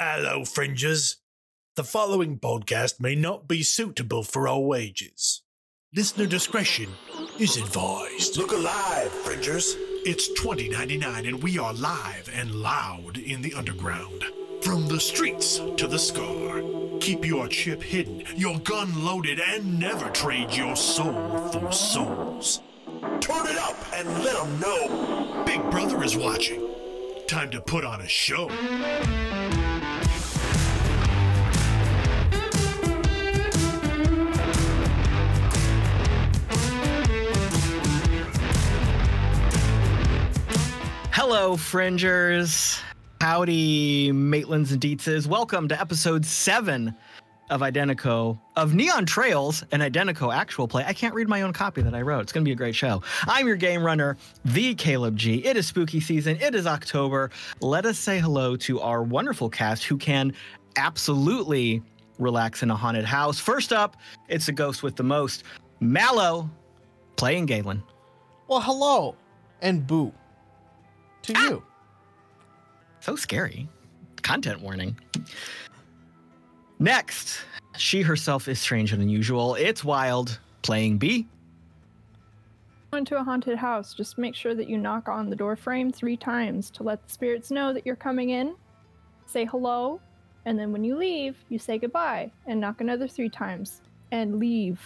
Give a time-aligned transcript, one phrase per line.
[0.00, 1.16] Hello, fringers.
[1.74, 5.42] The following podcast may not be suitable for all ages.
[5.92, 6.88] Listener discretion
[7.40, 8.36] is advised.
[8.36, 9.74] Look alive, fringers.
[10.06, 14.24] It's 2099 and we are live and loud in the underground.
[14.62, 16.62] From the streets to the scar.
[17.00, 22.60] Keep your chip hidden, your gun loaded, and never trade your soul for souls.
[23.18, 25.42] Turn it up and let them know.
[25.44, 26.68] Big Brother is watching.
[27.26, 28.48] Time to put on a show.
[41.30, 42.80] Hello, Fringers.
[43.20, 45.26] Howdy, Maitlands and Dietzes.
[45.26, 46.94] Welcome to episode seven
[47.50, 50.86] of Identeco, of Neon Trails, an Identeco actual play.
[50.86, 52.22] I can't read my own copy that I wrote.
[52.22, 53.02] It's going to be a great show.
[53.26, 55.44] I'm your game runner, the Caleb G.
[55.44, 56.38] It is spooky season.
[56.40, 57.30] It is October.
[57.60, 60.32] Let us say hello to our wonderful cast who can
[60.76, 61.82] absolutely
[62.18, 63.38] relax in a haunted house.
[63.38, 65.44] First up, it's the ghost with the most,
[65.80, 66.48] Mallo,
[67.16, 67.82] playing Galen.
[68.48, 69.14] Well, hello
[69.60, 70.14] and boo
[71.22, 71.48] to ah!
[71.48, 71.62] you.
[73.00, 73.68] So scary.
[74.22, 74.98] Content warning.
[76.78, 77.40] Next,
[77.76, 79.54] she herself is strange and unusual.
[79.54, 81.26] It's wild, playing Bee.
[82.90, 85.92] Go into a haunted house, just make sure that you knock on the door frame
[85.92, 88.54] three times to let the spirits know that you're coming in.
[89.26, 90.00] Say hello,
[90.46, 94.80] and then when you leave, you say goodbye and knock another three times and leave.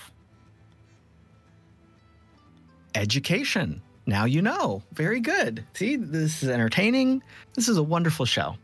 [2.95, 3.81] Education.
[4.13, 4.83] Now you know.
[4.93, 5.65] Very good.
[5.73, 7.23] See, this is entertaining.
[7.55, 8.57] This is a wonderful show.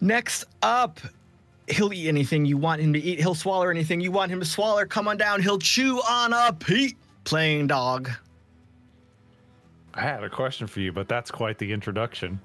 [0.00, 0.98] Next up,
[1.68, 3.20] he'll eat anything you want him to eat.
[3.20, 4.86] He'll swallow anything you want him to swallow.
[4.86, 5.42] Come on down.
[5.42, 8.10] He'll chew on a Pete playing dog.
[9.92, 12.40] I had a question for you, but that's quite the introduction.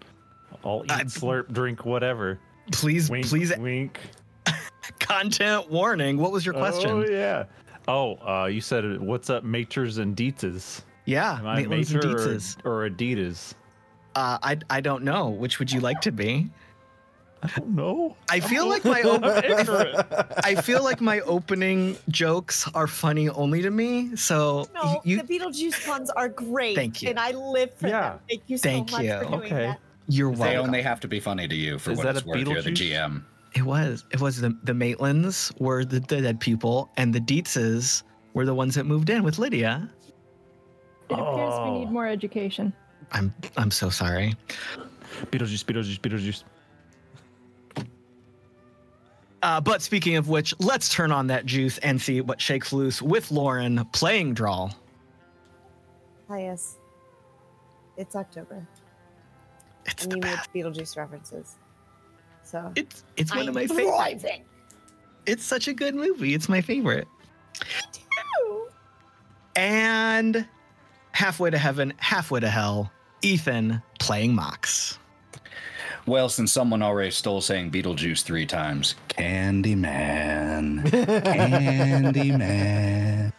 [0.66, 2.40] I'll eat, slurp, drink, whatever.
[2.74, 4.02] Please, Wink, please, wink.
[5.00, 6.18] content warning.
[6.18, 6.90] What was your question?
[6.90, 7.46] Oh yeah.
[7.88, 10.82] Oh, uh, you said what's up, Maters and Dietzes?
[11.06, 12.58] yeah, Am I Maitland's and Mater or, Dietzes.
[12.66, 13.54] or Adidas?
[14.16, 15.30] Uh, I I don't know.
[15.30, 16.50] Which would you like to be?
[17.44, 18.16] I don't know.
[18.30, 20.08] I feel like my op- I'm ignorant.
[20.44, 24.16] I feel like my opening jokes are funny only to me.
[24.16, 26.76] So No, you the Beetlejuice puns are great.
[26.76, 27.10] Thank you.
[27.10, 28.10] And I live for Yeah.
[28.12, 28.20] them.
[28.30, 29.14] Thank you so Thank much you.
[29.20, 29.50] for doing Okay.
[29.68, 29.80] that.
[30.08, 30.48] you're welcome.
[30.48, 32.48] They only have to be funny to you for Is what that it's a worth.
[32.48, 33.24] You're the GM.
[33.56, 34.04] It was.
[34.12, 38.54] It was the the Maitlands were the, the dead people, and the Dietzes were the
[38.54, 39.90] ones that moved in with Lydia.
[41.10, 41.80] It appears we Oh.
[41.80, 42.74] need more education.
[43.12, 44.34] I'm I'm so sorry.
[45.32, 46.44] Beetlejuice, Beetlejuice, Beetlejuice.
[49.44, 53.02] Uh, but speaking of which, let's turn on that juice and see what shakes loose
[53.02, 54.74] with Lauren playing Drall.
[56.28, 56.78] Hi, yes.
[57.96, 58.68] It's October.
[59.86, 60.52] It's and the you made best.
[60.54, 61.58] Beetlejuice references.
[62.46, 63.90] So It's it's one I'm of my favorites.
[63.98, 64.46] thriving.
[65.26, 66.36] It's such a good movie.
[66.36, 67.08] It's my favorite.
[68.44, 68.68] Ooh.
[69.56, 70.48] And
[71.12, 72.92] halfway to heaven, halfway to hell,
[73.24, 75.00] Ethan playing Mox.
[76.06, 80.84] Well, since someone already stole saying Beetlejuice three times, Candyman,
[81.24, 83.34] Candyman.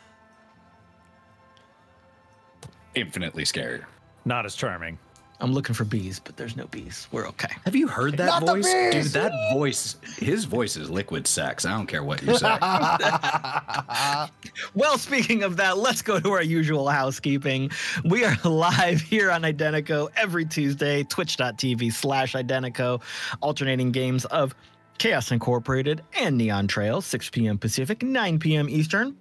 [2.97, 3.84] Infinitely scarier.
[4.25, 4.99] Not as charming.
[5.41, 7.08] I'm looking for bees, but there's no bees.
[7.12, 7.54] We're okay.
[7.64, 8.72] Have you heard that Not the voice?
[8.92, 11.66] Dude, that voice, his voice is liquid sex.
[11.66, 12.56] I don't care what you say.
[14.75, 17.70] Well, speaking of that, let's go to our usual housekeeping.
[18.04, 23.02] We are live here on Identeco every Tuesday, twitch.tv slash Identeco,
[23.41, 24.54] alternating games of
[24.98, 27.58] Chaos Incorporated and Neon Trail, 6 p.m.
[27.58, 28.69] Pacific, 9 p.m.
[28.69, 29.16] Eastern.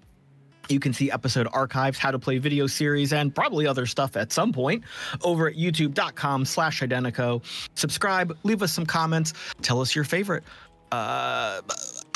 [0.69, 4.31] You can see episode archives, how to play video series, and probably other stuff at
[4.31, 4.83] some point
[5.23, 7.43] over at youtube.com slash Identeco.
[7.75, 10.43] Subscribe, leave us some comments, tell us your favorite
[10.91, 11.61] uh,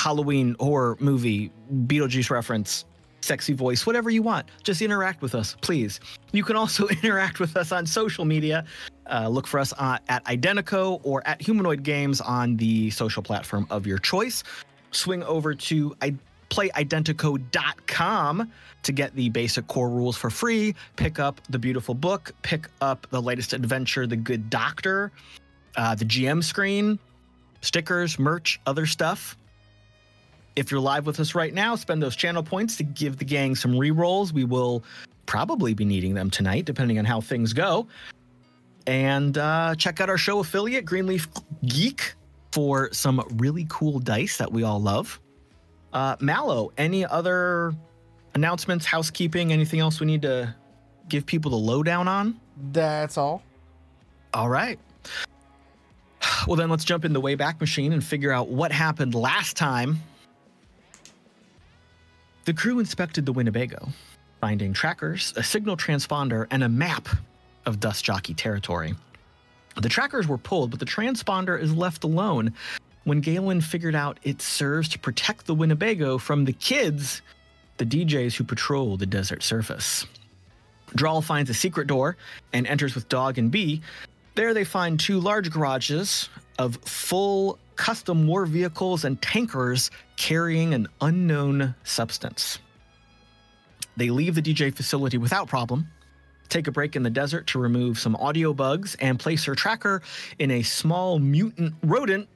[0.00, 1.50] Halloween horror movie,
[1.86, 2.84] Beetlejuice reference,
[3.20, 4.48] sexy voice, whatever you want.
[4.62, 6.00] Just interact with us, please.
[6.32, 8.64] You can also interact with us on social media.
[9.10, 13.86] Uh, look for us at Identeco or at Humanoid Games on the social platform of
[13.86, 14.42] your choice.
[14.92, 16.14] Swing over to I-
[16.50, 18.52] playidenteco.com
[18.82, 20.74] to get the basic core rules for free.
[20.96, 25.12] Pick up the beautiful book, pick up the latest adventure, The Good Doctor,
[25.76, 26.98] uh, the GM screen,
[27.62, 29.36] stickers, merch, other stuff.
[30.56, 33.54] If you're live with us right now, spend those channel points to give the gang
[33.54, 34.32] some re-rolls.
[34.32, 34.82] We will
[35.26, 37.86] probably be needing them tonight, depending on how things go.
[38.86, 41.28] And uh, check out our show affiliate, Greenleaf
[41.66, 42.14] Geek,
[42.52, 45.20] for some really cool dice that we all love.
[45.92, 47.74] Uh, Mallo, any other
[48.34, 50.54] announcements, housekeeping, anything else we need to
[51.08, 52.38] give people the lowdown on?
[52.72, 53.42] That's all.
[54.34, 54.78] All right.
[56.46, 59.98] Well, then let's jump in the Wayback Machine and figure out what happened last time.
[62.46, 63.88] The crew inspected the Winnebago,
[64.40, 67.10] finding trackers, a signal transponder, and a map
[67.66, 68.94] of Dust Jockey territory.
[69.76, 72.54] The trackers were pulled, but the transponder is left alone
[73.10, 77.22] when Galen figured out it serves to protect the Winnebago from the kids,
[77.76, 80.06] the DJs who patrol the desert surface.
[80.94, 82.16] Drall finds a secret door
[82.52, 83.82] and enters with Dog and Bee.
[84.36, 86.28] There they find two large garages
[86.60, 92.60] of full custom war vehicles and tankers carrying an unknown substance.
[93.96, 95.88] They leave the DJ facility without problem,
[96.48, 100.00] take a break in the desert to remove some audio bugs, and place her tracker
[100.38, 102.28] in a small mutant rodent,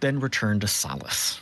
[0.00, 1.40] then return to Solace.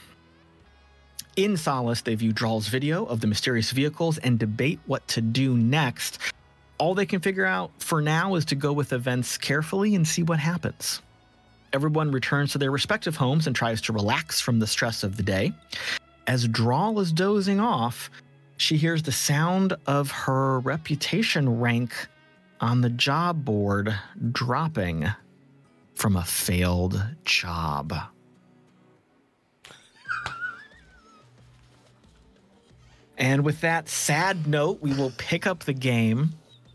[1.37, 5.57] In Solace, they view Drall's video of the mysterious vehicles and debate what to do
[5.57, 6.19] next.
[6.79, 10.23] All they can figure out for now is to go with events carefully and see
[10.23, 11.03] what happens.
[11.73, 15.23] Everyone returns to their respective homes and tries to relax from the stress of the
[15.23, 15.53] day.
[16.27, 18.11] As Drawl is dozing off,
[18.57, 21.93] she hears the sound of her reputation rank
[22.61, 23.95] on the job board
[24.33, 25.07] dropping
[25.95, 27.93] from a failed job.
[33.19, 36.35] And with that sad note, we will pick up the game.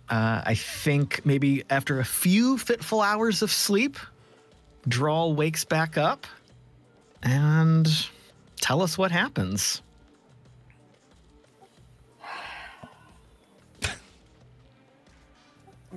[0.10, 3.98] Uh, I think maybe after a few fitful hours of sleep,
[4.88, 6.26] Drall wakes back up
[7.22, 7.88] and
[8.60, 9.84] tell us what happens.
[12.24, 13.92] I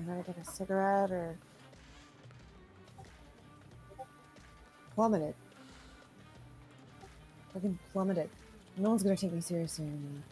[0.07, 1.39] gotta get a cigarette or
[4.95, 5.35] plummeted.
[7.55, 8.29] Fucking plummeted.
[8.77, 10.23] No one's gonna take me seriously anymore.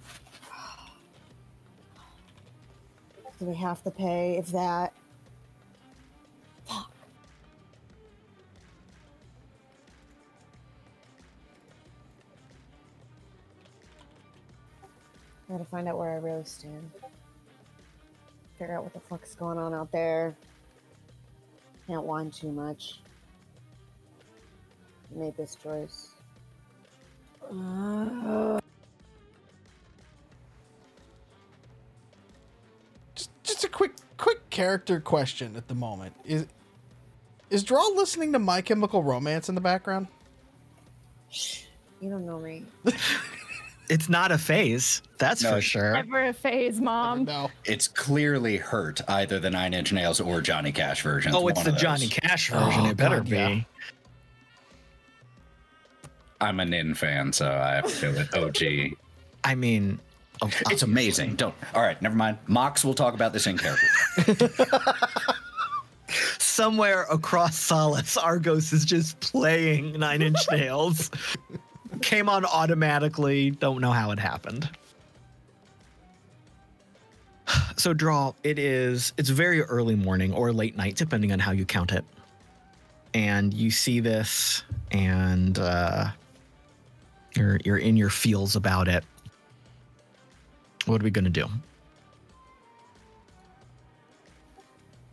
[3.39, 4.93] Do we have to pay if that?
[6.67, 6.91] Fuck.
[15.49, 16.91] Gotta find out where I really stand.
[18.59, 20.37] Figure out what the fuck's going on out there.
[21.87, 22.99] Can't whine too much.
[25.13, 26.22] Made this choice.
[27.51, 28.61] Uh,
[33.15, 36.15] Just, just a quick, quick character question at the moment.
[36.25, 36.47] Is
[37.51, 40.07] is Drall listening to My Chemical Romance in the background?
[41.31, 41.65] shh,
[42.01, 42.65] you don't know me.
[43.89, 45.93] It's not a phase, that's No, for sure.
[45.93, 47.25] Never a phase, mom.
[47.25, 47.51] No.
[47.67, 51.35] It's clearly hurt either the Nine Inch Nails or Johnny Cash version.
[51.35, 51.73] Oh, it's one the.
[51.73, 52.87] Johnny Cash version.
[52.87, 53.37] Oh, it better God, be.
[53.37, 53.61] yeah.
[56.43, 58.35] I'm a Nin fan, so I have to do it.
[58.35, 58.99] OG.
[59.45, 59.99] I mean,
[60.43, 61.37] oh, It's amazing.
[61.37, 61.55] Don't.
[61.75, 62.39] All right, never mind.
[62.47, 63.87] Mox will talk about this in character.
[66.39, 71.11] somewhere across Solace, Argos is just playing Nine Inch Nails.
[72.03, 73.51] Came on automatically.
[73.51, 74.69] Don't know how it happened.
[77.77, 78.37] So Drall.
[78.45, 79.13] It is.
[79.17, 82.05] It's very early morning or late night, depending on how you count it.
[83.13, 84.63] And you see this,
[84.93, 86.11] and uh,
[87.37, 89.05] you're you're in your feels about it.
[90.87, 91.47] What are we gonna do?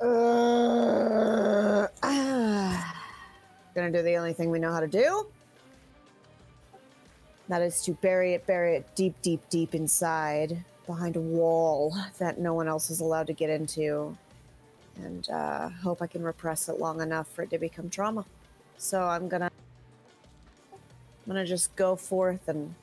[0.01, 2.95] Uh, ah.
[3.75, 5.27] Gonna do the only thing we know how to do.
[7.49, 12.39] That is to bury it, bury it deep, deep, deep inside, behind a wall that
[12.39, 14.15] no one else is allowed to get into,
[14.97, 18.25] and uh, hope I can repress it long enough for it to become trauma.
[18.77, 19.51] So I'm gonna,
[21.29, 22.73] I'm gonna just go forth and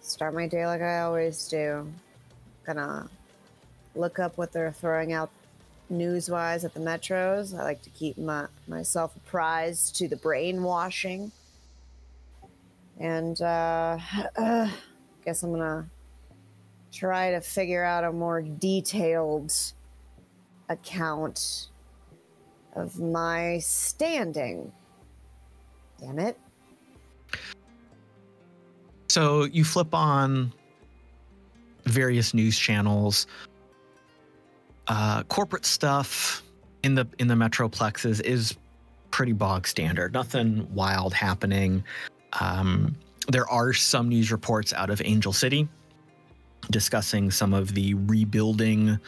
[0.00, 1.92] start my day like I always do.
[2.64, 3.10] Gonna
[3.96, 5.28] look up what they're throwing out
[5.90, 7.52] news wise at the metros.
[7.52, 11.32] I like to keep my, myself apprised to the brainwashing.
[13.00, 13.98] And uh,
[14.36, 14.70] uh,
[15.24, 15.90] guess I'm gonna
[16.92, 19.52] try to figure out a more detailed
[20.68, 21.70] account
[22.76, 24.70] of my standing.
[25.98, 26.38] Damn it.
[29.12, 30.54] So you flip on
[31.84, 33.26] various news channels.
[34.88, 36.42] Uh, corporate stuff
[36.82, 38.56] in the in the metroplexes is
[39.10, 40.14] pretty bog standard.
[40.14, 41.84] Nothing wild happening.
[42.40, 42.96] Um,
[43.28, 45.68] there are some news reports out of Angel City
[46.70, 48.98] discussing some of the rebuilding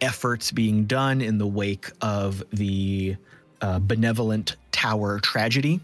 [0.00, 3.14] efforts being done in the wake of the
[3.60, 5.82] uh, benevolent tower tragedy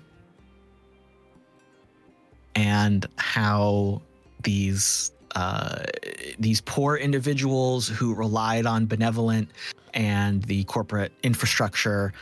[2.55, 4.03] and how
[4.43, 5.85] these uh,
[6.39, 9.49] these poor individuals who relied on benevolent
[9.95, 12.13] and the corporate infrastructure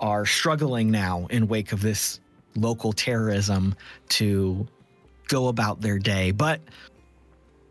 [0.00, 2.20] are struggling now in wake of this
[2.54, 3.74] local terrorism
[4.08, 4.66] to
[5.28, 6.30] go about their day.
[6.30, 6.60] But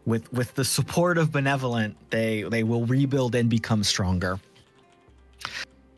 [0.05, 4.39] with with the support of benevolent, they they will rebuild and become stronger.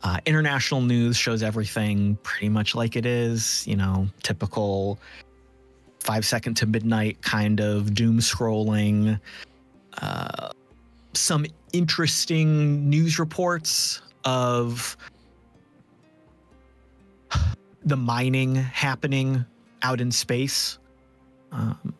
[0.03, 4.99] Uh, international news shows everything pretty much like it is, you know, typical
[6.07, 9.19] five second to midnight kind of doom scrolling.
[10.01, 10.51] Uh,
[11.13, 14.95] some interesting news reports of
[17.83, 19.45] the mining happening
[19.81, 20.79] out in space.
[21.51, 21.93] Um,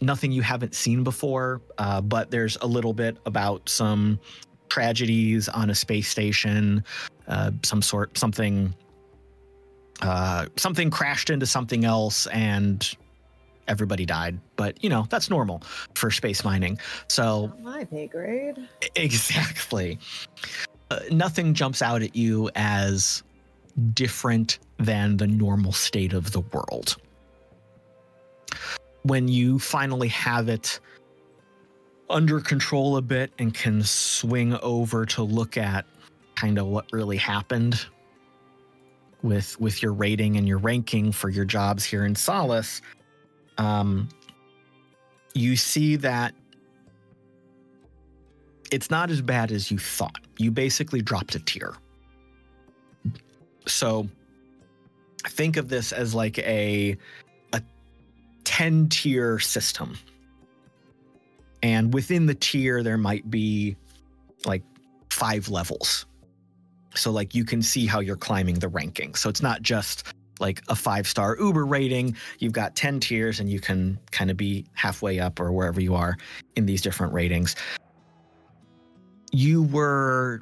[0.00, 4.18] nothing you haven't seen before, uh, but there's a little bit about some
[4.70, 6.82] tragedies on a space station,
[7.28, 8.74] uh, some sort, something,
[10.00, 12.96] uh, something crashed into something else and
[13.70, 14.38] everybody died.
[14.56, 15.62] But you know that's normal
[15.94, 16.78] for space mining.
[17.08, 18.56] So Not my pay grade.
[18.96, 19.98] Exactly.
[20.90, 23.22] Uh, nothing jumps out at you as
[23.94, 26.96] different than the normal state of the world.
[29.04, 30.80] When you finally have it
[32.10, 35.86] under control a bit and can swing over to look at
[36.34, 37.86] kind of what really happened
[39.22, 42.82] with with your rating and your ranking for your jobs here in Solace,
[43.60, 44.08] um,
[45.34, 46.34] you see that
[48.72, 50.20] it's not as bad as you thought.
[50.38, 51.74] You basically dropped a tier.
[53.66, 54.08] So
[55.28, 56.96] think of this as like a
[57.52, 57.60] a
[58.44, 59.98] 10 tier system.
[61.62, 63.76] And within the tier there might be
[64.46, 64.62] like
[65.10, 66.06] five levels.
[66.94, 69.14] So like you can see how you're climbing the ranking.
[69.14, 72.16] So it's not just like a five star Uber rating.
[72.38, 75.94] You've got 10 tiers and you can kind of be halfway up or wherever you
[75.94, 76.16] are
[76.56, 77.56] in these different ratings.
[79.32, 80.40] You were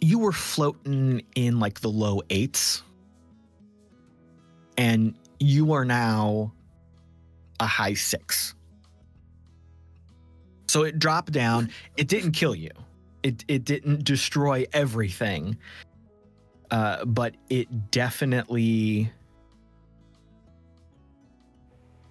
[0.00, 2.82] you were floating in like the low eights.
[4.76, 6.52] And you are now
[7.60, 8.54] a high six.
[10.66, 11.70] So it dropped down.
[11.96, 12.70] It didn't kill you.
[13.22, 15.56] It it didn't destroy everything
[16.70, 19.10] uh, but it definitely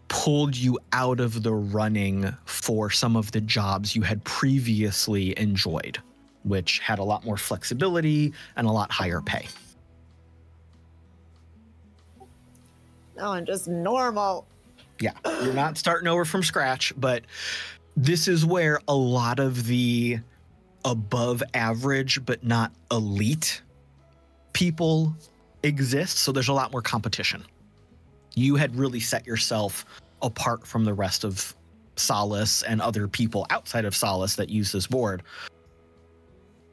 [0.07, 5.97] pulled you out of the running for some of the jobs you had previously enjoyed,
[6.43, 9.47] which had a lot more flexibility and a lot higher pay.
[13.17, 14.45] No, and just normal.
[14.99, 17.23] Yeah, you're not starting over from scratch, but
[17.97, 20.19] this is where a lot of the
[20.85, 23.61] above average but not elite
[24.53, 25.15] people
[25.63, 26.19] exist.
[26.19, 27.43] So there's a lot more competition.
[28.35, 29.85] You had really set yourself
[30.21, 31.55] apart from the rest of
[31.95, 35.23] Solace and other people outside of Solace that use this board.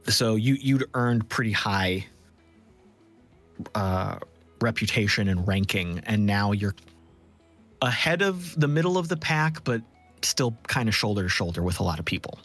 [0.08, 2.06] So you you'd earned pretty high
[3.74, 4.18] uh,
[4.60, 6.74] reputation and ranking, and now you're
[7.82, 9.82] ahead of the middle of the pack, but
[10.22, 12.38] still kind of shoulder to shoulder with a lot of people.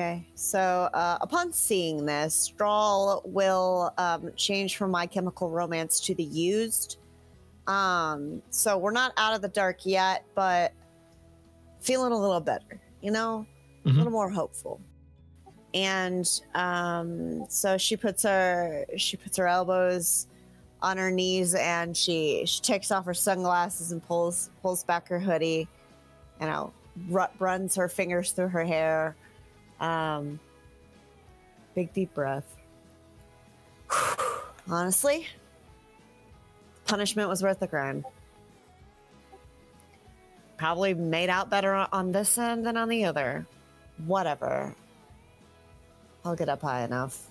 [0.00, 0.58] Okay, so
[0.94, 6.96] uh, upon seeing this, Drall will um, change from My Chemical Romance to the used.
[7.66, 10.72] Um, so we're not out of the dark yet, but
[11.80, 13.44] feeling a little better, you know,
[13.84, 13.96] a Mhm.
[13.98, 14.80] little more hopeful.
[15.74, 20.28] And um, so she puts her she puts her elbows
[20.80, 25.20] on her knees and she she takes off her sunglasses and pulls pulls back her
[25.20, 25.68] hoodie,
[26.40, 26.72] you know,
[27.10, 29.14] ru- runs her fingers through her hair.
[29.80, 30.38] Um,
[31.74, 32.56] big deep breath.
[34.70, 35.26] Honestly,
[36.84, 38.04] punishment was worth the crime.
[40.58, 43.46] Probably made out better on- on this end than on the other.
[44.06, 44.74] Whatever.
[46.24, 47.30] I'll get up high enough.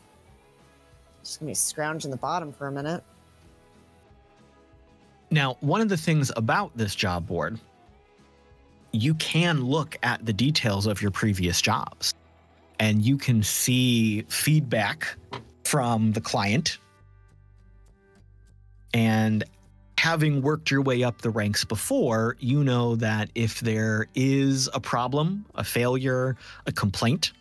[1.23, 3.03] Just gonna be scrounging the bottom for a minute.
[5.29, 7.59] Now, one of the things about this job board,
[8.91, 12.15] you can look at the details of your previous jobs
[12.79, 15.07] and you can see feedback
[15.63, 16.79] from the client.
[18.93, 19.43] And
[19.97, 24.79] having worked your way up the ranks before, you know that if there is a
[24.79, 27.33] problem, a failure, a complaint,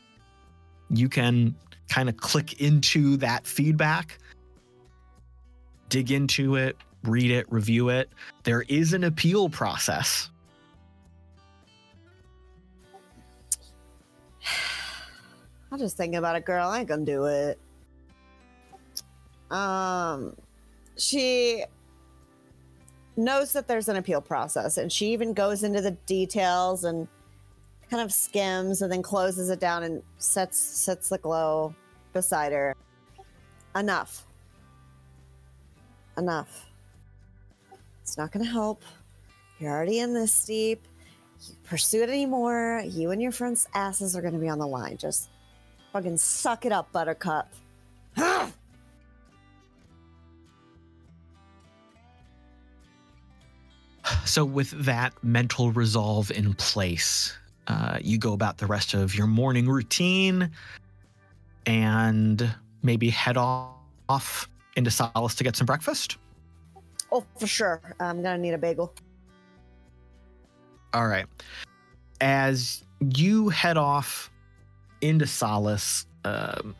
[0.90, 1.54] you can
[1.88, 4.18] kind of click into that feedback,
[5.88, 8.10] dig into it, read it, review it.
[8.42, 10.30] There is an appeal process.
[15.70, 16.68] I'll just think about it, girl.
[16.68, 17.58] I ain't gonna do it.
[19.50, 20.36] Um,
[20.96, 21.64] she
[23.16, 27.08] knows that there's an appeal process, and she even goes into the details and
[27.90, 31.74] kind of skims, and then closes it down and sets sets the glow
[32.12, 32.74] beside her.
[33.76, 34.26] Enough.
[36.16, 36.66] enough.
[38.02, 38.82] It's not to help.
[39.58, 40.86] You're already in this deep.
[41.46, 42.82] You pursue it anymore.
[42.86, 44.96] You and your friends' asses are to be on the line.
[44.96, 45.30] Just
[45.92, 47.52] fucking suck it up, Buttercup.
[54.24, 59.26] So, with that mental resolve in place, uh, you go about the rest of your
[59.26, 60.50] morning routine
[61.66, 66.16] and maybe head off into Solace to get some breakfast.
[67.12, 67.80] Oh, for sure.
[68.00, 68.94] I'm going to need a bagel.
[70.94, 71.26] All right.
[72.20, 74.30] As you head off
[75.00, 76.74] into Solace, um,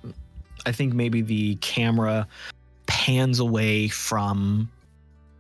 [0.67, 2.27] I think maybe the camera
[2.87, 4.71] pans away from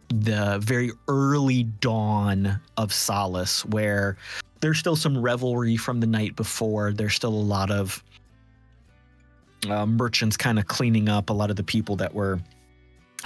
[0.08, 4.16] the very early dawn of Solace, where
[4.61, 6.92] there's still some revelry from the night before.
[6.92, 8.02] There's still a lot of
[9.68, 12.40] uh, merchants kind of cleaning up a lot of the people that were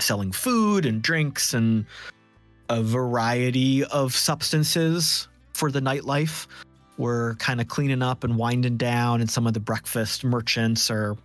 [0.01, 1.85] selling food and drinks and
[2.69, 6.47] a variety of substances for the nightlife.
[6.99, 11.17] We're kind of cleaning up and winding down, and some of the breakfast merchants are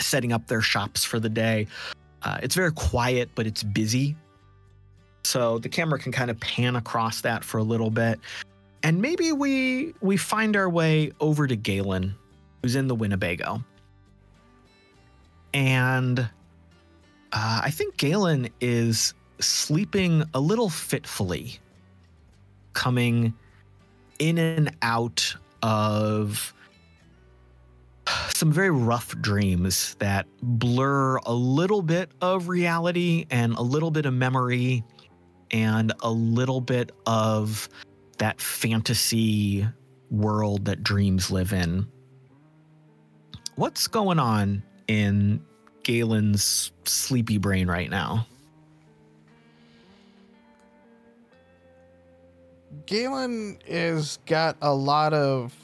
[0.00, 1.66] setting up their shops for the day.
[2.22, 4.16] Uh, it's very quiet, but it's busy.
[5.24, 8.18] So the camera can kind of pan across that for a little bit.
[8.82, 12.14] And maybe we we find our way over to Galen,
[12.62, 13.62] who's in the Winnebago.
[15.54, 21.58] And uh, I think Galen is sleeping a little fitfully,
[22.72, 23.34] coming
[24.22, 26.54] in and out of
[28.28, 34.06] some very rough dreams that blur a little bit of reality and a little bit
[34.06, 34.84] of memory
[35.50, 37.68] and a little bit of
[38.18, 39.66] that fantasy
[40.10, 41.84] world that dreams live in.
[43.56, 45.44] What's going on in
[45.82, 48.26] Galen's sleepy brain right now?
[52.86, 55.54] Galen is got a lot of.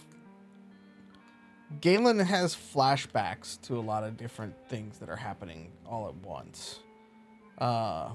[1.80, 6.80] Galen has flashbacks to a lot of different things that are happening all at once.
[7.58, 8.10] Uh,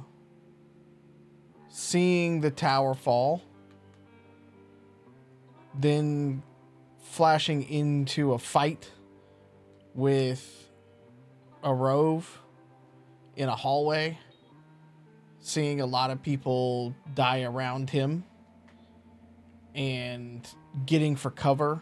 [1.70, 3.42] seeing the tower fall,
[5.80, 6.42] then
[7.02, 8.90] flashing into a fight
[9.94, 10.70] with
[11.64, 12.40] a rove
[13.36, 14.18] in a hallway,
[15.40, 18.24] seeing a lot of people die around him
[19.76, 20.48] and
[20.86, 21.82] getting for cover.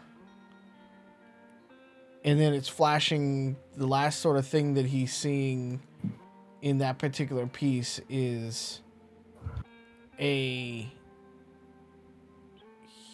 [2.24, 5.80] And then it's flashing the last sort of thing that he's seeing
[6.60, 8.80] in that particular piece is
[10.20, 10.88] a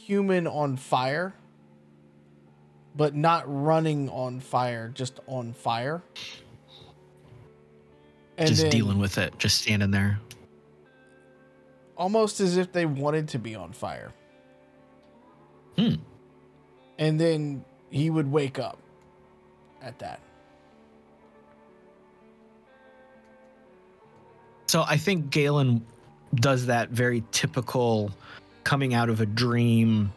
[0.04, 1.34] human on fire,
[2.94, 6.02] but not running on fire, just on fire.
[8.36, 10.20] And just then dealing with it, just standing there.
[11.96, 14.12] almost as if they wanted to be on fire.
[15.78, 15.94] Hmm.
[16.98, 18.78] And then he would wake up
[19.80, 20.20] at that.
[24.66, 25.86] So I think Galen
[26.34, 28.10] does that very typical
[28.64, 30.12] coming out of a dream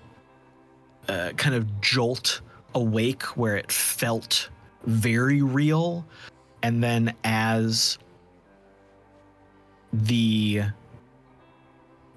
[1.08, 2.42] uh, kind of jolt
[2.74, 4.50] awake where it felt
[4.86, 6.06] very real.
[6.64, 7.98] And then as
[9.94, 10.64] the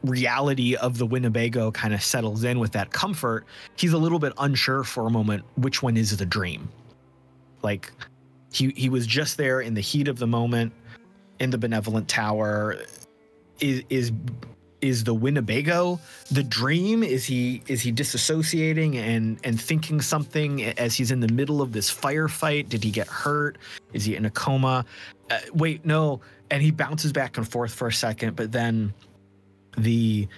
[0.04, 3.44] reality of the Winnebago kind of settles in with that comfort,
[3.76, 6.68] he's a little bit unsure for a moment which one is the dream.
[7.62, 7.90] Like
[8.52, 10.72] he he was just there in the heat of the moment
[11.40, 12.76] in the benevolent tower
[13.60, 14.12] is is
[14.80, 15.98] is the Winnebago
[16.30, 17.02] the dream?
[17.02, 21.72] Is he is he disassociating and and thinking something as he's in the middle of
[21.72, 22.68] this firefight?
[22.68, 23.58] Did he get hurt?
[23.94, 24.84] Is he in a coma?
[25.30, 26.20] Uh, wait, no.
[26.50, 28.92] And he bounces back and forth for a second, but then
[29.76, 30.28] the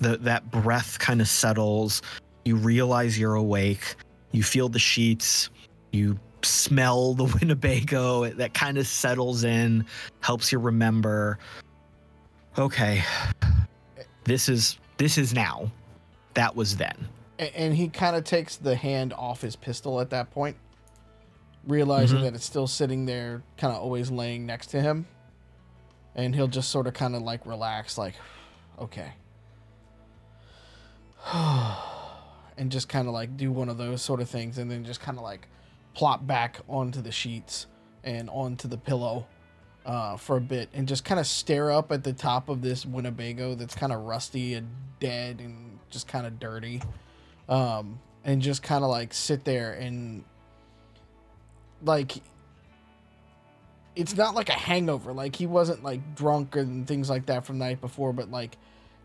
[0.00, 2.02] the that breath kind of settles.
[2.44, 3.94] You realize you're awake.
[4.32, 5.50] You feel the sheets.
[5.92, 8.30] You smell the Winnebago.
[8.30, 9.84] That kind of settles in,
[10.20, 11.38] helps you remember.
[12.58, 13.02] Okay,
[14.24, 15.70] this is this is now.
[16.34, 17.08] That was then.
[17.38, 20.56] And he kind of takes the hand off his pistol at that point,
[21.66, 22.22] realizing Mhm.
[22.22, 25.06] that it's still sitting there, kind of always laying next to him.
[26.14, 28.14] And he'll just sort of kind of like relax, like,
[28.78, 29.12] okay.
[31.32, 35.00] and just kind of like do one of those sort of things, and then just
[35.00, 35.48] kind of like
[35.94, 37.66] plop back onto the sheets
[38.04, 39.26] and onto the pillow
[39.84, 42.86] uh, for a bit and just kind of stare up at the top of this
[42.86, 44.68] Winnebago that's kind of rusty and
[45.00, 46.80] dead and just kind of dirty.
[47.48, 50.24] Um, and just kind of like sit there and
[51.84, 52.22] like
[53.94, 55.12] it's not like a hangover.
[55.12, 58.56] Like he wasn't like drunk and things like that from the night before, but like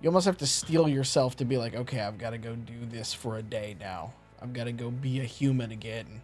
[0.02, 2.86] you almost have to steel yourself to be like, okay, I've got to go do
[2.90, 4.14] this for a day now.
[4.42, 6.22] I've got to go be a human again.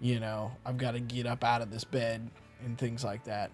[0.00, 2.28] You know, I've got to get up out of this bed
[2.64, 3.50] and things like that.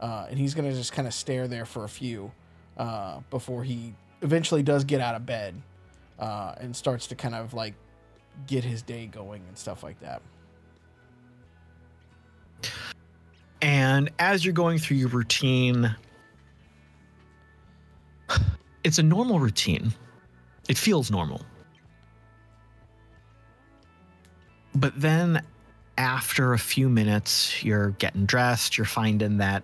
[0.00, 2.32] Uh, and he's gonna just kind of stare there for a few
[2.78, 5.54] uh, before he eventually does get out of bed
[6.18, 7.74] uh, and starts to kind of like
[8.46, 10.22] get his day going and stuff like that.
[13.62, 15.94] And as you're going through your routine,
[18.84, 19.92] it's a normal routine.
[20.68, 21.42] It feels normal.
[24.74, 25.42] But then
[25.98, 29.62] after a few minutes, you're getting dressed, you're finding that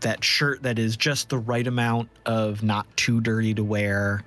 [0.00, 4.22] that shirt that is just the right amount of not too dirty to wear.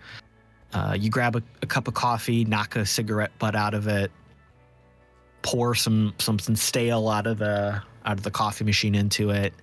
[0.73, 4.12] Uh, you grab a, a cup of coffee, knock a cigarette butt out of it,
[5.41, 9.54] pour some something stale out of the out of the coffee machine into it.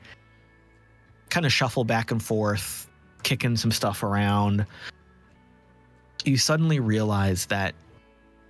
[1.31, 2.89] Kind of shuffle back and forth,
[3.23, 4.67] kicking some stuff around.
[6.25, 7.75] You suddenly realize that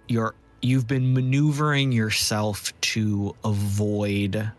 [0.09, 4.51] you're you've been maneuvering yourself to avoid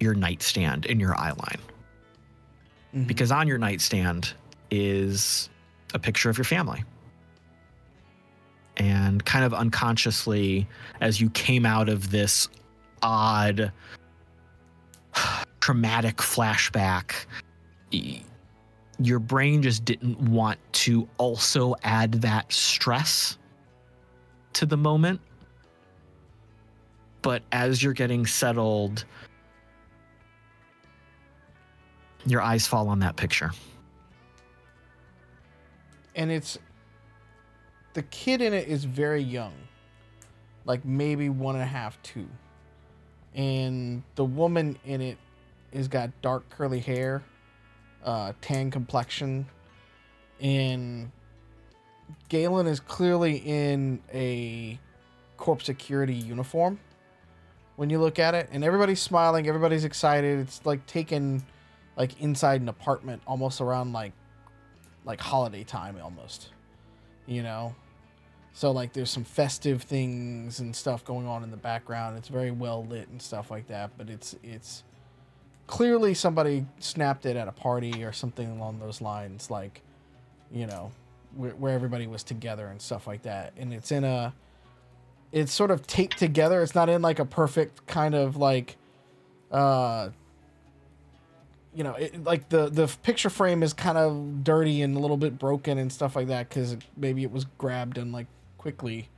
[0.00, 1.60] your nightstand in your eye line.
[2.94, 3.06] Mhm.
[3.06, 4.32] Because on your nightstand
[4.70, 5.50] is
[5.94, 6.84] a picture of your family.
[8.78, 10.66] And kind of unconsciously,
[11.00, 12.48] as you came out of this
[13.02, 13.72] odd,
[15.60, 17.26] traumatic flashback,
[19.00, 23.36] your brain just didn't want to also add that stress
[24.52, 25.20] to the moment.
[27.22, 29.04] But as you're getting settled,
[32.26, 33.50] your eyes fall on that picture.
[36.18, 36.58] and it's
[37.98, 39.52] the kid in it is very young
[40.64, 42.28] like maybe one and a half two.
[43.34, 45.18] And the woman in it
[45.72, 47.24] has got dark curly hair
[48.04, 49.48] uh tan complexion
[50.40, 51.10] and
[52.28, 54.78] galen is clearly in a
[55.36, 56.78] corp security uniform
[57.74, 58.48] when you look at it.
[58.52, 60.38] And everybody's smiling everybody's excited.
[60.38, 61.42] It's like taken
[61.96, 64.12] like inside an apartment almost around like
[65.04, 66.50] like holiday time almost
[67.26, 67.74] you know
[68.58, 72.18] so like there's some festive things and stuff going on in the background.
[72.18, 74.82] It's very well lit and stuff like that but it's it's
[75.68, 79.82] clearly somebody snapped it at a party or something along those lines like
[80.50, 80.90] you know
[81.36, 83.52] where, where everybody was together and stuff like that.
[83.56, 84.34] And it's in a
[85.30, 86.60] it's sort of taped together.
[86.60, 88.76] It's not in like a perfect kind of like
[89.52, 90.08] uh
[91.76, 95.16] you know, it, like the the picture frame is kind of dirty and a little
[95.16, 98.26] bit broken and stuff like that because maybe it was grabbed and like
[98.58, 99.08] quickly,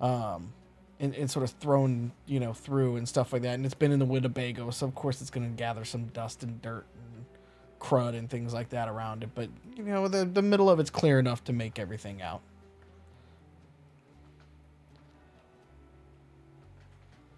[0.00, 0.52] um,
[0.98, 3.54] and, and sort of thrown you know through and stuff like that.
[3.54, 6.42] And it's been in the Winnebago, so of course it's going to gather some dust
[6.42, 7.24] and dirt and
[7.80, 9.30] crud and things like that around it.
[9.34, 12.40] But you know, the the middle of it's clear enough to make everything out.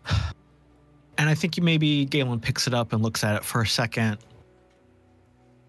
[1.19, 3.67] And I think you maybe Galen picks it up and looks at it for a
[3.67, 4.19] second,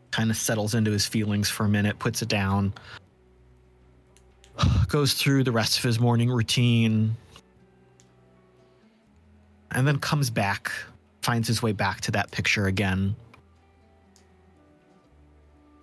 [0.10, 2.74] kind of settles into his feelings for a minute, puts it down,
[4.88, 7.16] goes through the rest of his morning routine,
[9.72, 10.72] and then comes back,
[11.22, 13.16] finds his way back to that picture again.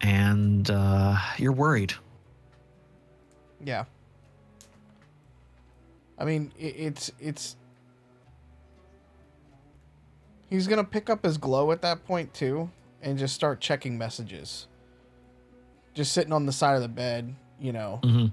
[0.01, 1.93] And uh, you're worried.
[3.63, 3.85] Yeah.
[6.19, 7.57] I mean, it, it's it's.
[10.49, 12.71] He's gonna pick up his glow at that point too,
[13.03, 14.67] and just start checking messages.
[15.95, 18.01] Just sitting on the side of the bed, you know.
[18.03, 18.27] hmm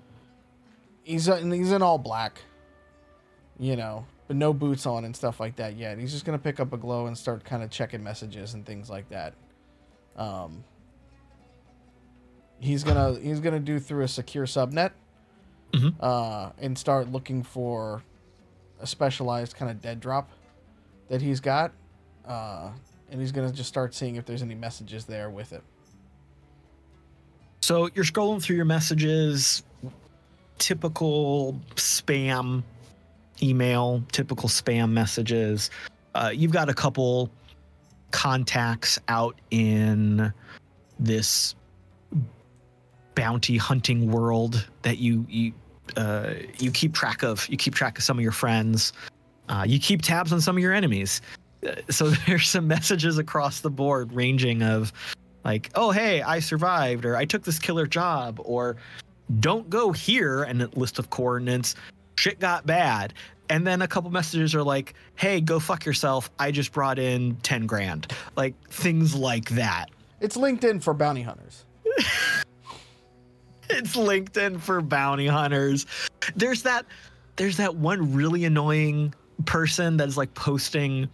[1.08, 2.41] He's in, he's in all black,
[3.58, 5.98] you know, but no boots on and stuff like that yet.
[5.98, 8.89] He's just gonna pick up a glow and start kind of checking messages and things
[8.89, 9.34] like that.
[10.17, 10.63] Um.
[12.60, 14.91] He's gonna he's gonna do through a secure subnet
[15.74, 15.93] Mhm.
[16.00, 18.02] uh, and start looking for
[18.80, 20.30] a specialized kind of dead drop
[21.10, 21.72] that he's got.
[22.26, 22.72] Uh,
[23.10, 25.63] and he's going to just start seeing if there's any messages there with it.
[27.62, 29.63] So you're scrolling through your messages,
[30.58, 32.63] typical spam
[33.41, 35.70] email, typical spam messages.
[36.15, 37.30] Uh, you've got a couple
[38.12, 40.34] contacts out in
[41.00, 41.56] this
[43.15, 45.54] bounty hunting world that you you
[45.96, 47.48] uh, you keep track of.
[47.50, 48.93] You keep track of some of your friends.
[49.50, 51.22] Uh, you keep tabs on some of your enemies.
[51.65, 54.91] Uh, so there's some messages across the board, ranging of
[55.46, 58.78] like, oh hey, I survived, or I took this killer job, or
[59.39, 61.75] don't go here, and a list of coordinates.
[62.15, 63.13] Shit got bad.
[63.49, 66.29] and then a couple messages are like, "Hey, go fuck yourself.
[66.37, 69.85] I just brought in 10 grand." Like things like that.
[70.19, 71.63] It's LinkedIn for bounty hunters.
[73.69, 75.85] It's LinkedIn for bounty hunters.
[76.35, 76.85] There's that
[77.35, 79.13] there's that one really annoying
[79.45, 81.09] person that's like posting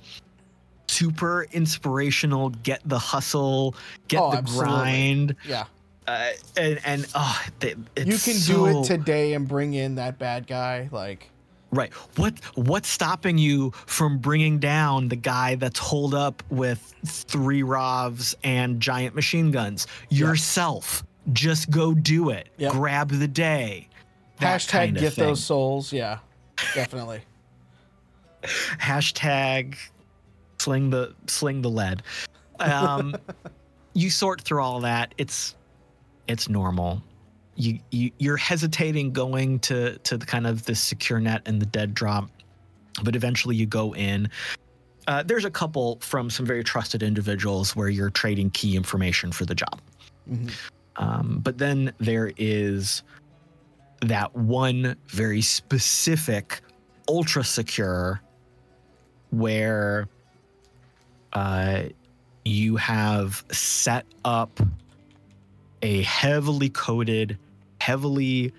[0.88, 3.76] super inspirational get the hustle,
[4.08, 4.72] get Oh, the absolutely.
[4.72, 5.36] grind.
[5.48, 5.66] Yeah.
[6.08, 9.96] Uh, and and oh, they, it's you can so, do it today and bring in
[9.96, 10.90] that bad guy.
[10.92, 11.30] Like,
[11.74, 11.92] Right.
[12.18, 18.36] What what's stopping you from bringing down the guy that's holed up with three rovs
[18.44, 21.04] and giant machine guns yourself?
[21.32, 22.50] Just go do it.
[22.58, 22.72] Yep.
[22.74, 23.88] Grab the day.
[24.40, 25.26] That hashtag kind of get thing.
[25.26, 25.92] those souls.
[25.92, 26.20] Yeah,
[26.76, 27.22] definitely.
[28.44, 29.76] Hashtag
[30.60, 32.04] sling the sling the lead.
[32.60, 33.16] Um,
[33.94, 35.16] you sort through all that.
[35.18, 35.56] It's
[36.28, 37.02] it's normal.
[37.56, 41.66] You, you you're hesitating going to to the kind of the secure net and the
[41.66, 42.30] dead drop,
[43.04, 44.30] but eventually you go in.
[45.08, 49.46] Uh, there's a couple from some very trusted individuals where you're trading key information for
[49.46, 49.82] the job.
[50.30, 50.52] Mhm.
[50.96, 53.04] Um, but then there is
[54.02, 56.62] that one very specific
[57.08, 58.22] ultra secure
[59.32, 60.08] where
[61.34, 61.84] uh,
[62.46, 64.60] you have set up
[65.84, 67.38] a heavily coded,
[67.80, 68.52] heavily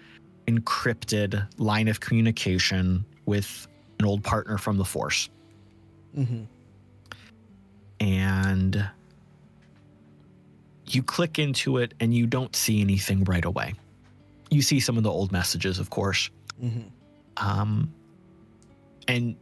[0.47, 3.67] encrypted line of communication with
[3.99, 5.31] an old partner from the Force.
[6.15, 6.45] hmm
[7.99, 8.89] And
[10.87, 13.75] you click into it and you don't see anything right away.
[14.51, 16.31] You see some of the old messages, of course.
[16.61, 16.83] hmm
[17.39, 17.93] Um,
[19.09, 19.35] and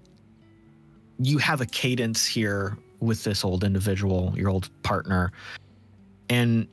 [1.18, 5.32] you have a cadence here with this old individual, your old partner.
[6.30, 6.68] And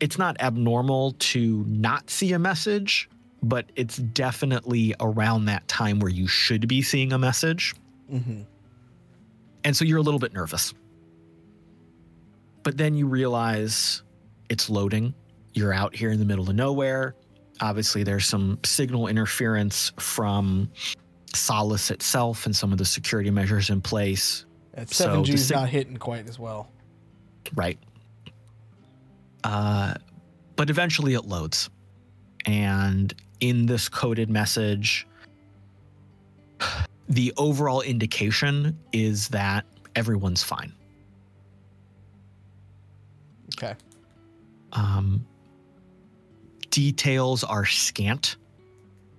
[0.00, 3.08] it's not abnormal to not see a message,
[3.42, 7.74] but it's definitely around that time where you should be seeing a message.
[8.10, 8.42] hmm
[9.64, 10.74] And so you're a little bit nervous.
[12.62, 14.02] But then you realize
[14.48, 15.14] it's loading.
[15.54, 17.14] You're out here in the middle of nowhere.
[17.60, 20.70] Obviously, there's some signal interference from
[21.34, 24.44] Solace itself and some of the security measures in place.
[24.74, 26.70] That So seven the G's sig- not hitting quite as well.
[27.54, 27.78] Right.
[29.44, 29.94] Uh,
[30.56, 31.70] but eventually it loads.
[32.46, 35.06] And in this coded message,
[37.08, 39.64] the overall indication is that
[39.96, 40.72] everyone's fine.
[43.56, 43.74] Okay.
[44.72, 45.26] Um,
[46.70, 48.36] details are scant,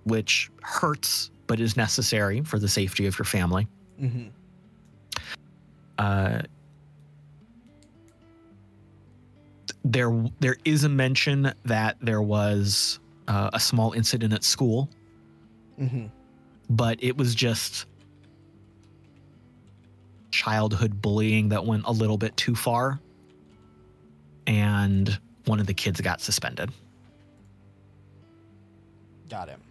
[0.06, 3.68] which hurts but is necessary for the safety of your family.
[4.00, 4.28] hmm
[5.98, 6.42] Uh,
[9.84, 14.90] there, there is a mention that there was uh, a small incident at school,
[15.78, 16.08] hmm
[16.70, 17.86] but it was just
[20.32, 23.00] childhood bullying that went a little bit too far,
[24.48, 26.72] and one of the kids got suspended.
[29.30, 29.62] Got him.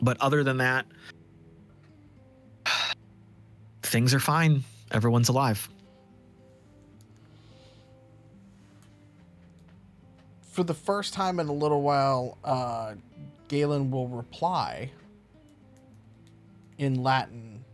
[0.00, 0.86] But other than that,
[3.82, 4.64] things are fine.
[4.92, 5.68] Everyone's alive.
[10.60, 12.92] For the first time in a little while, uh,
[13.48, 14.90] Galen will reply
[16.76, 17.64] in Latin,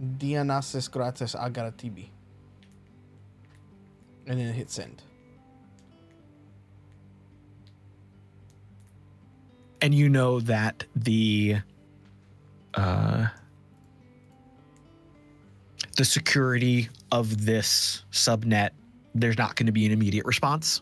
[0.00, 2.12] Dianasis gratis agara tibi.
[4.28, 5.02] And then hit send.
[9.82, 11.56] And you know that the
[12.74, 13.26] uh
[15.96, 18.70] the security of this subnet,
[19.16, 20.80] there's not going to be an immediate response.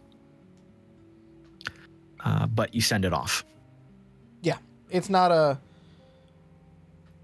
[2.24, 3.44] Uh, but you send it off.
[4.42, 4.58] Yeah,
[4.90, 5.58] it's not a.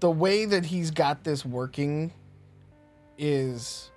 [0.01, 2.13] The way that he's got this working
[3.17, 3.91] is,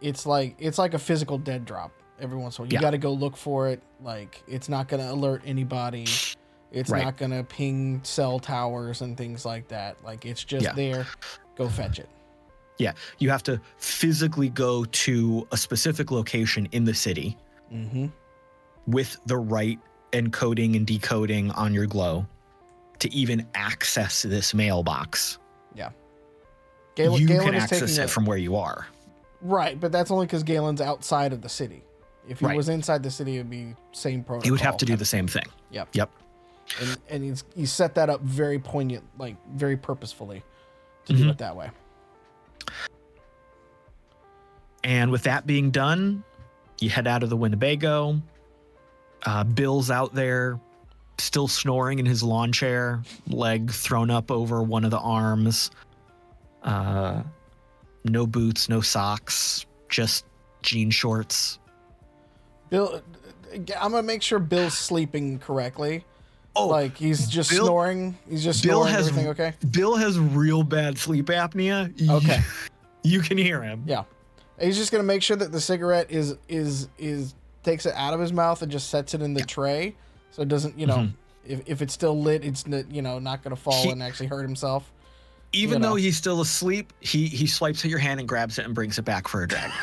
[0.00, 2.72] it's like it's like a physical dead drop every once in a while.
[2.72, 2.80] You Yeah.
[2.82, 3.82] got to go look for it.
[4.02, 6.06] Like it's not gonna alert anybody.
[6.72, 7.02] It's Right.
[7.04, 9.96] not gonna ping cell towers and things like that.
[10.04, 10.72] Like it's just Yeah.
[10.74, 11.06] there.
[11.56, 12.08] Go fetch it.
[12.78, 17.36] Yeah, you have to physically go to a specific location in the city
[17.72, 18.06] Mm-hmm.
[18.86, 19.78] with the right
[20.12, 22.26] encoding and decoding on your glow
[22.98, 25.38] to even access this mailbox.
[25.74, 25.90] Yeah.
[26.96, 28.86] Galen, you Galen can is access it a- from where you are.
[29.40, 31.82] right, but that's only because Galen's outside of the city.
[32.28, 32.56] If he Right.
[32.56, 34.46] was inside the city, it'd be same protocol.
[34.46, 35.46] You would have to do the same thing.
[35.70, 35.88] Yep.
[35.94, 36.10] Yep.
[36.80, 40.42] and and he's he set that up very poignant, like very purposefully,
[41.06, 41.30] to do Mhm.
[41.30, 41.70] it that way.
[44.84, 46.22] And with that being done,
[46.80, 48.20] you head out of the Winnebago.
[49.26, 50.58] Uh, Bill's out there
[51.18, 55.70] still snoring in his lawn chair, leg thrown up over one of the arms.
[56.62, 57.22] Uh,
[58.04, 60.24] no boots, no socks, just
[60.62, 61.58] jean shorts.
[62.70, 63.02] Bill,
[63.52, 66.04] I'm gonna make sure Bill's sleeping correctly.
[66.56, 68.16] Oh, like he's just Bill- snoring.
[68.28, 68.94] He's just Bill snoring.
[68.94, 69.54] has- Everything okay?
[69.70, 71.92] Bill has real bad sleep apnea.
[72.00, 72.40] You- Okay.
[73.02, 73.82] You can hear him.
[73.86, 74.02] Yeah.
[74.60, 78.20] He's just gonna make sure that the cigarette is is is takes it out of
[78.20, 79.94] his mouth and just sets it in the tray,
[80.30, 81.12] so it doesn't you know Mhm.
[81.46, 84.42] if, if it's still lit, it's you know not gonna fall He- and actually hurt
[84.42, 84.90] himself.
[85.52, 85.88] Even You know.
[85.90, 88.98] though he's still asleep, he he swipes at your hand and grabs it and brings
[88.98, 89.70] it back for a drag.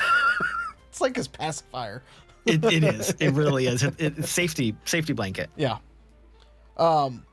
[0.89, 2.01] It's like his pacifier.
[2.45, 3.13] it, it is.
[3.19, 3.83] It really is.
[3.83, 5.49] It- it's safety safety blanket.
[5.55, 5.77] Yeah.
[6.77, 7.23] Um,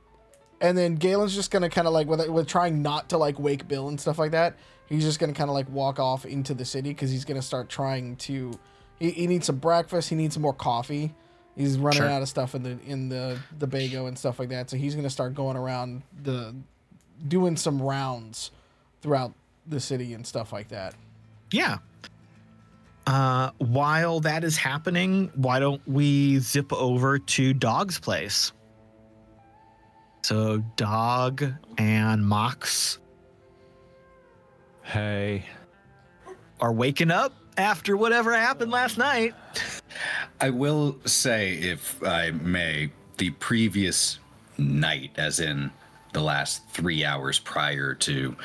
[0.61, 3.67] and then Galen's just gonna kind of like with with trying not to like wake
[3.69, 4.57] Bill and stuff like that.
[4.87, 7.69] He's just gonna kind of like walk off into the city because he's gonna start
[7.69, 8.59] trying to.
[8.99, 10.09] He, he needs some breakfast.
[10.09, 11.15] He needs some more coffee.
[11.57, 12.09] He's running Sure.
[12.09, 14.71] out of stuff in the in the the Bago and stuff like that.
[14.71, 16.55] So he's gonna start going around the,
[17.29, 18.51] doing some rounds
[19.03, 19.33] throughout
[19.67, 20.95] the city and stuff like that.
[21.53, 21.79] Yeah.
[23.07, 28.53] Uh, while that is happening, why don't we zip over to Dog's place?
[30.23, 31.45] So Dog
[31.79, 32.99] and Mox
[34.83, 35.45] Hey.
[36.61, 39.35] are waking up after whatever happened last night.
[40.41, 44.19] I will say, if I may, the previous
[44.59, 45.71] night, as in
[46.13, 48.37] the last three hours prior to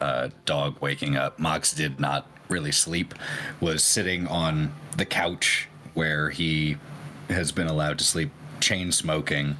[0.00, 3.14] uh, Dog waking up, Mox did not really sleep,
[3.60, 6.76] was sitting on the couch where he
[7.28, 9.56] has been allowed to sleep, chain smoking,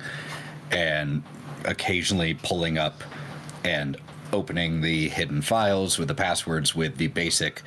[0.71, 1.23] and
[1.64, 3.03] occasionally pulling up
[3.64, 3.97] and
[4.33, 7.62] opening the hidden files with the passwords with the basic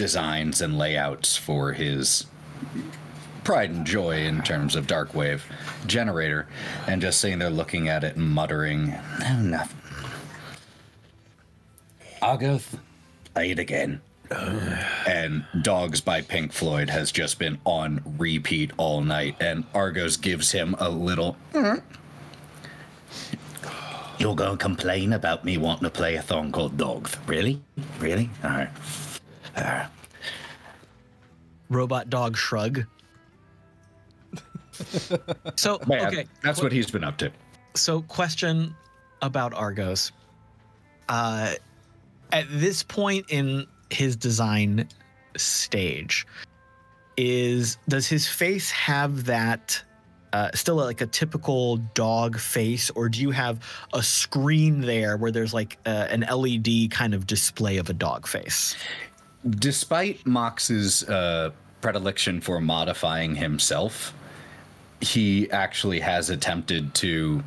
[0.00, 2.24] designs and layouts for his
[3.44, 5.44] pride and joy in terms of dark wave
[5.86, 6.46] generator
[6.86, 9.76] and just sitting there looking at it and muttering "Oh, nothing
[12.22, 12.78] Argoth
[13.36, 14.00] ate again
[15.06, 20.52] and Dogs by Pink Floyd has just been on repeat all night and Argos gives
[20.52, 21.36] him a little
[24.18, 27.18] You're gonna complain about me wanting to play a song called Dogs.
[27.26, 27.60] Really?
[27.98, 28.30] Really?
[28.42, 28.70] Alright.
[31.68, 32.84] Robot Dog shrug.
[35.56, 37.30] so Yeah, okay, That's what he's been up to.
[37.74, 38.74] so question
[39.22, 40.12] about Argos.
[41.08, 41.54] Uh,
[42.32, 44.88] at this point in his design
[45.36, 46.26] stage,
[47.16, 49.82] is does his face have that
[50.32, 53.60] uh, still like a typical dog face, or do you have
[53.92, 58.26] a screen there where there's like uh, an LED kind of display of a dog
[58.26, 58.76] face?
[59.48, 61.50] Despite Mox's uh,
[61.80, 64.12] predilection for modifying himself,
[65.00, 67.42] he actually has attempted to,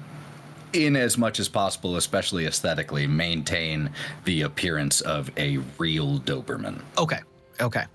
[0.73, 3.91] in as much as possible, especially aesthetically, maintain
[4.25, 6.81] the appearance of a real Doberman.
[6.97, 7.19] Okay.
[7.61, 7.85] Okay.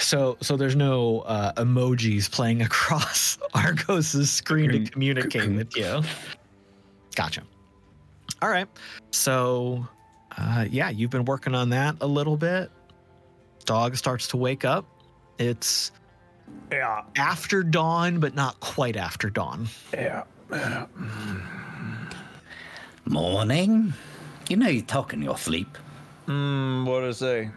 [0.00, 6.02] So so there's no uh, emojis playing across Argos's screen to communicate with you.
[7.14, 7.42] Gotcha.
[8.42, 8.66] All right.
[9.10, 9.86] So
[10.36, 12.70] uh, yeah, you've been working on that a little bit.
[13.64, 14.86] Dog starts to wake up.
[15.38, 15.92] It's
[16.70, 17.02] Yeah.
[17.16, 19.68] after dawn, but not quite after dawn.
[19.92, 20.24] Yeah.
[23.04, 23.92] Morning?
[24.48, 25.78] You know you talk in your sleep.
[26.26, 27.50] Mm, what to say?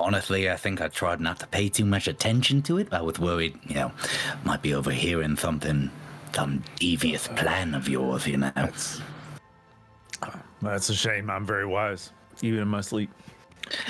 [0.00, 2.88] Honestly, I think I tried not to pay too much attention to it.
[2.92, 3.92] I was worried, you know,
[4.44, 5.90] might be overhearing something,
[6.34, 8.50] some devious plan of yours, you know.
[8.54, 9.00] That's
[10.66, 11.30] a shame.
[11.30, 13.10] I'm very wise, even in my sleep.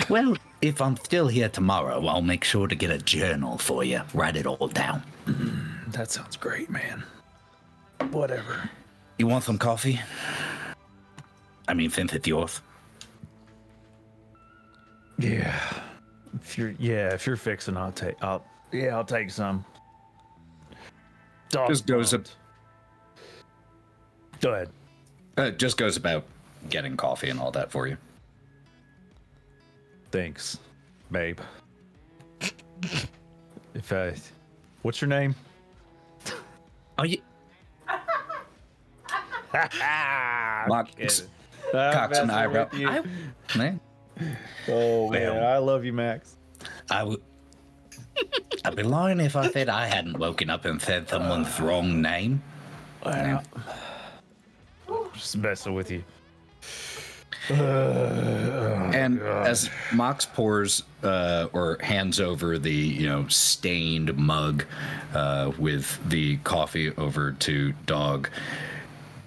[0.09, 4.03] Well, if I'm still here tomorrow, I'll make sure to get a journal for you.
[4.15, 5.03] Write it all down.
[5.89, 7.03] That sounds great, man.
[8.11, 8.69] Whatever.
[9.19, 10.01] You want some coffee?
[11.67, 12.61] I mean, since it's yours.
[15.19, 15.61] Yeah.
[16.41, 18.17] If you're yeah, if you're fixing, I'll take.
[18.23, 19.65] I'll yeah, I'll take some.
[21.51, 22.27] Dog Just goes up-
[24.41, 24.71] Go ahead.
[25.39, 26.25] Uh, it just goes about
[26.69, 27.97] getting coffee and all that for you.
[30.11, 30.59] Thanks,
[31.11, 31.41] babe.
[33.75, 34.15] if I,
[34.83, 35.35] what's your name?
[36.97, 37.19] Oh, you,
[39.55, 40.65] Mark ah,
[41.73, 42.69] Cocks an eyebrow.
[42.73, 43.03] I,
[43.59, 43.81] man,
[44.69, 45.47] Oh man, Well.
[45.47, 46.37] I love you, Max.
[46.91, 47.21] I would.
[48.65, 52.43] I'd be lying if I said I hadn't woken up and said someone's wrong name.
[55.15, 56.05] Just messing with you.
[57.51, 64.65] And as Mox pours uh, or hands over the you know stained mug
[65.15, 68.31] uh, with the coffee over to Dog,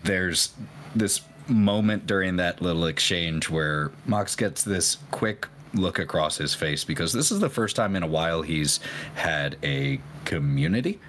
[0.04, 0.54] there's
[0.96, 6.84] this moment during that little exchange where Mox gets this quick look across his face
[6.84, 8.80] because this is the first time in a while he's
[9.16, 11.00] had a community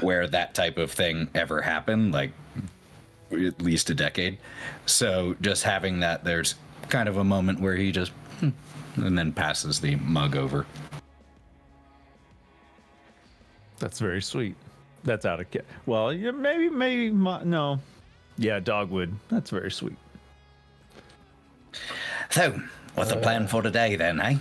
[0.00, 2.32] where that type of thing ever happened, like
[3.34, 4.38] at least a decade.
[4.86, 6.54] So just having that, there's
[6.88, 8.50] kind of a moment where he just, hmm,
[8.96, 10.66] and then passes the mug over.
[13.78, 14.56] That's very sweet.
[15.02, 17.78] That's out of ca- well, yeah, maybe maybe my, no,
[18.38, 19.14] yeah, dogwood.
[19.28, 19.96] That's very sweet.
[22.30, 22.58] So,
[22.94, 24.36] what's the plan for today then, eh?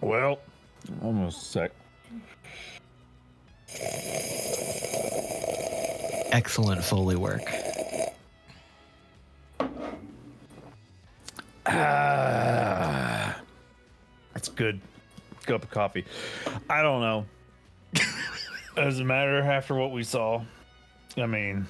[0.00, 0.38] Well,
[1.02, 1.72] almost sec.
[6.32, 7.42] Excellent Foley work.
[11.66, 13.36] Ah,
[14.32, 14.80] that's good.
[15.46, 16.04] Cup of coffee.
[16.68, 17.26] I don't know.
[18.76, 20.42] Doesn't matter after what we saw.
[21.16, 21.66] I mean,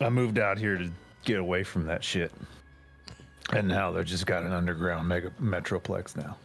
[0.00, 0.90] I moved out here to
[1.24, 2.32] get away from that shit.
[3.52, 6.36] And now they've just got an underground mega metroplex now.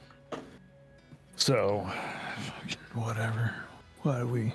[1.35, 1.87] So,
[2.93, 3.53] whatever.
[4.01, 4.53] What do we?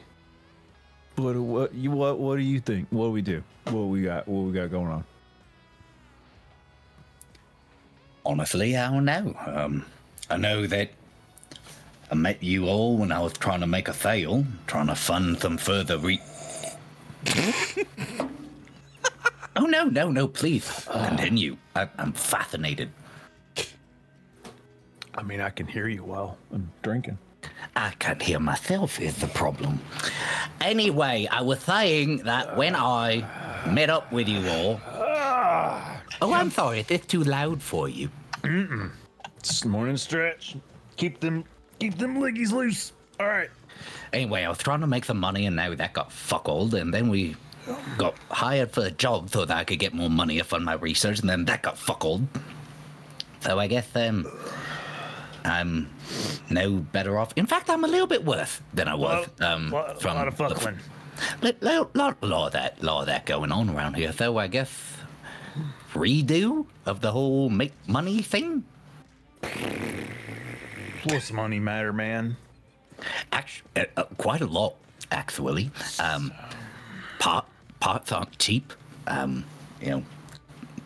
[1.19, 2.87] What do what you what what do you think?
[2.91, 3.43] What do we do?
[3.65, 4.29] What we got?
[4.29, 5.05] What we got going on?
[8.25, 9.35] Honestly, I don't know.
[9.47, 9.85] Um,
[10.31, 10.91] I know that
[12.11, 15.41] I met you all when I was trying to make a sale, trying to fund
[15.41, 16.21] some further re.
[19.57, 20.29] oh no, no, no!
[20.29, 21.57] Please continue.
[21.75, 22.91] I, I'm fascinated.
[25.15, 26.39] I mean, I can hear you well.
[26.53, 27.19] I'm drinking.
[27.79, 29.81] I can't hear myself is the problem.
[30.61, 33.25] Anyway, I was saying that when I
[33.71, 34.81] met up with you all.
[36.21, 36.81] Oh, I'm sorry.
[36.81, 38.11] Is this too loud for you?
[39.37, 40.57] It's morning stretch.
[40.97, 41.45] Keep them
[41.79, 42.93] keep them liggies loose.
[43.21, 43.51] All right.
[44.13, 47.09] Anyway, I was trying to make some money, and now that got fuckled, and then
[47.09, 47.37] we
[47.97, 50.75] got hired for a job so that I could get more money to fund my
[50.75, 52.27] research, and then that got fuckled.
[53.41, 54.27] So I guess um,
[55.49, 55.91] I'm
[56.51, 57.33] no better off.
[57.37, 59.27] In fact, I'm a little bit worse than I was.
[59.41, 60.79] um, lot, from lot of the- fuckling.
[61.43, 64.13] Lot, lot, lot, of that, lot of that going on around here.
[64.13, 64.71] So I guess
[65.93, 68.65] redo of the whole make money thing.
[71.05, 72.37] What's money matter, man?
[73.33, 74.75] Actually, uh, uh, quite a lot,
[75.11, 75.71] actually.
[75.99, 76.33] Um,
[77.19, 77.49] pot,
[77.81, 78.73] pots aren't cheap.
[79.07, 79.45] Um,
[79.81, 80.05] you know,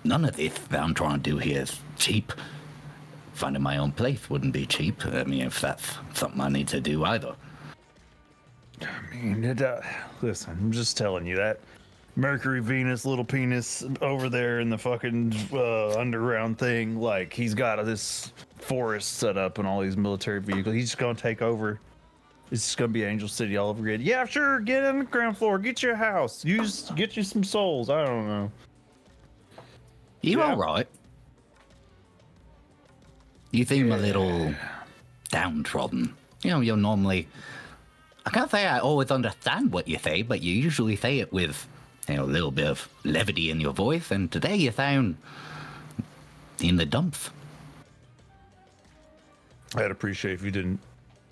[0.05, 2.33] none of this that I'm trying to do here is cheap.
[3.43, 5.05] Finding my own place wouldn't be cheap.
[5.05, 7.35] I mean, if that's something I need to do either.
[8.81, 8.87] I
[9.17, 9.81] mean, it, uh,
[10.21, 11.59] listen, I'm just telling you that
[12.15, 17.01] Mercury, Venus, little penis over there in the fucking uh, underground thing.
[17.01, 20.77] Like he's got this forest set up and all these military vehicles.
[20.77, 21.81] He's just gonna take over.
[22.53, 24.03] It's just gonna be Angel City all over again.
[24.07, 24.61] Yeah, sure.
[24.61, 25.59] Get on the ground floor.
[25.59, 26.45] Get your house.
[26.45, 27.91] Use get you some souls.
[27.91, 28.53] I don't know.
[30.21, 30.53] You Yeah.
[30.53, 30.87] all right?
[33.53, 34.55] You seem a little
[35.31, 36.15] downtrodden.
[36.43, 37.29] You know, you're normally.
[38.27, 41.67] I can't say I always understand what you say, but you usually say it with,
[42.09, 45.17] you know, a little bit of levity in your voice, and today you sound
[46.61, 47.31] in the dumps.
[49.75, 50.79] I'd appreciate if you didn't,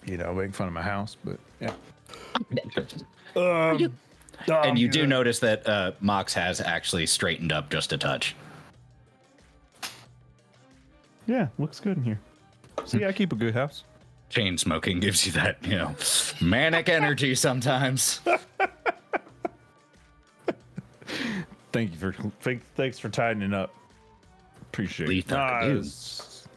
[0.06, 1.16] you know, make fun of my house.
[1.24, 1.74] But yeah.
[3.78, 3.92] You-
[4.48, 8.34] Um, and you do notice that uh, Mox has actually straightened up just a touch.
[11.30, 12.18] Yeah, looks good in here.
[12.86, 13.84] See, I keep a good house.
[14.30, 15.94] Chain smoking gives you that, you know,
[16.40, 18.20] manic energy sometimes.
[21.72, 23.72] Thank you for thank, thanks for tightening up.
[24.62, 25.28] Appreciate it.
[25.28, 26.48] That it's,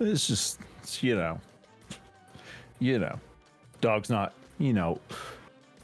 [0.00, 1.40] it's just it's, you know,
[2.80, 3.16] you know,
[3.80, 4.98] dog's not you know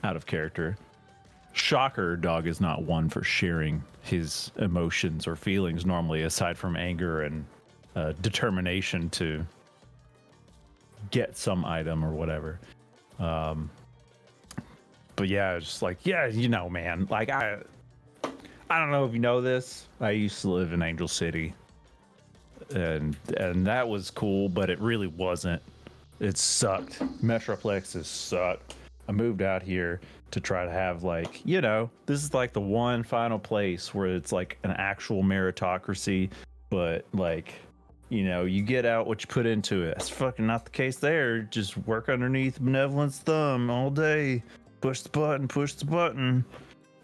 [0.02, 0.76] out of character.
[1.52, 7.22] Shocker, dog is not one for sharing his emotions or feelings normally, aside from anger
[7.22, 7.44] and
[7.96, 9.44] uh, determination to
[11.10, 12.58] get some item or whatever.
[13.18, 13.70] Um,
[15.16, 17.58] but yeah, it's just like yeah, you know, man, like I.
[18.72, 19.88] I don't know if you know this.
[20.00, 21.52] I used to live in Angel City,
[22.72, 25.60] and and that was cool, but it really wasn't.
[26.20, 27.00] It sucked.
[27.00, 28.74] Metroplex Metroplexes sucked.
[29.08, 32.60] I moved out here to try to have like you know this is like the
[32.60, 36.30] one final place where it's like an actual meritocracy,
[36.68, 37.54] but like
[38.10, 39.94] you know you get out what you put into it.
[39.96, 41.40] That's fucking not the case there.
[41.40, 44.42] Just work underneath benevolence thumb all day.
[44.82, 45.48] Push the button.
[45.48, 46.44] Push the button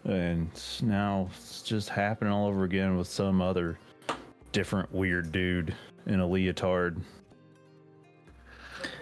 [0.07, 0.49] and
[0.81, 3.77] now it's just happening all over again with some other
[4.51, 6.99] different weird dude in a leotard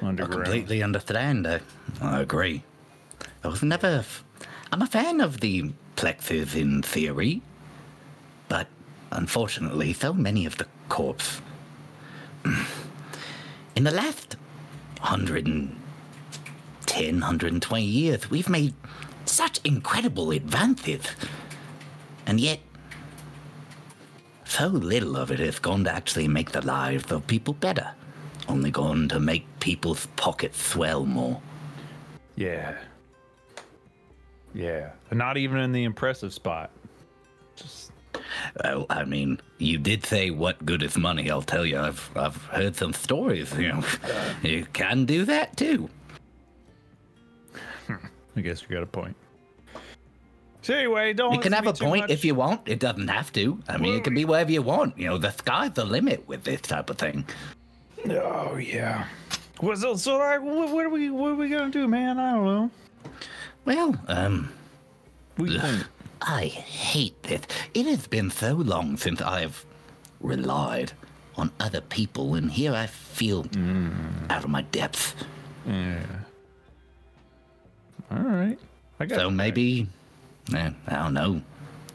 [0.01, 1.47] I completely understand.
[1.47, 1.59] I,
[2.01, 2.63] I agree.
[3.43, 4.03] I was never.
[4.71, 7.41] I'm a fan of the plexes in theory,
[8.47, 8.67] but
[9.11, 11.41] unfortunately, so many of the corpse.
[13.75, 14.37] In the last
[15.01, 18.73] 110, 120 years, we've made
[19.25, 21.01] such incredible advances.
[22.25, 22.61] And yet,
[24.45, 27.91] so little of it has gone to actually make the lives of people better.
[28.47, 31.41] Only gone to make people's pockets swell more.
[32.37, 32.77] Yeah.
[34.53, 34.91] Yeah.
[35.11, 36.71] Not even in the impressive spot.
[37.57, 37.91] Just
[38.63, 41.29] Well, I mean, you did say what good is money.
[41.29, 43.53] I'll tell you, I've I've heard some stories.
[43.57, 43.83] You know,
[44.43, 45.89] you can do that too.
[48.37, 49.15] I guess you got a point.
[50.61, 52.09] So anyway, don't You can have a point much.
[52.11, 52.61] if you want.
[52.67, 53.59] It doesn't have to.
[53.67, 54.97] I mean, it can be wherever you want.
[54.97, 57.25] You know, the sky's the limit with this type of thing.
[58.09, 59.05] Oh yeah.
[59.61, 62.19] Well, so, so like, what, what are we what are we gonna do, man?
[62.19, 62.71] I don't know.
[63.65, 64.51] Well, um,
[65.37, 65.83] We think.
[66.25, 67.41] I hate this.
[67.73, 69.65] It has been so long since I've
[70.19, 70.91] relied
[71.37, 73.45] on other people, and here I feel
[74.29, 75.15] out of my depth.
[75.67, 75.99] Yeah.
[78.11, 78.57] All right.
[78.99, 79.87] I got So maybe,
[80.53, 81.41] eh, I don't know,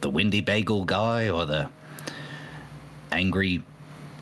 [0.01, 1.69] the Windy Bagel guy or the
[3.13, 3.63] angry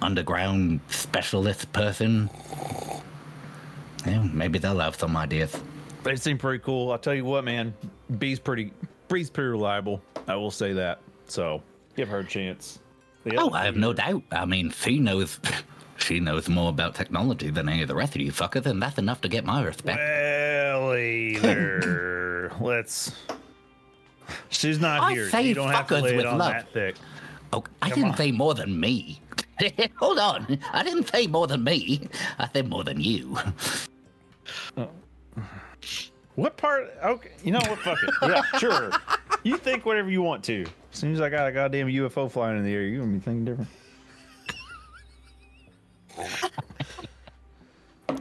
[0.00, 2.30] underground specialist person.
[4.06, 5.54] Yeah, maybe they'll have some ideas.
[6.04, 6.92] They seem pretty cool.
[6.92, 7.74] I'll tell you what, man.
[8.18, 8.72] Bee's pretty
[9.08, 10.00] Bree's pretty reliable.
[10.26, 11.00] I will say that.
[11.26, 11.62] So
[11.96, 12.78] give her a chance.
[13.36, 14.22] Oh, I have no doubt.
[14.30, 15.38] I mean, she knows,
[15.98, 18.98] she knows more about technology than any of the rest of you fuckers, and that's
[18.98, 19.98] enough to get my respect.
[19.98, 22.52] Well, either.
[22.60, 23.12] Let's.
[24.50, 25.28] She's not I here.
[25.30, 26.52] say You don't have to fuckers lay it with on love.
[26.52, 26.96] that thick.
[27.52, 28.16] Oh, I Come didn't on.
[28.18, 29.20] say more than me.
[29.96, 32.08] Hold on, I didn't say more than me.
[32.38, 33.36] I said more than you.
[34.76, 34.88] Oh.
[36.38, 36.96] What part?
[37.02, 37.80] Okay, you know what?
[37.80, 38.14] Fuck it.
[38.22, 38.92] Yeah, sure.
[39.42, 40.62] You think whatever you want to.
[40.92, 43.18] As soon as I got a goddamn UFO flying in the air, you're gonna be
[43.18, 43.68] thinking different.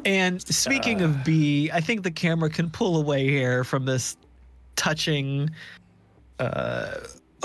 [0.04, 4.18] And speaking of Bee, I think the camera can pull away here from this
[4.76, 5.52] touching
[6.40, 6.96] uh,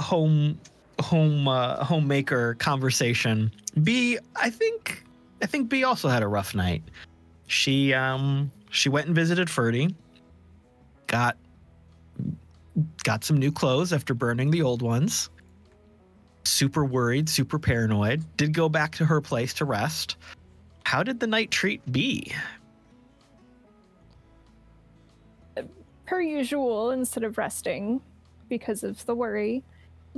[0.01, 0.59] home
[1.01, 3.53] home uh, homemaker conversation.
[3.83, 5.05] Bee, I think
[5.43, 6.83] I think Bee also had a rough night.
[7.47, 9.95] She um she went and visited Ferdy.
[11.13, 11.37] Got
[13.05, 15.29] got some new clothes after burning the old ones.
[16.45, 18.25] Super worried, super paranoid.
[18.37, 20.17] Did go back to her place to rest.
[20.85, 22.33] How did the night treat Bee?
[26.07, 28.01] per usual, instead of resting
[28.49, 29.63] because of the worry,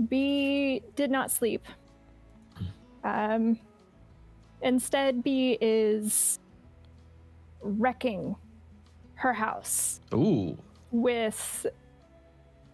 [0.08, 1.64] Bee did not sleep.
[3.04, 3.60] Um,
[4.62, 6.40] instead, Bee is
[7.62, 8.34] wrecking
[9.14, 10.56] her house Ooh.
[10.94, 11.66] With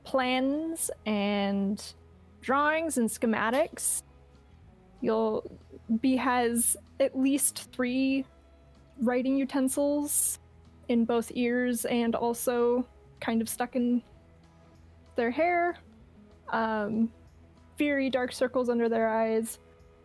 [0.05, 1.83] plans and
[2.43, 4.03] drawings and schematics.
[5.01, 5.51] You'll
[6.01, 8.27] Bee has at least three
[9.01, 10.39] writing utensils
[10.89, 12.87] in both ears and also
[13.21, 14.03] kind of stuck in
[15.17, 15.77] their hair.
[16.49, 17.11] Um,
[17.79, 19.59] very dark circles under their eyes.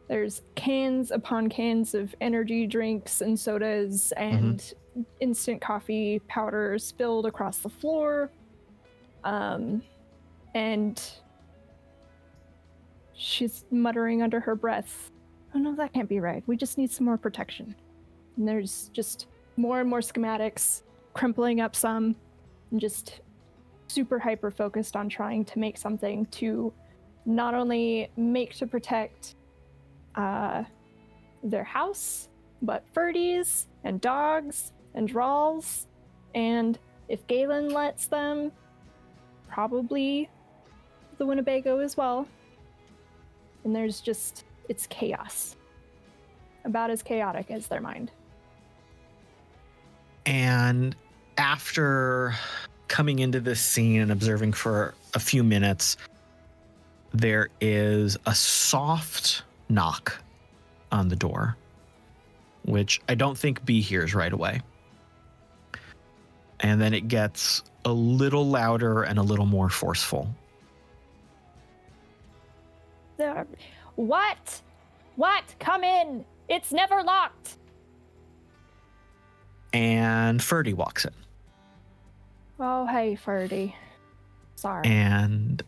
[0.07, 4.73] There's cans upon cans of energy drinks and sodas and
[5.19, 8.31] instant coffee powder spilled across the floor.
[9.23, 9.81] Um,
[10.53, 11.01] and
[13.13, 15.11] she's muttering under her breath,
[15.55, 16.43] Oh no, that can't be right.
[16.47, 17.75] We just need some more protection.
[18.35, 20.81] And there's just more and more schematics,
[21.13, 22.13] crumpling up some,
[22.71, 23.21] and just
[23.87, 26.73] super hyper focused on trying to make something to
[27.25, 29.35] not only make to protect
[30.15, 30.63] uh,
[31.41, 32.27] their house,
[32.61, 35.87] but Ferdy's and dogs and Drall's,
[36.33, 38.51] and if Galen lets them,
[39.47, 40.29] probably
[41.17, 42.27] the Winnebago as well.
[43.63, 45.55] And there's just, it's chaos.
[46.63, 48.11] About as chaotic as their mind.
[50.25, 50.95] And
[51.37, 52.33] after
[52.87, 55.97] coming into this scene and observing for a few minutes,
[57.13, 60.21] there is a soft knock
[60.91, 61.55] on the door,
[62.63, 64.61] which I don't think Bee hears right away.
[66.61, 70.33] And then it gets a little louder and a little more forceful.
[73.95, 74.61] What?
[75.15, 75.43] What?
[75.59, 76.25] Come in!
[76.49, 77.57] It's never locked!
[79.73, 81.13] And Ferdy walks in.
[82.59, 83.75] Oh, hey, Ferdy.
[84.55, 84.87] Sorry.
[84.87, 85.61] And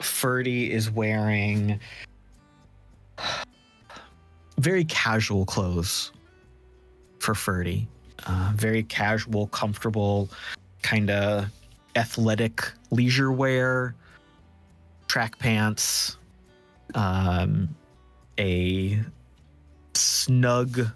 [0.00, 1.80] Ferdy is wearing
[4.58, 6.12] very casual clothes
[7.18, 7.88] for Ferdy.
[8.26, 10.28] Uh, very casual, comfortable,
[10.82, 11.48] kind of
[11.94, 13.94] athletic leisure wear,
[15.06, 16.16] track pants,
[16.94, 17.68] um,
[18.38, 19.00] a
[19.94, 20.88] snug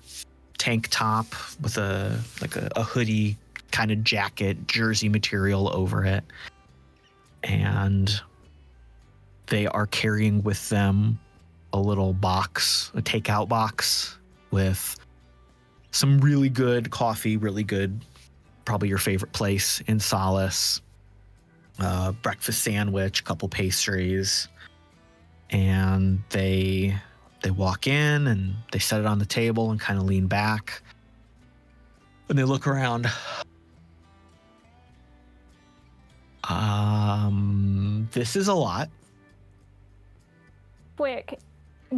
[0.58, 1.26] tank top
[1.62, 3.36] with a like a, a hoodie
[3.70, 6.24] kind of jacket, jersey material over it.
[7.44, 8.20] And
[9.46, 11.18] they are carrying with them
[11.72, 14.18] a little box, a takeout box
[14.50, 14.96] with
[15.90, 18.04] some really good coffee, really good,
[18.64, 20.80] probably your favorite place in Solace.
[21.78, 24.48] Uh, breakfast sandwich, couple pastries,
[25.48, 26.94] and they
[27.42, 30.82] they walk in and they set it on the table and kind of lean back,
[32.28, 33.10] and they look around.
[36.44, 38.90] Um, this is a lot.
[40.98, 41.38] Quick,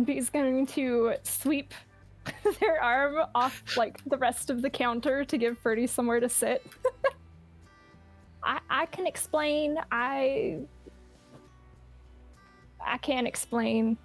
[0.07, 1.75] he's going to sweep
[2.61, 6.67] their arm off like the rest of the counter to give Ferdy somewhere to sit.
[8.43, 9.79] I I can explain.
[9.91, 10.59] I
[12.85, 13.97] I can't explain.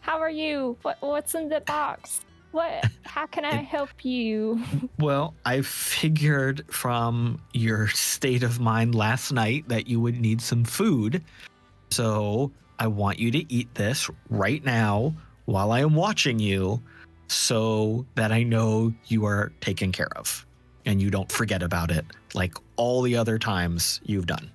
[0.00, 0.76] How are you?
[0.82, 2.20] What what's in the box?
[2.50, 4.62] What how can I help you?
[4.98, 10.64] Well, I figured from your state of mind last night that you would need some
[10.64, 11.22] food.
[11.90, 15.14] So I want you to eat this right now
[15.48, 16.82] while I am watching you
[17.26, 20.44] so that I know you are taken care of
[20.84, 24.50] and you don't forget about it like all the other times you've done.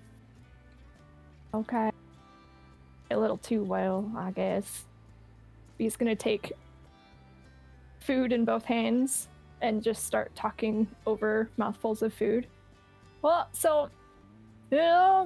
[1.51, 1.89] Okay.
[3.09, 4.85] A little too well, I guess.
[5.79, 6.51] He's gonna take
[7.99, 9.29] food in both hands
[9.63, 12.45] and just start talking over mouthfuls of food.
[13.23, 13.89] Well, so,
[14.69, 15.25] yeah,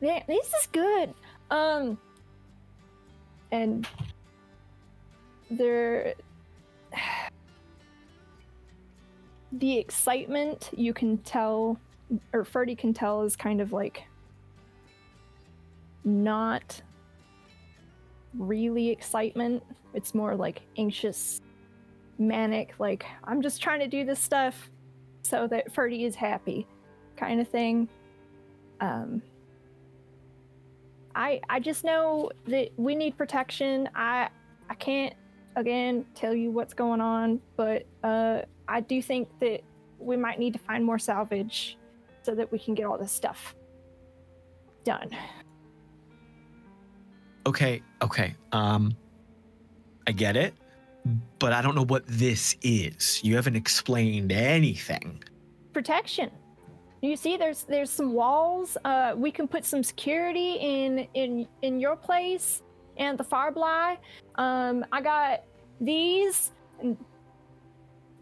[0.00, 1.12] yeah, this is good.
[1.50, 1.98] Um,
[3.52, 3.86] and
[5.56, 6.14] there,
[9.52, 11.78] the excitement you can tell,
[12.32, 14.04] or Ferdy can tell, is kind of like
[16.04, 16.82] not
[18.34, 19.62] really excitement.
[19.94, 21.40] It's more like anxious,
[22.18, 24.70] manic, like, I'm just trying to do this stuff
[25.22, 26.66] so that Ferdy is happy
[27.16, 27.88] kind of thing.
[28.80, 29.22] Um,
[31.14, 33.88] I I just know that we need protection.
[33.94, 34.28] I
[34.68, 35.14] I can't
[35.56, 39.62] again tell you what's going on, but uh, I do think that
[39.98, 41.78] we might need to find more salvage
[42.22, 43.54] so that we can get all this stuff
[44.84, 45.10] done.
[47.46, 48.34] Okay, okay.
[48.52, 48.96] Um
[50.06, 50.54] I get it,
[51.38, 53.22] but I don't know what this is.
[53.22, 55.22] You haven't explained anything.
[55.72, 56.30] protection.
[57.00, 58.76] You see, there's there's some walls.
[58.84, 62.62] Uh, we can put some security in in in your place
[62.96, 63.96] and the Farbly.
[64.36, 65.44] Um, I got
[65.80, 66.96] these, and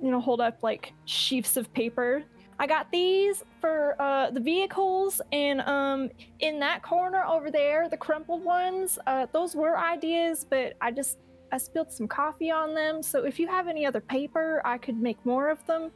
[0.03, 2.23] you know, hold up like sheafs of paper.
[2.59, 6.11] I got these for uh, the vehicles, and um,
[6.41, 8.99] in that corner over there, the crumpled ones.
[9.07, 11.19] Uh, those were ideas, but I just
[11.53, 13.03] I spilled some coffee on them.
[13.03, 15.91] So if you have any other paper, I could make more of them.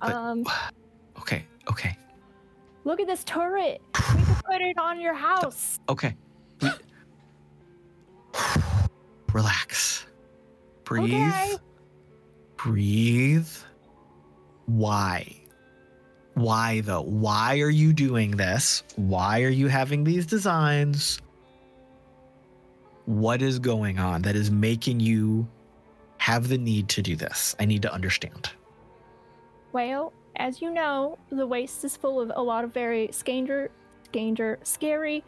[0.00, 0.44] But- Um,
[1.18, 1.96] Okay, okay.
[2.84, 3.80] Look at this turret.
[4.14, 5.78] We could put it on your house.
[5.88, 6.14] Okay.
[9.32, 10.06] Relax.
[10.84, 11.12] Breathe.
[11.12, 11.56] Okay.
[12.56, 13.48] Breathe.
[14.66, 15.36] Why?
[16.34, 17.02] Why though?
[17.02, 18.82] Why are you doing this?
[18.96, 21.18] Why are you having these designs?
[23.06, 25.48] What is going on that is making you
[26.18, 27.54] have the need to do this?
[27.60, 28.50] I need to understand.
[29.72, 33.70] Well, as you know, the waste is full of a lot of very scanger,
[34.04, 35.24] scanger, scary,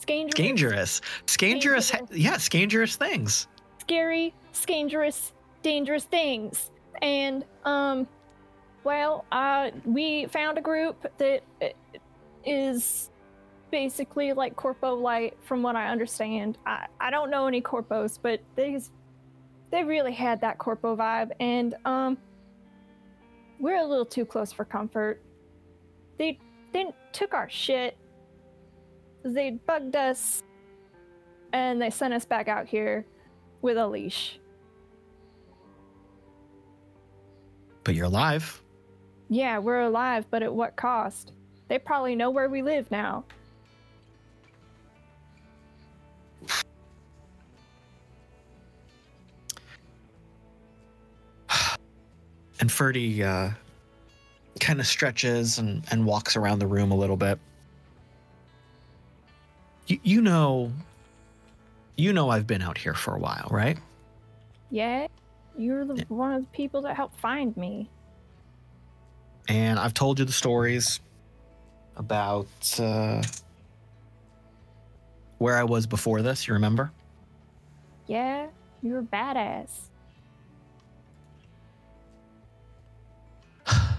[0.00, 1.00] scanger, Scangerous.
[1.26, 1.90] Scangerous.
[1.90, 3.46] ha- Yeah, scangerous things.
[3.78, 5.32] scary, scangerous,
[5.62, 6.70] dangerous things.
[7.02, 8.06] And um,
[8.84, 12.78] well, uh, we found a group that uh,
[13.70, 16.58] basically like Corpo Light, from what I understand.
[16.66, 18.90] I I don't know any Corpos, but these
[19.70, 22.18] they really had that Corpo vibe, and um,
[23.60, 25.22] we're a little too close for comfort.
[26.18, 26.38] They
[26.72, 27.96] they took our shit.
[29.22, 30.42] They bugged us,
[31.52, 33.04] and they sent us back out here
[33.62, 34.38] with a leash.
[37.84, 38.62] But you're alive.
[39.28, 41.32] Yeah, we're alive, but at what cost?
[41.68, 43.24] They probably know where we live now.
[52.60, 53.50] And Ferdy uh,
[54.60, 57.38] kind of stretches and, and walks around the room a little bit.
[59.90, 60.72] You, you know,
[61.96, 63.76] you know, I've been out here for a while, right?
[64.70, 65.08] Yeah,
[65.58, 67.90] you're the one of the people that helped find me.
[69.48, 71.00] And I've told you the stories
[71.96, 72.46] about
[72.78, 73.20] uh,
[75.38, 76.46] where I was before this.
[76.46, 76.92] You remember?
[78.06, 78.46] Yeah,
[78.82, 79.88] you're a badass.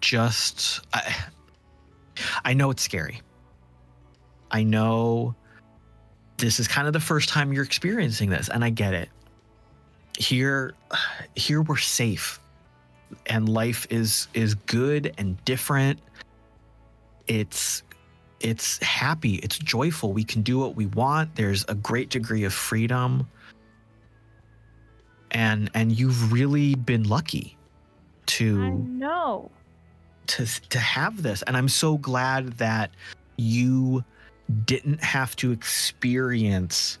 [0.00, 1.14] Just, I,
[2.44, 3.20] I know it's scary.
[4.50, 5.34] I know
[6.36, 9.08] this is kind of the first time you're experiencing this, and I get it.
[10.18, 10.74] Here,
[11.36, 12.38] here we're safe,
[13.26, 16.00] and life is is good and different.
[17.26, 17.82] It's
[18.40, 20.12] it's happy, it's joyful.
[20.12, 21.34] We can do what we want.
[21.36, 23.28] There's a great degree of freedom.
[25.30, 27.56] And and you've really been lucky
[28.26, 29.50] to know.
[30.28, 32.90] To to have this and I'm so glad that
[33.36, 34.04] you
[34.64, 36.98] didn't have to experience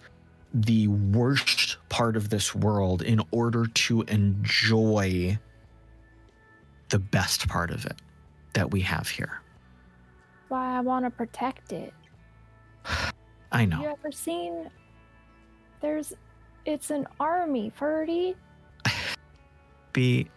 [0.54, 5.38] the worst part of this world in order to enjoy
[6.90, 7.96] the best part of it
[8.52, 9.40] that we have here.
[10.48, 11.94] Why I want to protect it.
[13.52, 13.76] I know.
[13.76, 14.70] Have You ever seen?
[15.80, 16.12] There's,
[16.66, 18.34] it's an army, Ferdy.
[19.92, 20.28] Bee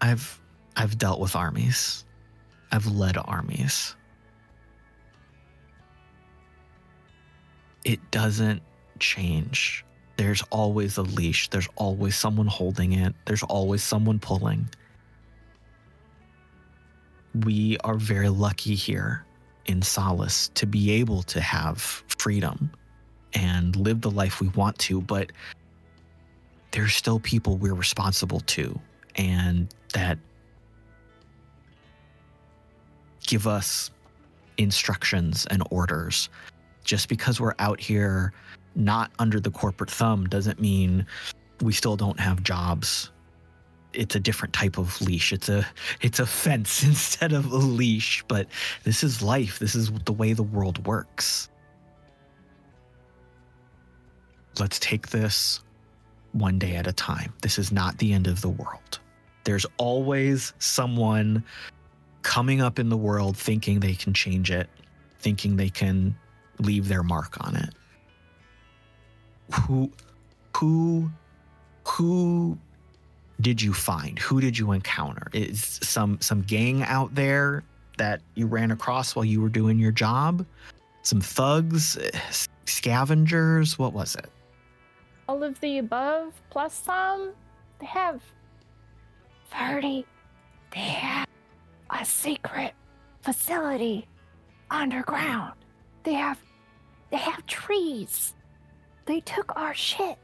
[0.00, 0.40] I've
[0.78, 2.04] I've dealt with armies.
[2.70, 3.96] I've led armies.
[7.84, 8.62] It doesn't
[9.00, 9.84] change.
[10.16, 11.48] There's always a leash.
[11.48, 13.12] There's always someone holding it.
[13.24, 14.68] There's always someone pulling.
[17.44, 19.26] We are very lucky here
[19.66, 22.70] in Solace to be able to have freedom
[23.32, 25.32] and live the life we want to, but
[26.70, 28.78] there's still people we're responsible to
[29.16, 30.18] and that
[33.28, 33.90] give us
[34.56, 36.28] instructions and orders.
[36.82, 38.32] Just because we're out here
[38.74, 41.06] not under the corporate thumb doesn't mean
[41.60, 43.12] we still don't have jobs.
[43.92, 45.32] It's a different type of leash.
[45.32, 45.66] It's a
[46.00, 48.48] it's a fence instead of a leash, but
[48.84, 49.58] this is life.
[49.58, 51.48] This is the way the world works.
[54.58, 55.60] Let's take this
[56.32, 57.32] one day at a time.
[57.42, 59.00] This is not the end of the world.
[59.44, 61.44] There's always someone
[62.28, 64.68] coming up in the world thinking they can change it,
[65.18, 66.14] thinking they can
[66.58, 67.70] leave their mark on it.
[69.54, 69.90] Who
[70.54, 71.10] who
[71.86, 72.58] who
[73.40, 74.18] did you find?
[74.18, 75.28] Who did you encounter?
[75.32, 77.64] Is some some gang out there
[77.96, 80.44] that you ran across while you were doing your job?
[81.00, 81.96] Some thugs,
[82.66, 84.28] scavengers, what was it?
[85.30, 87.32] All of the above plus some.
[87.78, 88.20] They have.
[89.50, 90.04] Ferdy.
[90.74, 91.27] They have
[91.90, 92.72] a secret
[93.22, 94.06] facility
[94.70, 95.54] underground.
[96.02, 96.38] They have.
[97.10, 98.34] They have trees.
[99.06, 100.18] They took our shit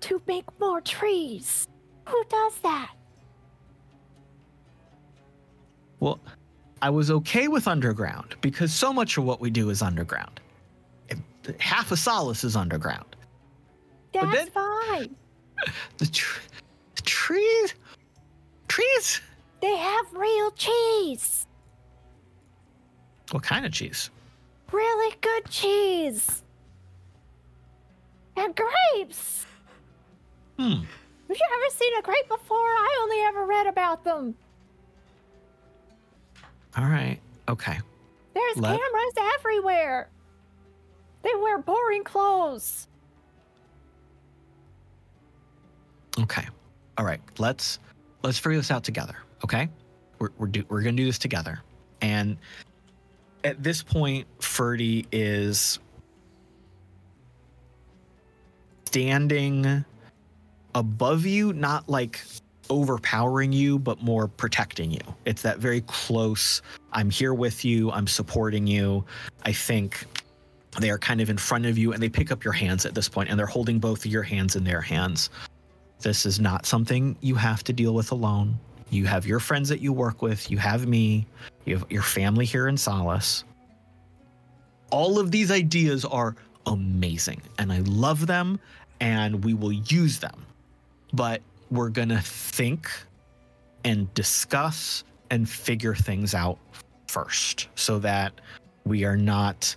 [0.00, 1.68] to make more trees.
[2.08, 2.90] Who does that?
[6.00, 6.18] Well,
[6.82, 10.40] I was okay with underground because so much of what we do is underground.
[11.60, 13.14] Half of Solace is underground.
[14.12, 15.16] That's then- fine.
[15.96, 16.40] The, tr-
[16.96, 17.74] the trees,
[18.68, 19.22] trees.
[19.60, 21.46] They have real cheese.
[23.30, 24.10] What kind of cheese?
[24.72, 26.42] Really good cheese.
[28.36, 29.46] And grapes.
[30.58, 30.82] Hmm.
[31.28, 32.56] Have you ever seen a grape before?
[32.58, 34.34] I only ever read about them.
[36.76, 37.18] All right.
[37.48, 37.78] Okay.
[38.34, 40.08] There's Let- cameras everywhere.
[41.22, 42.86] They wear boring clothes.
[46.20, 46.46] Okay.
[46.98, 47.20] All right.
[47.38, 47.78] Let's
[48.22, 49.16] let's figure this out together.
[49.46, 49.68] Okay.
[50.18, 51.62] We're we're do, we're gonna do this together.
[52.00, 52.36] And
[53.44, 55.78] at this point, Ferdy is
[58.86, 59.84] standing
[60.74, 62.24] above you, not like
[62.70, 65.14] overpowering you, but more protecting you.
[65.26, 66.60] It's that very close.
[66.90, 67.92] I'm here with you.
[67.92, 69.04] I'm supporting you.
[69.44, 70.06] I think
[70.80, 72.96] they are kind of in front of you, and they pick up your hands at
[72.96, 75.30] this point, and they're holding both of your hands in their hands.
[76.00, 78.58] This is not something you have to deal with alone.
[78.90, 81.26] You have your friends that you work with, you have me,
[81.64, 83.44] you have your family here in Solace.
[84.90, 88.60] All of these ideas are amazing, and I love them,
[89.00, 90.46] and we will use them.
[91.12, 92.88] But we're going to think
[93.84, 96.58] and discuss and figure things out
[97.08, 98.40] first so that
[98.84, 99.74] we are not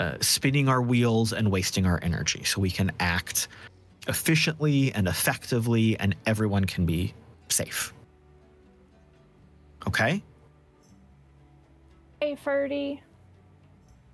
[0.00, 3.48] uh, spinning our wheels and wasting our energy, so we can act
[4.08, 7.14] efficiently and effectively, and everyone can be
[7.48, 7.92] safe.
[9.88, 10.22] Okay?
[12.20, 13.02] Hey, Ferdy.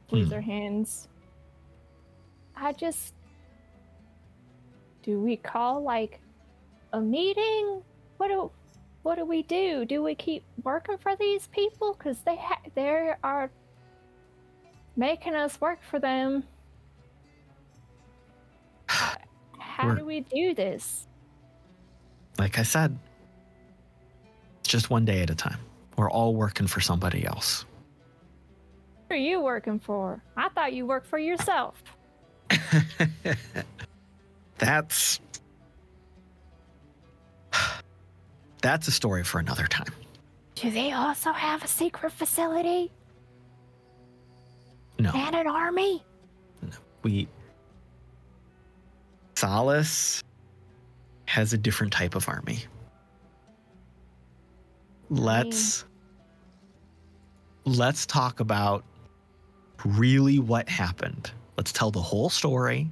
[0.06, 0.34] Squeeze Hmm.
[0.34, 1.08] her hands.
[2.54, 3.12] I just.
[5.02, 6.20] Do we call like
[6.92, 7.82] a meeting?
[8.18, 8.52] What do
[9.02, 9.84] what do we do?
[9.84, 11.92] Do we keep working for these people?
[11.94, 13.50] Cause they ha- they are
[14.96, 16.44] making us work for them.
[18.86, 19.16] How-
[19.58, 21.08] How do we do this?
[22.38, 22.96] Like I said,
[24.66, 25.58] just one day at a time.
[25.96, 27.64] We're all working for somebody else.
[29.08, 30.22] Who are you working for?
[30.36, 31.82] I thought you worked for yourself.
[34.58, 35.20] That's
[38.62, 39.92] that's a story for another time.
[40.54, 42.90] Do they also have a secret facility
[44.98, 46.02] No, and an army?
[46.62, 46.70] No.
[47.02, 47.28] we
[49.34, 50.22] Solace
[51.26, 52.64] has a different type of army.
[55.14, 55.84] Let's
[57.64, 58.84] let's talk about
[59.84, 61.30] really what happened.
[61.56, 62.90] Let's tell the whole story.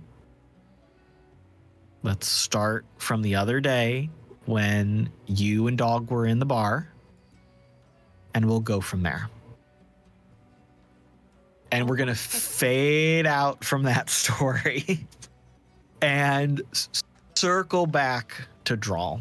[2.05, 4.09] Let's start from the other day
[4.47, 6.89] when you and Dog were in the bar,
[8.35, 9.29] and we'll go from there.
[11.73, 15.07] And we're going to fade out from that story
[16.01, 16.63] and
[17.35, 19.21] circle back to Drall.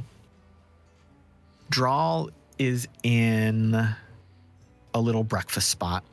[1.72, 2.30] Drall
[2.62, 3.74] is in
[4.94, 6.04] a little breakfast spot.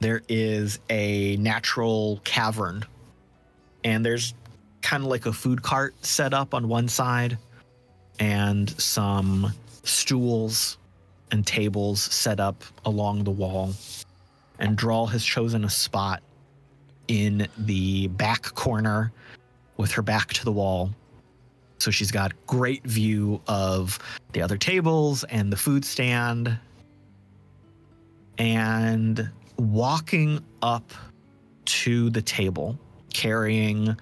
[0.00, 2.84] There is a natural cavern,
[3.84, 4.34] and there's
[4.82, 7.38] kind of like a food cart set up on one side,
[8.18, 9.52] and some
[9.84, 10.76] stools
[11.30, 13.74] and tables set up along the wall.
[14.58, 16.20] And Drall has chosen a spot
[17.06, 19.12] in the back corner
[19.76, 20.90] with her back to the wall.
[21.78, 23.98] So she's got great view of
[24.32, 26.58] the other tables and the food stand.
[28.38, 30.92] And walking up
[31.64, 32.78] to the table,
[33.12, 33.96] carrying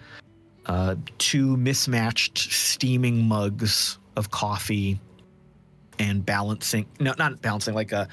[0.66, 5.00] uh, two mismatched steaming mugs of coffee
[5.98, 8.08] and balancing, no, not balancing, like a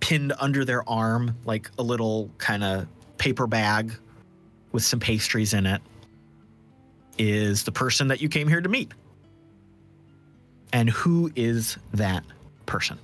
[0.00, 2.86] pinned under their arm, like a little kind of
[3.18, 3.92] paper bag
[4.72, 5.80] with some pastries in it,
[7.18, 8.92] is the person that you came here to meet.
[10.72, 12.24] And who is that
[12.66, 12.98] person?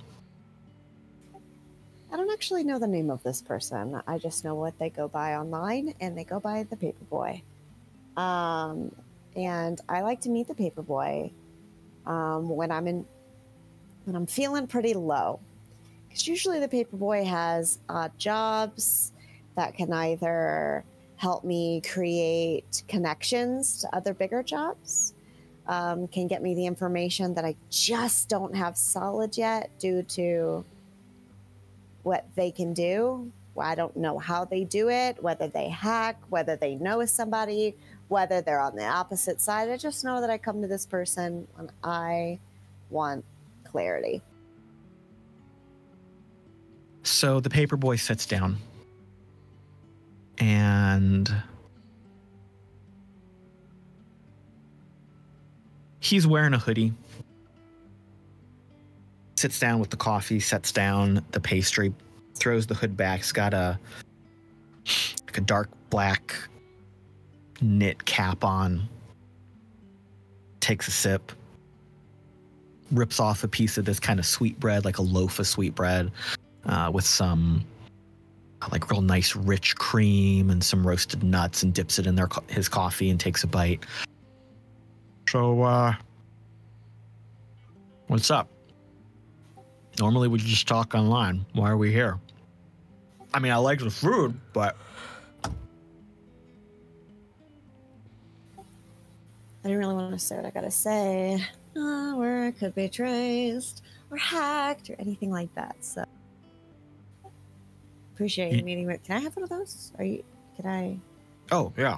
[2.11, 4.01] I don't actually know the name of this person.
[4.07, 7.43] I just know what they go by online, and they go by the Paperboy.
[8.17, 8.91] Um,
[9.35, 11.31] and I like to meet the Paperboy
[12.07, 13.05] um, when I'm in
[14.05, 15.39] when I'm feeling pretty low,
[16.07, 19.11] because usually the Paperboy has odd jobs
[19.55, 20.83] that can either
[21.19, 25.13] help me create connections to other bigger jobs,
[25.67, 30.63] um, can get me the information that I just don't have solid yet due to
[32.03, 33.29] what they can do.
[33.59, 37.75] I don't know how they do it, whether they hack, whether they know somebody,
[38.07, 39.69] whether they're on the opposite side.
[39.69, 42.39] I just know that I come to this person when I
[42.89, 43.25] want
[43.65, 44.21] clarity.
[47.03, 48.57] So the paperboy sits down
[50.39, 51.33] and
[55.99, 56.93] he's wearing a hoodie.
[59.35, 61.93] Sits down with the coffee, sets down the pastry,
[62.35, 63.19] throws the hood back.
[63.19, 63.79] He's got a
[65.25, 66.35] like a dark black
[67.61, 68.87] knit cap on.
[70.59, 71.31] Takes a sip.
[72.91, 75.75] Rips off a piece of this kind of sweet bread, like a loaf of sweet
[75.75, 76.11] bread
[76.65, 77.63] uh, with some
[78.71, 82.67] like real nice rich cream and some roasted nuts and dips it in their his
[82.67, 83.85] coffee and takes a bite.
[85.27, 85.93] So uh
[88.07, 88.49] what's up?
[89.99, 91.45] Normally we just talk online.
[91.53, 92.19] Why are we here?
[93.33, 94.75] I mean, I like the food, but
[95.45, 95.49] I
[99.63, 101.43] didn't really want to say what I gotta say,
[101.75, 105.75] uh, where I could be traced or hacked or anything like that.
[105.81, 106.05] So
[108.19, 109.01] appreciate you meeting with.
[109.03, 109.93] Can I have one of those?
[109.97, 110.21] Are you?
[110.57, 110.97] Can I?
[111.53, 111.97] oh yeah.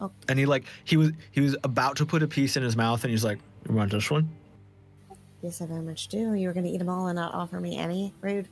[0.00, 0.10] Oh.
[0.28, 3.04] And he like he was he was about to put a piece in his mouth
[3.04, 4.28] and he's like, "You want this one?"
[5.42, 6.34] Yes, I very much do.
[6.34, 8.12] You were gonna eat them all and not offer me any.
[8.20, 8.48] Rude.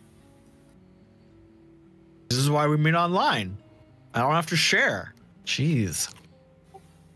[2.29, 3.59] This is why we meet online.
[4.15, 5.13] I don't have to share.
[5.45, 6.15] Jeez.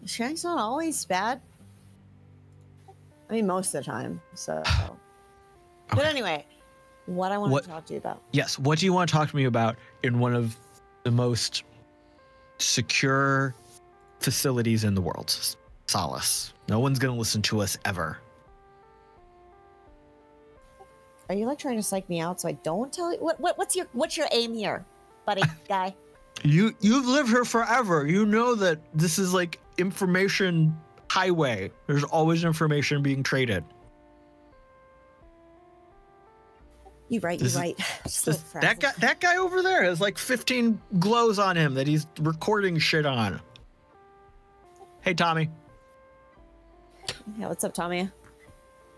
[0.04, 1.40] Sharing's not always bad.
[3.30, 4.20] I mean, most of the time.
[4.34, 4.64] So,
[5.90, 6.44] but anyway,
[7.06, 8.22] what I want What- to talk to you about.
[8.32, 8.58] Yes.
[8.58, 10.56] What do you want to talk to me about in one of
[11.04, 11.64] the most
[12.58, 13.54] secure
[14.20, 15.36] facilities in the world?
[15.88, 16.52] Solace.
[16.68, 18.18] No one's going to listen to us ever.
[21.28, 23.18] Are you like trying to psych me out so I don't tell you?
[23.18, 24.84] What, what what's your what's your aim here,
[25.24, 25.94] buddy guy?
[26.42, 28.06] You you've lived here forever.
[28.06, 30.76] You know that this is like information
[31.10, 31.70] highway.
[31.86, 33.64] There's always information being traded.
[37.12, 37.78] You right, you This is- right.
[38.26, 42.06] Little that guy that guy over there has like 15 glows on him that he's
[42.20, 43.38] recording shit on.
[45.02, 45.50] Hey Tommy.
[47.38, 48.08] Yeah, what's up, Tommy?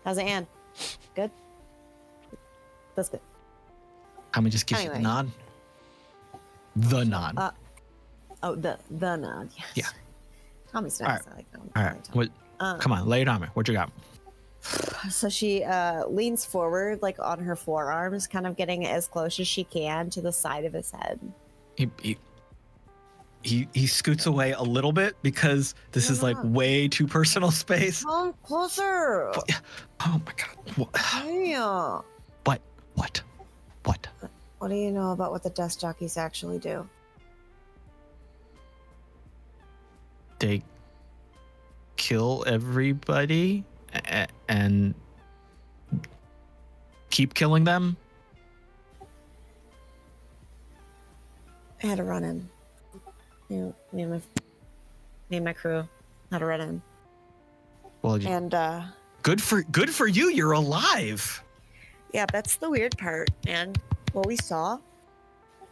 [0.05, 0.47] How's it, Ann?
[1.13, 1.29] Good.
[2.95, 3.19] That's good.
[4.33, 5.29] Tommy just gives you the nod.
[6.77, 7.33] The nod.
[7.37, 7.51] Uh,
[8.43, 9.49] Oh, the the nod.
[9.57, 9.65] Yes.
[9.75, 9.87] Yeah.
[10.71, 11.21] Tommy's All nice.
[11.27, 11.33] right.
[11.33, 11.45] I like.
[11.75, 12.15] All like Tommy.
[12.15, 12.29] What
[12.65, 13.47] Um, come on, lay it on me.
[13.55, 13.91] What you got?
[15.09, 19.47] So she uh, leans forward, like on her forearms, kind of getting as close as
[19.47, 21.19] she can to the side of his head.
[21.75, 22.17] He he
[23.43, 28.03] he, he scoots away a little bit because this is like way too personal space.
[28.03, 29.31] Come closer.
[29.99, 30.75] Oh my god.
[30.75, 30.93] What?
[30.93, 32.01] Damn.
[32.43, 32.61] What?
[32.95, 33.21] What?
[33.83, 34.07] What?
[34.57, 36.89] What do you know about what the desk jockeys actually do?
[40.39, 40.63] They
[41.97, 43.63] kill everybody
[44.49, 44.93] and
[47.09, 47.97] keep killing them?
[51.83, 52.49] I had to run in.
[53.49, 54.21] Me, and my
[55.29, 55.87] me and my crew
[56.31, 56.81] had to run in,
[58.01, 58.81] Well, you, and uh,
[59.21, 60.29] good for good for you.
[60.29, 61.43] You're alive.
[62.11, 63.73] yeah, that's the weird part, man.
[64.13, 64.79] What we saw,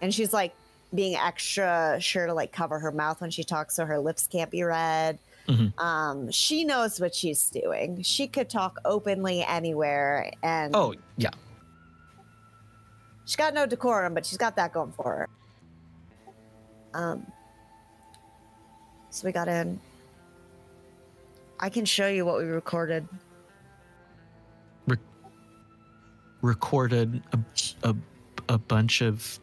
[0.01, 0.53] and she's like
[0.93, 4.51] being extra sure to like cover her mouth when she talks, so her lips can't
[4.51, 5.17] be read.
[5.47, 5.77] Mhm.
[5.79, 8.01] Um, she knows what she's doing.
[8.01, 11.31] She could talk openly anywhere, and Oh, yeah.
[13.25, 15.29] she's got no decorum, but she's got that going for her.
[16.93, 17.25] Um,
[19.09, 19.79] so we got in.
[21.59, 23.07] I can show you what we recorded.
[26.41, 27.39] Recorded a,
[27.89, 27.95] a,
[28.49, 29.39] a bunch of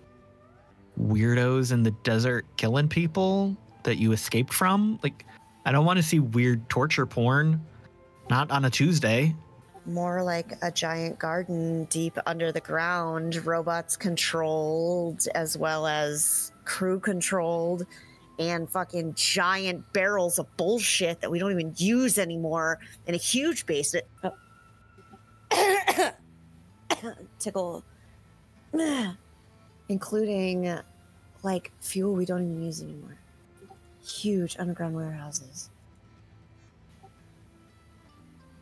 [1.01, 4.99] weirdos in the desert killing people that you escaped from.
[5.03, 5.25] Like,
[5.65, 7.65] I don't want to see weird torture porn.
[8.29, 9.35] Not on a Tuesday.
[9.87, 17.01] More like a giant garden deep under the ground, robots controlled as well as crew
[17.01, 17.87] controlled,
[18.39, 23.67] and fucking giant barrels of bullshit that we don't even use anymore in a huge
[23.67, 24.07] basement.
[27.39, 27.85] Tickle.
[29.89, 30.79] Including
[31.43, 33.20] like fuel we don't even use anymore.
[34.19, 35.71] Huge underground warehouses.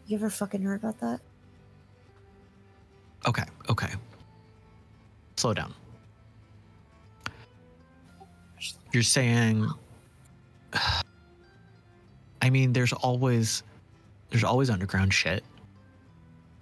[0.06, 1.20] You ever fucking heard about that?
[3.26, 3.88] Okay, okay.
[5.36, 5.74] Slow down.
[8.92, 9.68] You're saying
[12.42, 13.62] I mean there's always
[14.30, 15.44] there's always underground shit.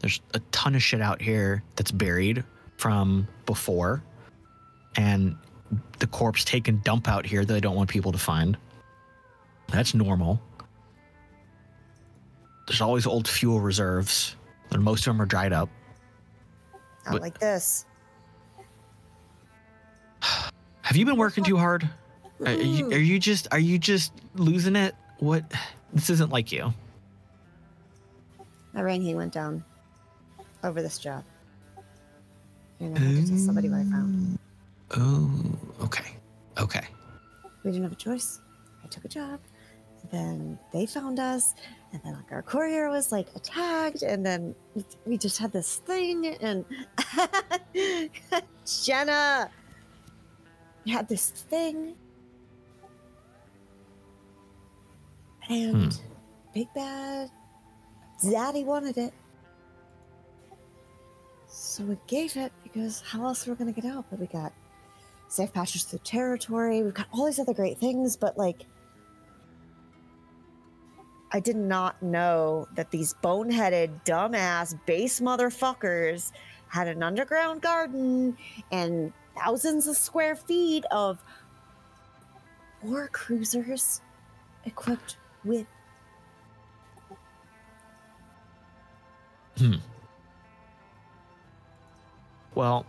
[0.00, 2.44] There's a ton of shit out here that's buried
[2.76, 4.02] from before
[4.96, 5.36] and
[5.98, 8.56] the corpse taken dump out here that they don't want people to find.
[9.68, 10.40] That's normal.
[12.66, 14.36] There's always old fuel reserves,
[14.70, 15.68] and most of them are dried up.
[17.04, 17.86] Not But- like this.
[20.82, 21.88] Have you been working too hard?
[22.40, 24.94] Are, are you, are you just are you just losing it?
[25.18, 25.44] What?
[25.92, 26.72] This isn't like you.
[28.74, 29.64] My ranking went down
[30.62, 31.24] over this job.
[32.78, 34.38] And I had to tell somebody what I found.
[34.96, 35.44] Oh,
[35.84, 36.14] okay,
[36.58, 36.84] okay.
[37.64, 38.40] We didn't have a choice.
[38.84, 39.40] I took a job.
[40.10, 41.54] Then they found us.
[41.92, 44.02] And then like our courier was like attacked.
[44.02, 44.54] And then
[45.04, 46.26] we- just had this thing.
[46.40, 46.64] And
[48.84, 49.50] Jenna
[50.86, 51.94] had this thing.
[55.48, 56.08] And hmm.
[56.52, 57.30] Big Bad
[58.22, 59.12] Daddy wanted it.
[61.46, 64.06] So we gave it because how else were we going to get out?
[64.10, 64.52] But we got
[65.28, 66.82] safe passage through territory.
[66.82, 68.66] We've got all these other great things, but like,
[71.32, 76.32] I did not know that these boneheaded, dumbass, base motherfuckers
[76.68, 78.36] had an underground garden
[78.70, 81.18] and thousands of square feet of
[82.82, 84.00] war cruisers
[84.64, 85.66] equipped with
[89.58, 89.76] Hmm.
[92.54, 92.84] Well,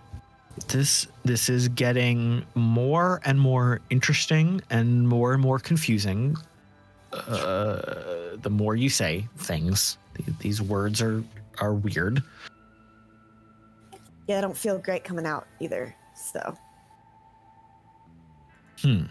[0.68, 6.36] this this is getting more and more interesting and more and more confusing.
[7.28, 11.24] Uh, the more you say things, Th- these words are
[11.59, 12.22] are weird.
[14.28, 15.95] yeah, I don't feel great coming out either.
[16.15, 16.57] So
[18.82, 19.03] Hmm.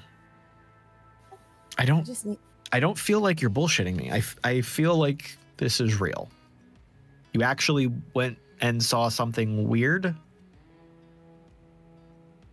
[1.78, 2.38] I I don't just need
[2.72, 4.10] I don't feel like you're bullshitting me.
[4.10, 6.28] I, f- I feel like this is real.
[7.32, 10.14] You actually went and saw something weird.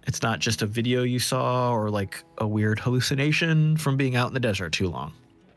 [0.06, 4.28] It's not just a video you saw or like a weird hallucination from being out
[4.28, 5.14] in the desert too long.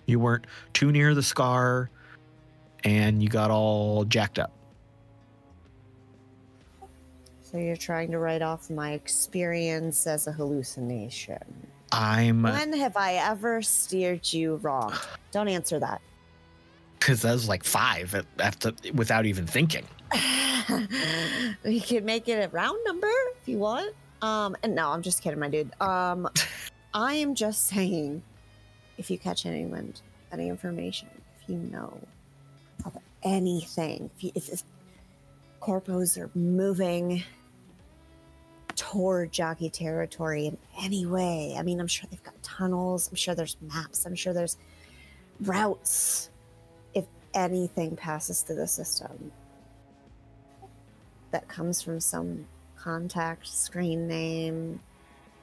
[0.06, 1.90] You weren't too near the scar
[2.84, 4.52] and you got all jacked up.
[7.42, 11.38] So you're trying to write off my experience as a hallucination.
[11.92, 14.92] I'm When have I ever steered you wrong?
[15.30, 16.00] Don't answer that.
[16.98, 19.86] because that was like five after without even thinking.
[21.64, 23.94] we could make it a round number if you want.
[24.22, 25.70] Um, and no, I'm just kidding, my dude.
[25.80, 26.28] Um,
[26.94, 28.22] I am just saying,
[28.98, 29.94] if you catch anyone,
[30.32, 31.08] any information,
[31.40, 31.98] if you know
[32.84, 34.62] of anything, if, you, if, if
[35.60, 37.22] corpos are moving
[38.74, 43.08] toward jockey territory in any way, I mean, I'm sure they've got tunnels.
[43.08, 44.06] I'm sure there's maps.
[44.06, 44.56] I'm sure there's
[45.40, 46.30] routes.
[46.94, 49.32] If anything passes through the system,
[51.30, 54.80] that comes from some contact screen name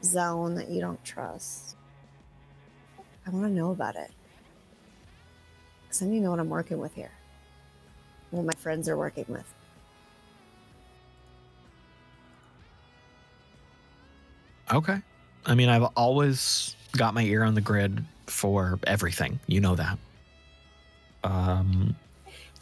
[0.04, 1.76] zone that you don't trust.
[3.26, 4.12] I want to know about it.
[5.84, 7.12] Because then you know what I'm working with here.
[8.32, 9.46] What my friends are working with.
[14.72, 15.02] Okay.
[15.46, 19.40] I mean, I've always got my ear on the grid for everything.
[19.48, 19.98] You know that.
[21.24, 21.96] Um,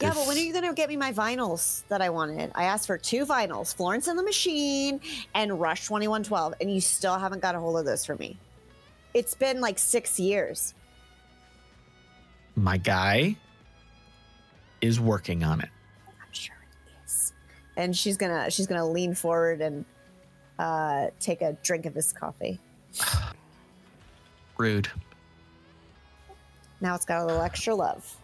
[0.00, 2.50] Yeah, but when are you going to get me my vinyls that I wanted?
[2.54, 5.00] I asked for two vinyls Florence and the Machine
[5.34, 8.36] and Rush 2112, and you still haven't got a hold of those for me.
[9.14, 10.74] It's been like six years.
[12.54, 13.36] my guy
[14.82, 15.68] is working on it.
[16.06, 17.32] I'm sure it is.
[17.76, 19.84] And she's gonna she's gonna lean forward and
[20.58, 22.58] uh, take a drink of his coffee.
[24.58, 24.88] Rude.
[26.80, 28.16] Now it's got a little extra love.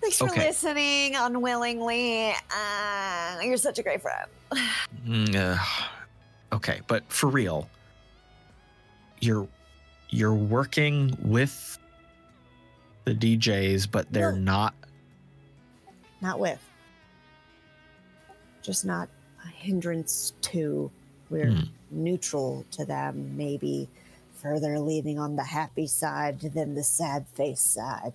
[0.00, 0.48] Thanks for Okay.
[0.48, 2.32] listening unwillingly.
[2.54, 4.28] Uh, you're such a great friend.
[5.06, 5.58] Mm, uh,
[6.56, 7.68] okay, but for real,
[9.24, 9.48] you're
[10.10, 11.78] you're working with
[13.04, 14.38] the DJs, but they're No.
[14.52, 14.74] not.
[16.20, 16.60] Not with.
[18.62, 19.08] Just not
[19.44, 20.90] a hindrance to.
[21.30, 21.62] We're Hmm.
[21.90, 23.88] neutral to them, maybe
[24.34, 28.12] further leaning on the happy side than the sad face side.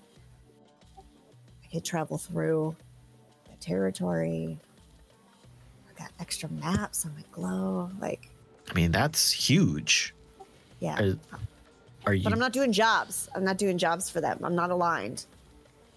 [0.97, 2.75] I could travel through
[3.49, 4.57] the territory.
[5.89, 7.91] I got extra maps on my glow.
[7.99, 8.29] Like,
[8.69, 10.13] I mean, that's huge.
[10.79, 10.99] Yeah.
[10.99, 11.17] Are,
[12.07, 12.23] are you?
[12.23, 13.29] But I'm not doing jobs.
[13.35, 14.39] I'm not doing jobs for them.
[14.43, 15.25] I'm not aligned.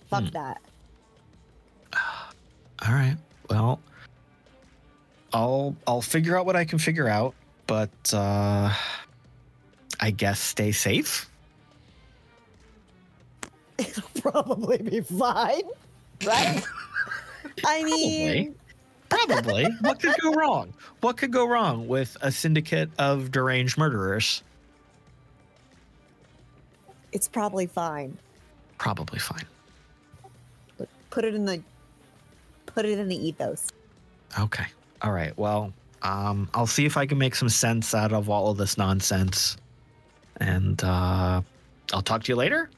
[0.08, 0.28] Fuck Hmm.
[0.30, 0.60] that.
[1.94, 3.16] All right.
[3.50, 3.80] Well,
[5.32, 7.34] I'll I'll figure out what I can figure out,
[7.66, 8.72] but uh
[10.00, 11.28] I guess stay safe.
[13.78, 15.62] It'll probably be fine.
[16.26, 16.62] Right?
[17.66, 18.54] I mean,
[19.08, 19.64] Probably.
[19.80, 20.72] what could go wrong?
[21.00, 24.42] What could go wrong with a syndicate of deranged murderers?
[27.12, 28.16] It's probably fine.
[28.78, 29.44] Probably fine.
[30.78, 31.62] But put it in the
[32.66, 33.68] put it in the ethos.
[34.38, 34.64] Okay.
[35.02, 35.36] All right.
[35.36, 38.76] Well, um, I'll see if I can make some sense out of all of this
[38.78, 39.56] nonsense,
[40.38, 41.42] and uh,
[41.92, 42.70] I'll talk to you later.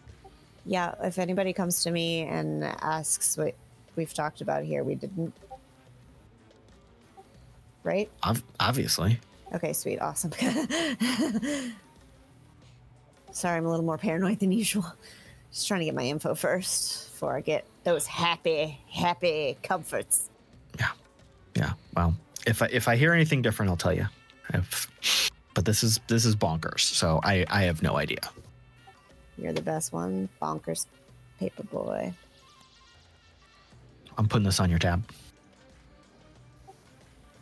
[0.67, 3.55] Yeah, if anybody comes to me and asks what
[3.97, 5.35] we've talked about here, we didn't.
[7.83, 8.11] Right?
[8.25, 9.21] Ob- obviously.
[9.55, 10.33] Okay, sweet, awesome.
[13.35, 14.87] Sorry, I'm a little more paranoid than usual.
[15.53, 20.31] Just trying to get my info first before I get those happy, happy comforts.
[20.79, 20.91] Yeah.
[21.55, 21.73] Yeah.
[21.97, 22.15] Well,
[22.47, 24.07] if I if I hear anything different, I'll tell you.
[24.53, 26.81] If, but this is this is bonkers.
[26.81, 28.21] So I I have no idea.
[29.37, 30.87] You're the best one, bonkers,
[31.41, 32.13] paper boy.
[34.17, 35.03] I'm putting this on your tab.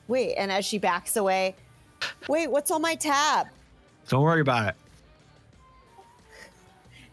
[0.08, 1.54] Wait, and as she backs away,
[2.28, 3.48] wait, what's on my tab?
[4.08, 4.74] Don't worry about it.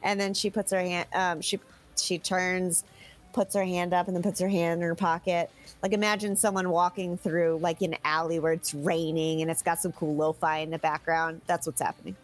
[0.03, 1.07] And then she puts her hand.
[1.13, 1.59] Um, she
[1.97, 2.83] she turns,
[3.33, 5.49] puts her hand up, and then puts her hand in her pocket.
[5.81, 9.91] Like imagine someone walking through like an alley where it's raining and it's got some
[9.91, 11.41] cool lo-fi in the background.
[11.47, 12.15] That's what's happening.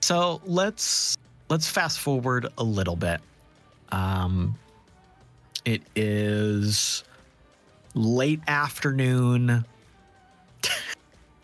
[0.00, 1.18] So let's
[1.50, 3.20] let's fast forward a little bit.
[3.90, 4.58] Um,
[5.64, 7.04] it is
[7.94, 9.64] late afternoon.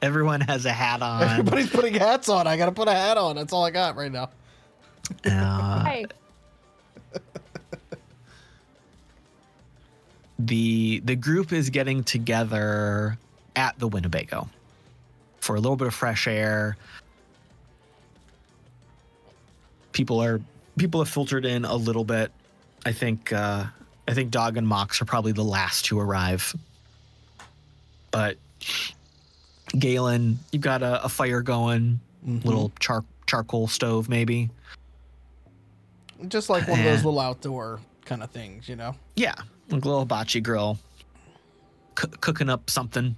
[0.05, 1.23] Everyone has a hat on.
[1.23, 2.47] Everybody's putting hats on.
[2.47, 3.37] I gotta put a hat on.
[3.37, 4.29] That's all I got right now.
[5.25, 6.05] Uh, Hey,
[10.39, 13.17] the the group is getting together
[13.57, 14.49] at the Winnebago
[15.41, 16.77] for a little bit of fresh air.
[19.93, 20.39] People are
[20.77, 22.31] people have filtered in a little bit.
[22.85, 23.65] I think uh,
[24.07, 26.55] I think Dog and Mox are probably the last to arrive.
[28.11, 28.37] But
[29.79, 32.47] Galen, you've got a, a fire going, Mm-hmm.
[32.49, 34.49] little char- charcoal stove maybe.
[36.29, 37.05] just like one of those Eh.
[37.05, 38.95] little outdoor kind of things, you know.
[39.17, 39.35] Yeah,
[39.69, 40.79] like a little hibachi grill,
[41.99, 43.15] c- cooking up something,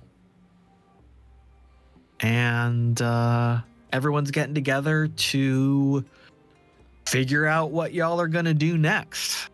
[2.21, 3.61] and uh,
[3.93, 6.05] everyone's getting together to
[7.07, 9.51] figure out what y'all are gonna do next.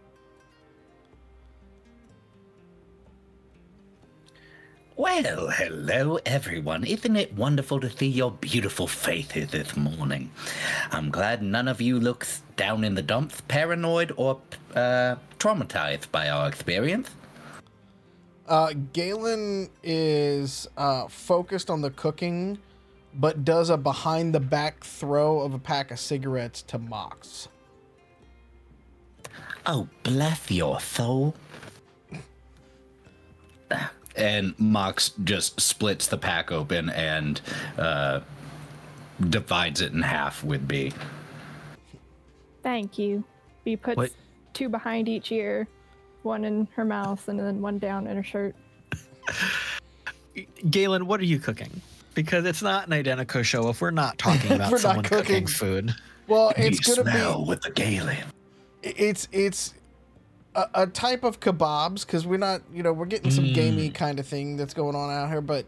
[5.02, 6.84] Well, hello everyone.
[6.84, 10.30] Isn't it wonderful to see your beautiful faces this morning?
[10.92, 14.40] I'm glad none of you looks down in the dumps, paranoid or
[14.76, 17.10] uh, traumatized by our experience.
[18.46, 22.58] Uh, Galen is uh, focused on the cooking,
[23.12, 27.48] but does a behind the back throw of a pack of cigarettes to Mox.
[29.66, 31.34] Oh, bless your soul.
[34.16, 37.40] And Mox just splits the pack open and
[37.78, 38.20] uh,
[39.30, 40.92] divides it in half with Bee.
[42.62, 43.24] Thank you.
[43.64, 44.10] Bee puts What?
[44.52, 45.66] two behind each ear,
[46.22, 48.54] one in her mouth and then one down in her shirt.
[50.70, 51.80] Galen, what are you cooking?
[52.14, 55.44] Because it's not an Identeco show if we're not talking about We're not someone cooking.
[55.44, 55.46] cooking.
[55.46, 55.94] food.
[56.28, 58.16] Well, it's You gonna be smell with the Galen.
[58.82, 59.74] it's it's
[60.54, 64.18] a, a type of kebabs because we're not you know we're getting some gamey kind
[64.20, 65.64] of thing that's going on out here but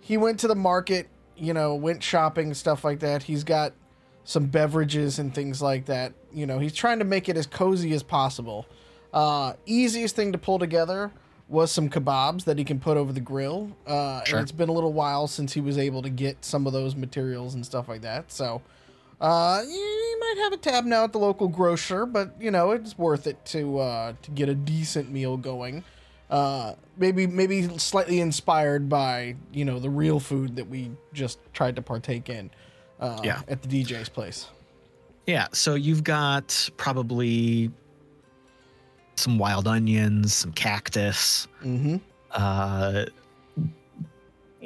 [0.00, 3.22] he went to the market you know went shopping stuff like that.
[3.22, 3.72] He's got
[4.24, 6.12] some beverages and things like that.
[6.32, 8.66] You know he's trying to make it as cozy as possible.
[9.12, 11.12] Uh easiest thing to pull together
[11.48, 13.70] was some kebabs that he can put over the grill.
[13.86, 14.38] Uh Sure.
[14.38, 16.94] and it's been a little while since he was able to get some of those
[16.96, 18.30] materials and stuff like that.
[18.32, 18.60] So
[19.20, 22.70] uh, you, you might have a tab now at the local grocer, but you know
[22.72, 25.84] it's worth it to uh, to get a decent meal going.
[26.30, 31.74] Uh, maybe maybe slightly inspired by you know the real food that we just tried
[31.76, 32.50] to partake in.
[33.00, 33.42] Uh, Yeah.
[33.46, 34.48] at the DJ's place.
[35.26, 37.70] Yeah, so you've got probably
[39.14, 41.46] some wild onions, some cactus.
[41.62, 41.96] Mm-hmm.
[42.32, 43.04] Uh,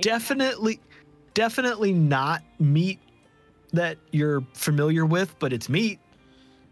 [0.00, 0.80] definitely,
[1.34, 2.98] definitely not meat
[3.72, 5.98] that you're familiar with, but it's meat.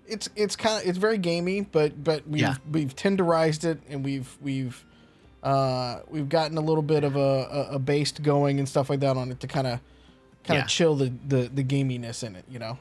[0.06, 2.56] It's it's kind of it's very gamey, but but we've Yeah.
[2.70, 4.84] we've tenderized it and we've we've
[5.42, 7.18] uh, we've gotten a little bit of a,
[7.70, 9.80] a, a baste going and stuff like that on it to kind of
[10.44, 10.66] kind of Yeah.
[10.66, 12.78] chill the, the the gaminess in it, you know.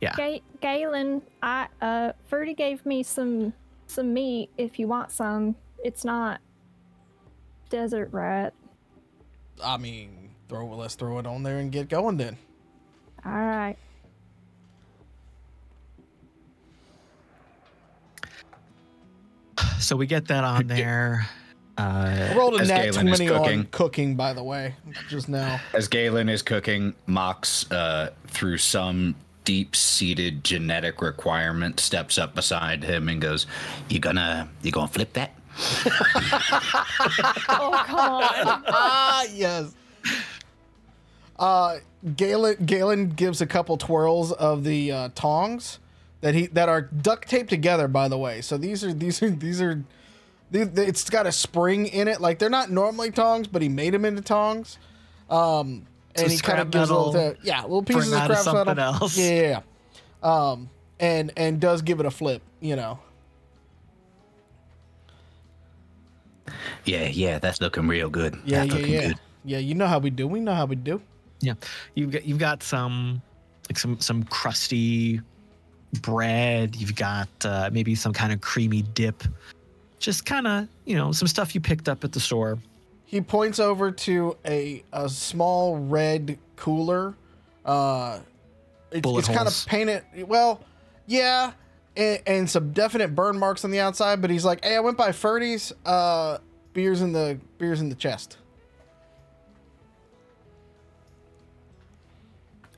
[0.00, 0.14] Yeah.
[0.16, 3.52] Ga- Galen, I uh Ferdy gave me some
[3.86, 5.54] some meat if you want some.
[5.84, 6.40] It's not
[7.68, 8.54] desert rat.
[9.62, 12.38] I mean, throw let's throw it on there and get going then.
[13.24, 13.76] All right.
[19.78, 21.26] So we get that on there.
[21.76, 23.64] Uh, I rolled a As nat Galen is twenty on cooking.
[23.72, 24.74] cooking, by the way,
[25.08, 25.60] just now.
[25.72, 33.08] As Galen is cooking, Mox, uh, through some deep-seated genetic requirement, steps up beside him
[33.08, 33.46] and goes,
[33.88, 35.34] "You gonna, you gonna flip that?"
[37.48, 38.22] Oh come on.
[38.68, 39.74] ah, yes.
[41.38, 41.78] Uh,
[42.16, 45.78] Galen Galen gives a couple twirls of the uh, tongs
[46.20, 47.88] that he that are duct taped together.
[47.88, 49.82] By the way, so these are these are these are.
[50.50, 53.68] they- they- It's got a spring in it, like they're not normally tongs, but he
[53.68, 54.78] made them into tongs.
[55.30, 58.14] Um, and So he kind of scrap gives a little, metal, yeah, little pieces bring
[58.14, 58.94] of out of something metal.
[59.02, 59.16] else.
[59.18, 59.60] Yeah, yeah,
[60.22, 60.40] yeah.
[60.50, 60.70] Um,
[61.00, 62.98] and and does give it a flip, you know.
[66.84, 68.38] Yeah, yeah, that's looking real good.
[68.44, 69.06] Yeah, that's yeah, looking yeah.
[69.08, 69.18] good.
[69.46, 70.28] Yeah, you know how we do.
[70.28, 71.00] We know how we do.
[71.44, 71.54] Yeah,
[71.94, 73.22] you've got you've got some
[73.68, 75.20] like some some crusty
[76.00, 76.76] bread.
[76.76, 79.24] You've got uh, maybe some kind of creamy dip.
[79.98, 82.58] Just kind of you know some stuff you picked up at the store.
[83.06, 87.14] He points over to a a small red cooler.
[87.64, 88.20] Uh,
[88.90, 90.02] it's, it's kind of painted.
[90.26, 90.60] Well,
[91.06, 91.52] yeah,
[91.96, 94.20] and, and some definite burn marks on the outside.
[94.20, 95.72] But he's like, "Hey, I went by Ferdy's.
[95.84, 96.38] Uh,
[96.72, 98.38] beers in the beers in the chest."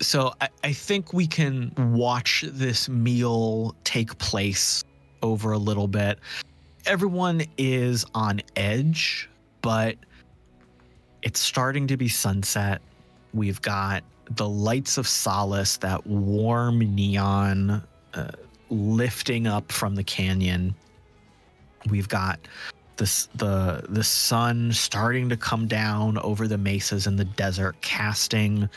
[0.01, 4.85] So I, I think we can watch this meal take place
[5.23, 6.19] over a little bit.
[6.85, 9.29] Everyone is on edge,
[9.63, 9.97] but
[11.23, 12.81] it's starting to be sunset.
[13.35, 17.83] We've got the lights of solace, that warm neon
[18.15, 18.31] uh,
[18.71, 20.75] lifting up from the canyon.
[21.89, 22.41] We've got
[22.97, 28.69] this the the sun starting to come down over the mesas in the desert, casting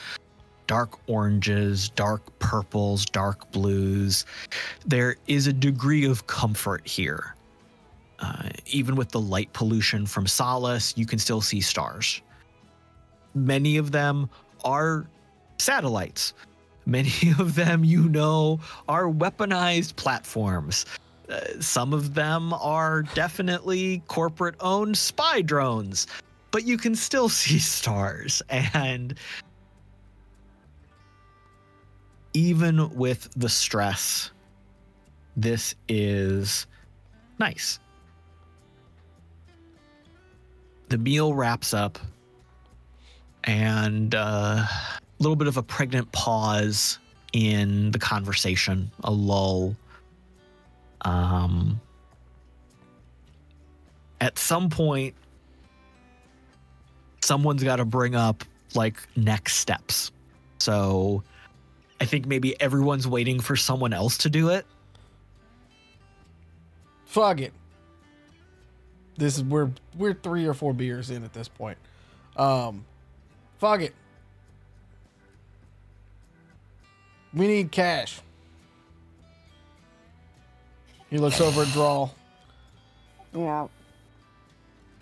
[0.70, 4.28] dark oranges, dark purples, dark blues.
[4.86, 7.34] There is a degree of comfort here.
[8.20, 12.22] Uh, even with the light pollution from Solace, you can still see stars.
[13.34, 14.30] Many of them
[14.64, 15.08] are
[15.58, 16.36] satellites.
[16.86, 20.86] Many of them, you know, are weaponized platforms.
[21.30, 26.06] Uh, some of them are definitely corporate owned spy drones,
[26.52, 28.44] but you can still see stars.
[28.50, 29.16] And
[32.34, 34.32] even with the stress,
[35.36, 36.68] this is
[37.40, 37.80] nice.
[40.90, 42.00] The meal wraps up,
[43.44, 47.00] and uh, a little bit of a pregnant pause
[47.34, 49.76] in the conversation, a lull.
[51.02, 51.80] Um,
[54.20, 55.16] at some point,
[57.22, 58.44] someone's got to bring up
[58.76, 60.12] like next steps.
[60.58, 61.24] So
[62.02, 64.66] I think maybe everyone's waiting for someone else to do it.
[67.06, 67.54] Fuck it.
[69.18, 71.78] This is we're we're three or four beers in at this point.
[72.38, 72.86] Um,
[73.58, 73.94] fuck it.
[77.34, 78.22] We need cash.
[81.10, 82.14] He looks over at Drall.
[83.34, 83.68] Yeah.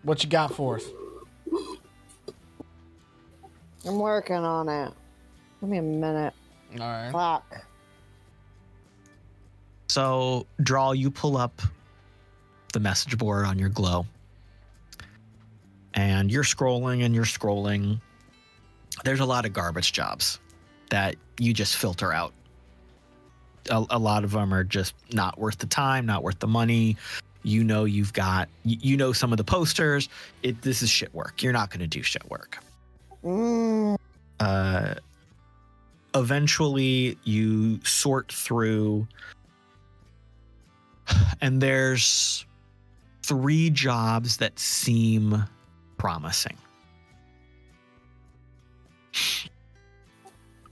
[0.04, 0.86] What you got for us?
[3.86, 4.94] I'm working on it.
[5.60, 6.34] Give me a minute.
[6.74, 7.12] All right.
[7.12, 7.66] Fuck.
[9.90, 11.62] So, Drall, you pull up
[12.74, 14.06] the message board on your glow.
[15.94, 18.00] And you're scrolling and you're scrolling.
[19.04, 20.40] There's a lot of garbage jobs
[20.90, 22.34] that you just filter out.
[23.72, 26.98] A, a lot of them are just not worth the time, not worth the money.
[27.44, 30.10] You know, you've got, you, you know, some of the posters.
[30.44, 31.42] It, this is shit work.
[31.42, 32.60] You're not going to do shit work.
[33.24, 33.98] Mm,
[34.40, 34.96] uh,
[36.16, 39.08] eventually you sort through
[41.42, 42.46] and there's
[43.24, 45.44] three jobs that seem
[45.98, 46.58] promising.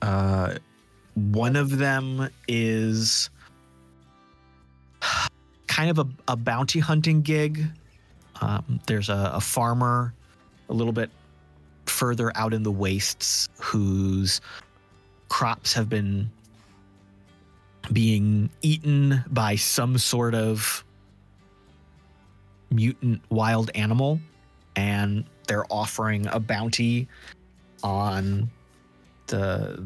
[0.02, 0.56] Uh,
[1.16, 3.30] one of them is
[5.68, 7.66] kind of a, a bounty hunting gig.
[8.42, 10.14] Um, there's a, a farmer
[10.70, 11.10] a little bit
[11.86, 14.42] further out in the wastes whose
[15.36, 16.32] crops have been
[17.92, 20.82] being eaten by some sort of
[22.72, 24.18] mutant wild animal
[24.78, 27.06] and they're offering a bounty
[27.84, 28.50] on
[29.28, 29.86] the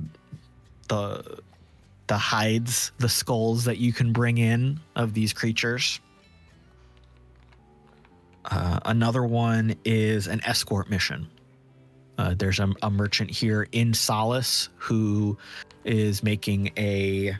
[0.88, 1.40] the
[2.06, 6.00] the hides the skulls that you can bring in of these creatures.
[8.46, 11.28] Uh, another one is an escort mission
[12.20, 15.38] uh, there's a, a merchant here in Solace who
[15.86, 17.34] is making a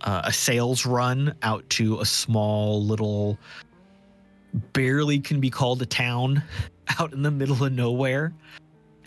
[0.00, 3.38] uh, a sales run out to a small little,
[4.72, 6.42] barely can be called a town,
[6.98, 8.32] out in the middle of nowhere,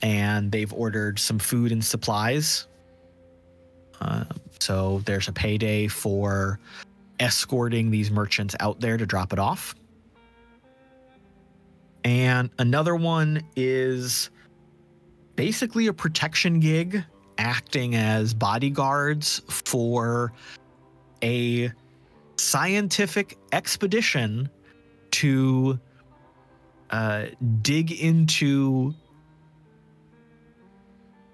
[0.04, 2.68] and they've ordered some food and supplies.
[4.00, 4.26] Uh,
[4.60, 6.60] so there's a payday for
[7.20, 9.74] escorting these merchants out there to drop it off.
[12.04, 14.30] And another one is
[15.36, 17.04] basically a protection gig
[17.38, 20.34] acting as bodyguards for
[21.24, 21.72] a
[22.38, 24.50] scientific expedition
[25.12, 25.80] to
[26.90, 27.26] uh,
[27.62, 28.94] dig into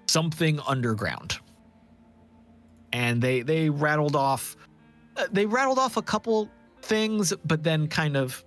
[0.06, 1.38] something underground.
[2.92, 4.56] And they they rattled off
[5.16, 6.48] uh, they rattled off a couple
[6.82, 8.44] things, but then kind of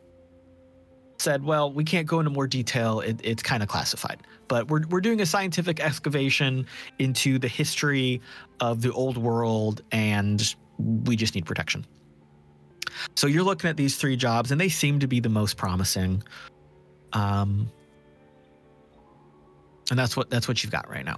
[1.22, 3.02] said, well, we can't go into more detail.
[3.02, 4.22] It, it's kind of classified.
[4.48, 6.66] But we're, we're doing a scientific excavation
[6.98, 8.22] into the history
[8.60, 11.86] of the old world, and we just need protection.
[13.16, 16.24] So you're looking at these three jobs, and they seem to be the most promising.
[17.14, 17.72] Um,
[19.90, 21.18] and that's what that's what you've got right now.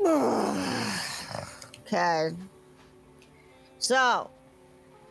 [1.80, 2.30] okay.
[3.78, 4.30] So,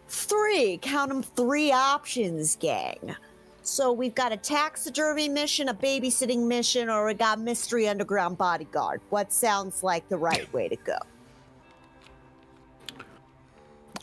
[0.07, 3.15] three, count them three options, gang.
[3.61, 9.01] So we've got a taxidermy mission, a babysitting mission, or we got mystery underground bodyguard.
[9.09, 10.97] What sounds like the right way to go?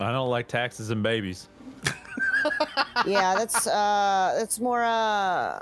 [0.01, 1.49] I don't like taxes and babies.
[3.07, 5.61] yeah, that's uh that's more uh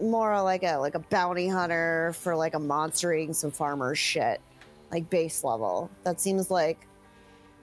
[0.00, 4.40] more like a like a bounty hunter for like a monstering some farmer shit.
[4.92, 5.90] Like base level.
[6.04, 6.86] That seems like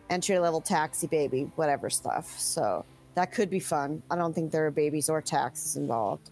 [0.10, 2.40] entry level taxi baby, whatever stuff.
[2.40, 4.04] So that could be fun.
[4.12, 6.32] I don't think there are babies or taxes involved.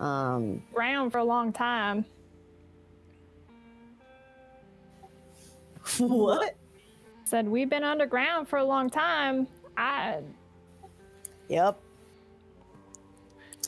[0.00, 2.04] Um Around for a long time.
[5.98, 6.56] what?
[7.24, 9.46] Said we've been underground for a long time.
[9.76, 10.20] I
[11.48, 11.80] Yep.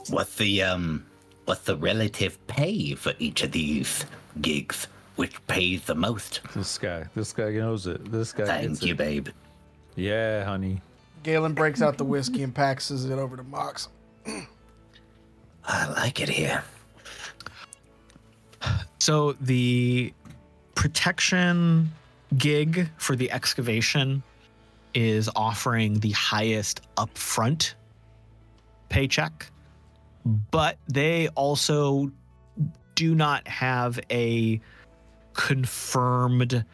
[0.09, 1.07] What's the um
[1.45, 4.05] what's the relative pay for each of these
[4.41, 4.87] gigs?
[5.17, 6.41] Which pays the most?
[6.55, 8.11] This guy, this guy knows it.
[8.11, 8.99] This guy Thank gets you, it.
[8.99, 9.29] babe.
[9.95, 10.81] Yeah, honey.
[11.23, 13.89] Galen breaks out the whiskey and passes it over to Mox.
[15.67, 16.63] I like it here.
[18.99, 20.13] So the
[20.75, 21.91] protection
[22.37, 24.23] gig for the excavation
[24.95, 27.75] is offering the highest upfront
[28.89, 29.51] paycheck,
[30.51, 32.11] but they also
[32.95, 34.61] do not have a
[35.35, 36.65] confirmed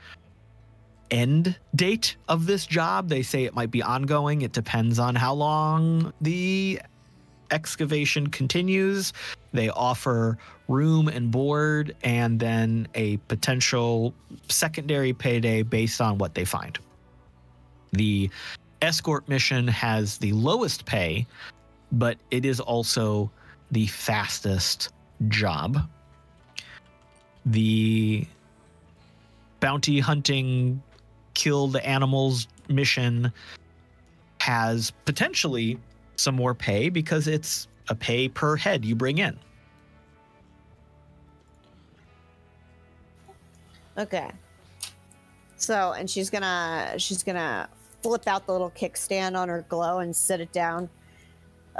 [1.10, 3.08] end date of this job.
[3.08, 4.42] They say it might be ongoing.
[4.42, 6.80] It depends on how long the
[7.50, 9.12] excavation continues.
[9.52, 10.38] They offer
[10.68, 14.14] room and board and then a potential
[14.48, 16.78] secondary payday based on what they find.
[17.92, 18.30] The
[18.82, 21.26] escort mission has the lowest pay,
[21.90, 23.30] but it is also
[23.72, 24.90] the fastest
[25.28, 25.88] job.
[27.46, 28.26] The
[29.60, 30.82] bounty hunting,
[31.34, 33.32] kill the animals mission
[34.40, 35.78] has potentially
[36.16, 39.38] some more pay because it's a pay per head you bring in.
[43.98, 44.30] Okay.
[45.56, 47.68] So, and she's gonna she's gonna
[48.02, 50.88] flip out the little kickstand on her glow and sit it down.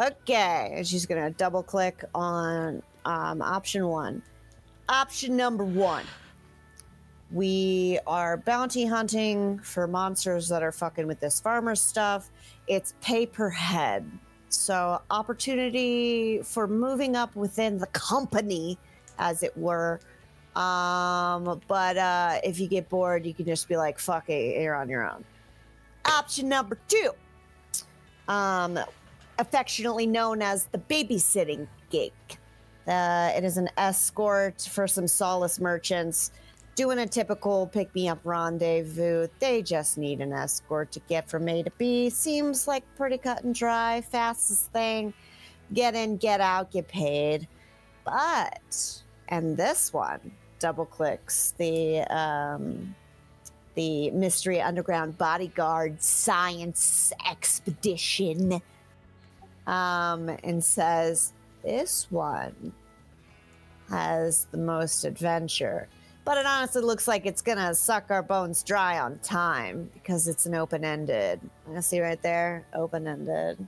[0.00, 4.22] Okay, and she's gonna double click on um, option one.
[4.88, 6.04] Option number one.
[7.32, 12.30] We are bounty hunting for monsters that are fucking with this farmer stuff.
[12.66, 14.10] It's pay per head.
[14.48, 18.78] So, opportunity for moving up within the company,
[19.18, 20.00] as it were.
[20.56, 24.74] Um, but uh, if you get bored, you can just be like, fuck it, you're
[24.74, 25.24] on your own.
[26.04, 27.12] Option number two,
[28.26, 28.76] um,
[29.38, 32.12] affectionately known as the babysitting gig.
[32.88, 36.32] Uh, it is an escort for some solace merchants
[36.74, 39.28] doing a typical pick me up rendezvous.
[39.38, 42.10] They just need an escort to get from A to B.
[42.10, 45.12] Seems like pretty cut and dry, fastest thing.
[45.72, 47.46] Get in, get out, get paid.
[48.04, 52.94] But, and this one double clicks the um,
[53.74, 58.60] the mystery underground bodyguard science expedition
[59.66, 61.32] um, and says
[61.62, 62.72] this one
[63.88, 65.88] has the most adventure
[66.24, 70.46] but it honestly looks like it's gonna suck our bones dry on time because it's
[70.46, 71.40] an open-ended.
[71.74, 72.66] I see right there?
[72.74, 73.66] Open-ended.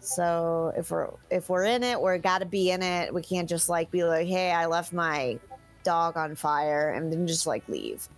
[0.00, 3.12] So if we're if we're in it we're gotta be in it.
[3.12, 5.38] We can't just like be like hey i left my
[5.82, 8.08] dog on fire and then just like leave.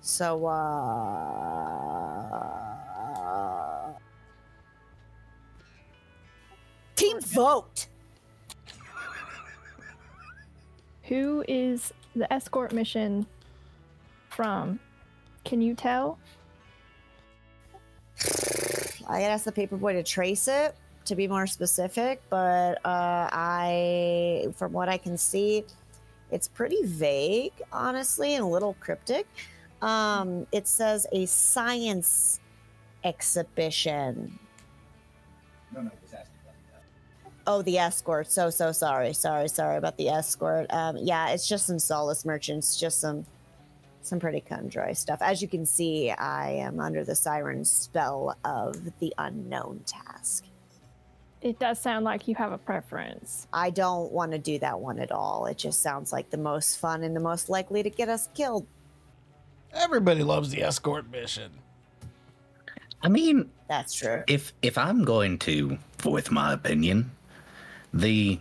[0.00, 1.36] So uh
[6.96, 7.88] team vote!
[11.04, 13.26] Who is the escort mission
[14.30, 14.80] from?
[15.44, 16.18] Can you tell?
[19.08, 20.74] I gotta ask the paperboy to trace it
[21.04, 25.64] to be more specific, but uh, I, from what I can see,
[26.30, 29.26] it's pretty vague, honestly, and a little cryptic.
[29.82, 32.40] Um, it says a science
[33.04, 34.38] exhibition.
[37.46, 38.30] Oh, the escort.
[38.30, 39.12] So, so sorry.
[39.12, 40.66] Sorry, sorry about the escort.
[40.72, 43.24] Um, yeah, it's just some solace merchants, just some
[44.02, 45.18] some pretty cut and dry stuff.
[45.20, 50.44] As you can see, I am under the siren spell of the unknown task.
[51.42, 53.48] It does sound like you have a preference.
[53.52, 55.46] I don't want to do that one at all.
[55.46, 58.66] It just sounds like the most fun and the most likely to get us killed.
[59.72, 61.50] Everybody loves the escort mission.
[63.02, 64.22] I mean, That's true.
[64.28, 67.10] if if I'm going to voice my opinion,
[67.92, 68.38] the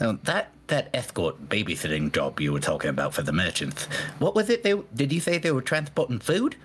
[0.00, 3.84] uh, that that escort babysitting job you were talking about for the merchants,
[4.18, 4.62] what was it?
[4.62, 6.56] They did you say they were transporting food?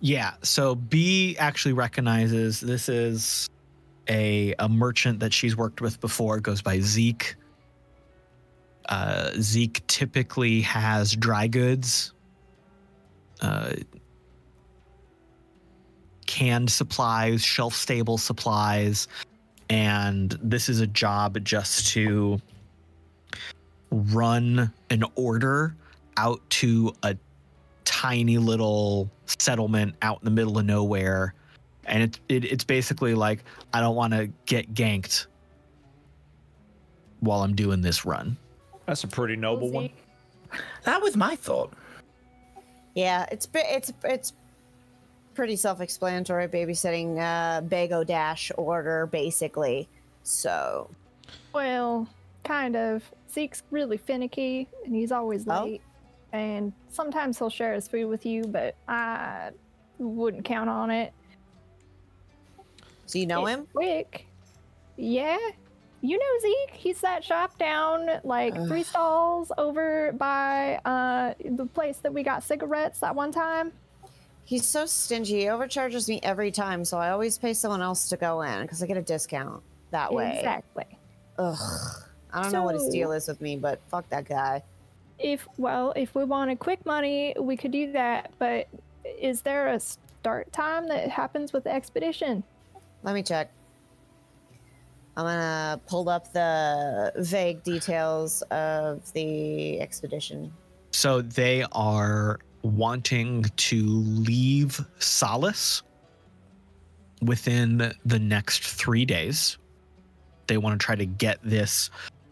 [0.00, 0.34] Yeah.
[0.42, 3.48] So Bee actually recognizes this is
[4.08, 6.40] a a merchant that she's worked with before.
[6.40, 7.36] Goes by Zeke.
[8.88, 12.14] Uh, Zeke typically has dry goods,
[13.42, 13.72] uh,
[16.28, 19.08] canned supplies, shelf stable supplies,
[19.68, 22.40] and this is a job just to
[23.90, 25.74] run an order
[26.16, 27.16] out to a
[27.84, 31.34] tiny little settlement out in the middle of nowhere
[31.86, 33.42] and it, it it's basically like
[33.72, 35.26] i don't want to get ganked
[37.20, 38.36] while i'm doing this run
[38.88, 39.90] That's a pretty noble one.
[40.84, 41.74] That was my thought.
[42.94, 44.32] Yeah, it's it's it's
[45.38, 49.88] pretty self-explanatory babysitting uh, Bago Dash order, basically.
[50.24, 50.90] So,
[51.54, 52.08] Well,
[52.42, 53.04] kind of.
[53.30, 55.62] Zeke's really finicky, and he's always Oh.
[55.62, 55.82] late.
[56.32, 59.50] And sometimes he'll share his food with you, but I
[60.00, 61.12] wouldn't count on it.
[63.06, 63.68] so you know It's him?
[63.72, 64.26] Quick.
[64.96, 65.38] Yeah.
[66.00, 66.74] You know Zeke.
[66.74, 72.42] He's that shop down like three stalls over by uh the place that we got
[72.42, 73.72] cigarettes that one time.
[74.48, 75.40] He's so stingy.
[75.40, 78.82] He overcharges me every time, so I always pay someone else to go in because
[78.82, 80.38] I get a discount that way.
[80.38, 80.86] Exactly.
[81.36, 81.58] Ugh.
[82.32, 84.62] I don't know what his So- deal is with me, but fuck that guy.
[85.18, 88.30] If well, if we wanted quick money, we could do that.
[88.38, 88.68] But
[89.04, 92.42] is there a start time that happens with the expedition?
[93.02, 93.50] Let me check.
[95.14, 100.54] I'm gonna pull up the vague details of the expedition.
[100.92, 105.82] So they are wanting to leave Solace
[107.22, 109.58] within the next three days.
[110.46, 111.90] They want to try to get this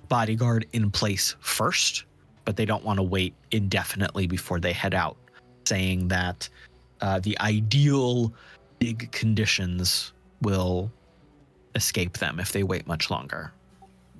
[0.08, 2.04] bodyguard in place first,
[2.44, 5.16] but they don't want to wait indefinitely before they head out,
[5.66, 6.48] saying that
[7.00, 8.32] uh, the ideal
[8.78, 10.12] big conditions
[10.42, 10.90] will
[11.74, 13.52] escape them if they wait much longer.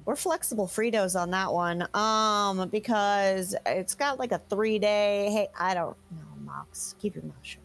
[0.06, 1.86] We're flexible Fritos on that one.
[1.92, 5.28] Um, because it's got like a three day.
[5.30, 6.94] Hey, I don't know, Mox.
[7.00, 7.60] Keep your mouth shut.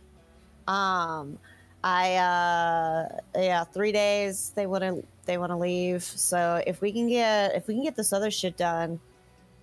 [0.68, 1.38] Um,
[1.84, 4.53] I uh, yeah, three days.
[4.55, 6.03] They want to they want to leave.
[6.03, 8.99] So if we can get if we can get this other shit done,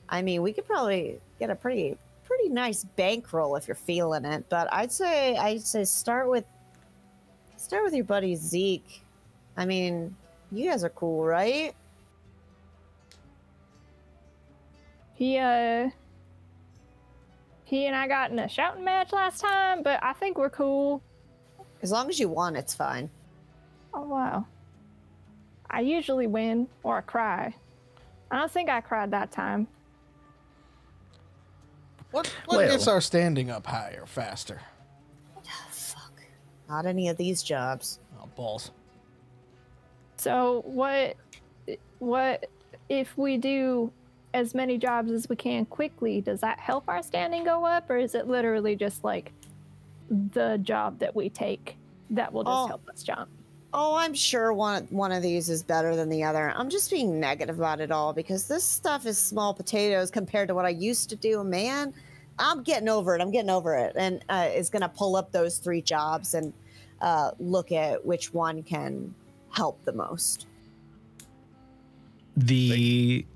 [0.09, 4.45] I mean, we could probably get a pretty pretty nice bankroll if you're feeling it.
[4.49, 6.45] But I'd say I'd say start with
[7.57, 9.03] start with your buddy Zeke.
[9.57, 10.15] I mean,
[10.53, 11.75] you guys are cool, right?
[15.19, 15.91] He uh
[17.65, 21.03] he and I got in a shouting match last time, but I think we're cool.
[21.83, 23.11] As long as you won, it's fine.
[23.93, 24.47] Oh wow.
[25.69, 27.53] I usually win or I cry.
[28.31, 29.67] I don't think I cried that time.
[32.13, 34.61] What what Well- gets our standing up higher, faster?
[35.69, 36.13] Fuck.
[36.69, 37.99] Not any of these jobs.
[38.21, 38.71] Oh, balls.
[40.17, 41.17] So what
[41.99, 42.49] what
[42.89, 43.93] if we do
[44.35, 47.97] as many jobs as we can quickly, does that help our standing go up or
[47.97, 49.33] is it literally just like
[50.33, 51.77] the job that we take
[52.11, 52.67] that will just Oh.
[52.67, 53.29] help us jump?
[53.75, 56.53] Oh, I'm sure one one of these is better than the other.
[56.57, 60.55] I'm just being negative about it all because this stuff is small potatoes compared to
[60.55, 61.45] what I used to do.
[61.45, 61.93] Man,
[62.39, 63.21] I'm getting over it.
[63.21, 66.55] I'm getting over it, and uh, is going to pull up those three jobs and
[67.03, 69.15] uh, look at which one can
[69.51, 70.47] help the most.
[72.39, 73.27] The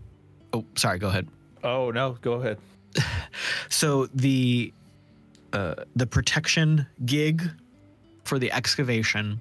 [0.53, 1.29] oh, sorry, go ahead.
[1.65, 2.59] Oh no, go ahead.
[3.69, 4.73] So the
[5.53, 7.43] uh, the protection gig
[8.25, 9.41] for the excavation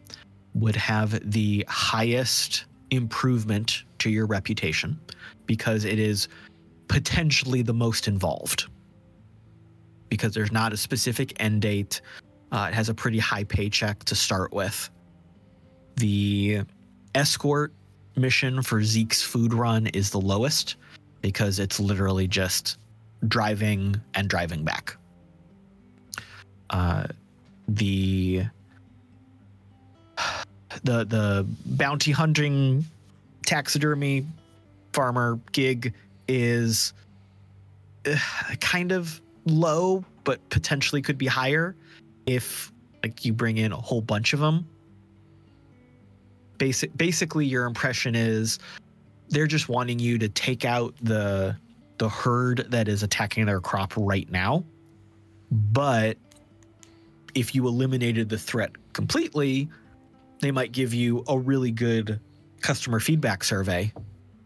[0.54, 5.00] would have the highest improvement to your reputation
[5.46, 6.28] because it is
[6.88, 8.68] potentially the most involved.
[10.10, 12.02] Because there's not a specific end date,
[12.52, 14.90] uh, it has a pretty high paycheck to start with.
[15.98, 16.62] The
[17.16, 17.74] escort
[18.16, 20.76] mission for Zeke's food run is the lowest
[21.22, 22.78] because it's literally just
[23.28, 24.98] driving and driving back.
[26.70, 27.08] Uh,
[27.68, 28.44] the
[30.84, 32.86] the the bounty hunting
[33.46, 34.26] taxidermy
[34.94, 35.94] farmer gig
[36.28, 36.94] is
[38.06, 38.16] uh,
[38.60, 41.76] kind of low, but potentially could be higher
[42.26, 42.72] if
[43.04, 44.68] like you bring in a whole bunch of them.
[46.58, 48.60] Basic, basically, your impression is
[49.32, 51.56] they're just wanting you to take out the
[51.98, 54.64] the herd that is attacking their crop right now.
[55.52, 56.18] But
[57.36, 59.70] if you eliminated the threat completely,
[60.40, 62.20] they might give you a really good
[62.62, 63.94] customer feedback survey,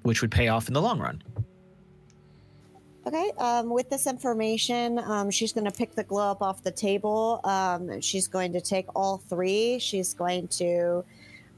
[0.03, 1.23] which would pay off in the long run.
[3.07, 3.31] Okay.
[3.37, 7.39] Um, with this information, um, she's going to pick the glow up off the table.
[7.43, 9.79] Um, she's going to take all three.
[9.79, 11.05] She's going to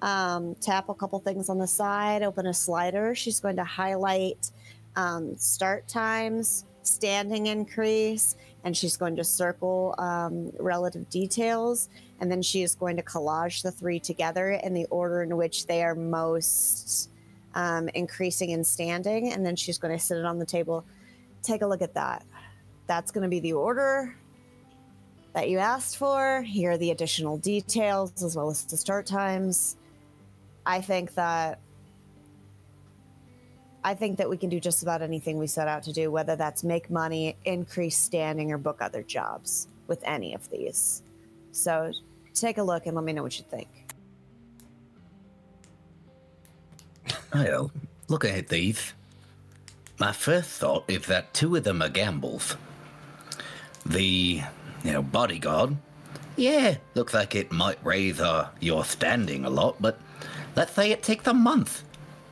[0.02, 3.15] um, tap a couple things on the side, open a slider.
[3.15, 4.52] She's going to highlight
[4.95, 11.90] um, start times, standing increase, and she's going to circle um, relative details.
[12.19, 15.68] And then she is going to collage the three together in the order in which
[15.68, 17.11] they are most
[17.53, 19.32] um, increasing in standing.
[19.34, 20.86] And then she's going to sit it on the table
[21.48, 22.26] take a look at that.
[22.88, 24.15] That's going to be the order
[25.34, 26.41] that you asked for.
[26.41, 29.78] Here are the additional details as well as the start times.
[30.68, 31.60] I think that
[33.85, 36.35] I think that we can do just about anything we set out to do, whether
[36.35, 41.03] that's make money, increase standing, or book other jobs with any of these.
[41.53, 41.94] So
[42.34, 43.69] take a look and let me know what you think.
[47.34, 47.72] Well,
[48.10, 48.94] look at these.
[49.99, 52.57] My first thought is that two of them are gambles.
[53.85, 54.41] The,
[54.84, 55.77] you know, bodyguard.
[56.35, 59.98] Yeah, looks like it might raise uh, your standing a lot, but
[60.58, 61.84] let's say it takes a month.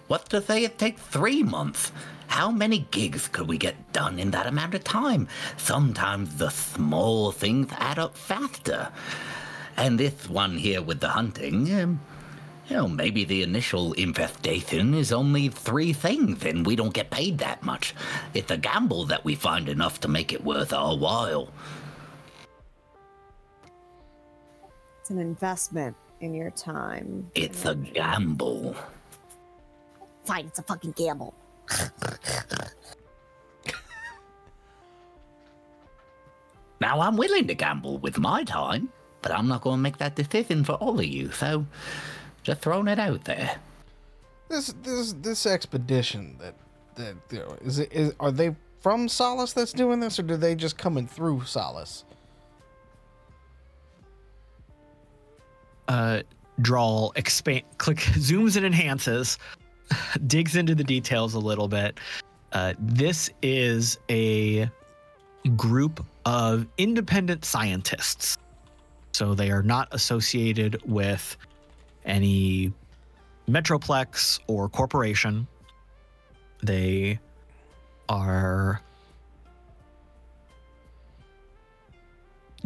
[0.07, 1.91] What's to say it takes three months?
[2.25, 5.27] How many gigs could we get done in that amount of time?
[5.57, 8.89] Sometimes the small things add up faster.
[9.77, 11.99] And this one here with the hunting, um,
[12.67, 17.37] you know, maybe the initial infestation is only three things and we don't get paid
[17.37, 17.93] that much.
[18.33, 21.51] It's a gamble that we find enough to make it worth our while.
[24.99, 27.29] It's an investment in your time.
[27.35, 28.75] It's a gamble.
[30.25, 31.33] Fine, it's a fucking gamble.
[36.81, 38.89] Now, I'm willing to gamble with my time,
[39.21, 41.65] but I'm not going to make that decision for all of you, so
[42.43, 43.57] just throwing it out there.
[44.49, 46.53] This this this expedition that
[46.95, 50.37] that you know, is it is are they from Solace that's doing this, or do
[50.37, 52.03] they just coming through Solace?
[55.87, 56.21] Uh,
[56.61, 59.37] Drall expand click zooms and enhances
[60.27, 61.99] digs into the details a little bit.
[62.51, 64.69] Uh, this is a
[65.55, 68.37] group of independent scientists.
[69.11, 71.37] So they are not associated with
[72.05, 72.73] any
[73.49, 75.47] metroplex or corporation.
[76.63, 77.19] They
[78.09, 78.81] are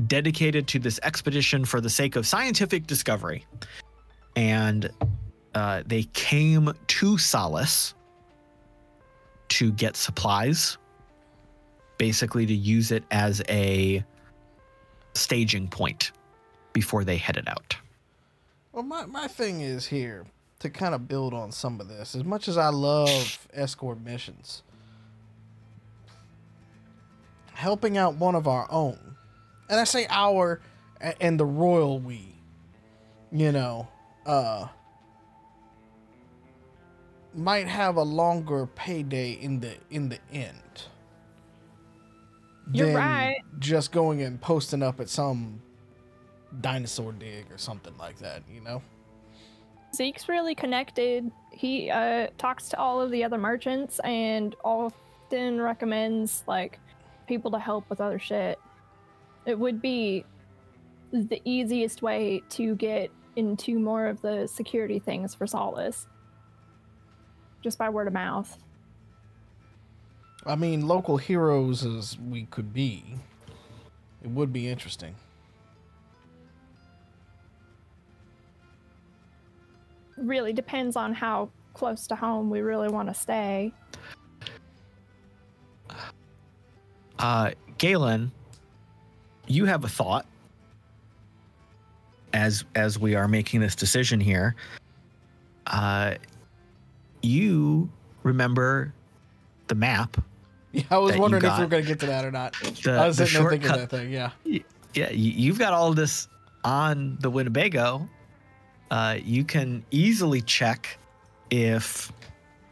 [0.07, 3.45] dedicated to this expedition for the sake of scientific discovery.
[4.35, 4.89] And
[5.55, 7.93] uh, they came to Solace
[9.49, 10.77] to get supplies,
[11.97, 14.03] basically to use it as a
[15.13, 16.11] staging point
[16.73, 17.75] before they headed out.
[18.71, 20.25] Well, my, my thing is here
[20.59, 22.15] to kind of build on some of this.
[22.15, 24.61] As much as I love escort missions,
[27.53, 29.08] helping out one of our own,
[29.69, 30.61] and I say our
[31.21, 32.35] and the royal we,
[33.31, 33.87] you know,
[34.25, 34.67] uh,
[37.33, 40.55] might have a longer payday in the in the end.
[42.71, 43.41] You're than right.
[43.59, 45.61] Just going and posting up at some
[46.61, 48.81] dinosaur dig or something like that, you know.
[49.95, 51.31] Zeke's really connected.
[51.51, 56.79] He uh, talks to all of the other merchants and often recommends like
[57.27, 58.59] people to help with other shit.
[59.45, 60.25] It would be
[61.11, 66.07] the easiest way to get into more of the security things for Solace.
[67.61, 68.57] Just by word of mouth.
[70.45, 73.03] I mean, local heroes as we could be,
[74.23, 75.15] it would be interesting.
[80.15, 83.73] Really depends on how close to home we really want to stay.
[87.17, 88.31] Uh, Galen,
[89.49, 90.25] you have a thought
[92.31, 94.55] as as we are making this decision here.
[95.67, 96.15] Uh,
[97.21, 97.89] you
[98.23, 98.93] remember
[99.67, 100.23] the map?
[100.71, 102.55] Yeah, I was wondering if we were going to get to that or not.
[102.83, 104.31] The, I was the sitting there thinking that thing, yeah.
[104.45, 106.27] Yeah, you, you've got all this
[106.63, 108.07] on the Winnebago.
[108.91, 110.97] Uh, you can easily check
[111.49, 112.11] if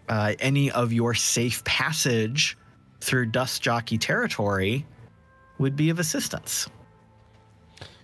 [0.10, 2.58] uh, any of your safe passage
[3.02, 4.86] through Dust Jockey territory
[5.58, 6.68] would be of assistance.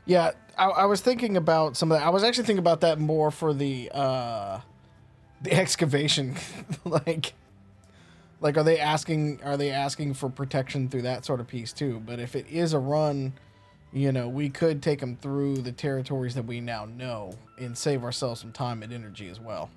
[0.06, 2.06] Yeah, I, I was thinking about some of that.
[2.06, 4.60] I was actually thinking about that more for the uh
[5.42, 6.36] the excavation.
[6.86, 7.34] like
[8.42, 12.02] like are they asking are they asking for protection through that sort of piece too?
[12.06, 13.34] But if it is a run,
[13.94, 18.04] you know, we could take them through the territories that we now know and save
[18.04, 19.70] ourselves some time and energy as well.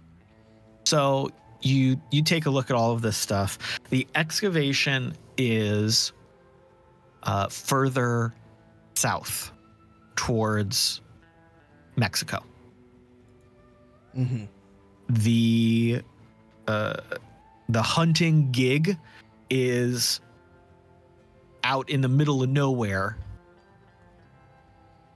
[0.84, 1.30] So
[1.62, 3.78] you you take a look at all of this stuff.
[3.90, 6.12] The excavation is
[7.26, 8.34] uh, further
[8.94, 9.52] south
[10.14, 11.00] towards
[11.96, 12.42] Mexico.
[14.16, 14.44] Mm-hmm.
[15.10, 16.00] the
[16.66, 16.94] uh,
[17.68, 18.96] the hunting gig
[19.50, 20.20] is
[21.64, 23.18] out in the middle of nowhere,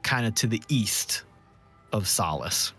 [0.03, 1.23] kind of to the east
[1.95, 2.75] of Solace,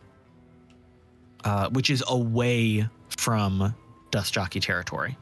[1.44, 3.74] uh, which is away from
[4.12, 5.18] Dust Jockey territory.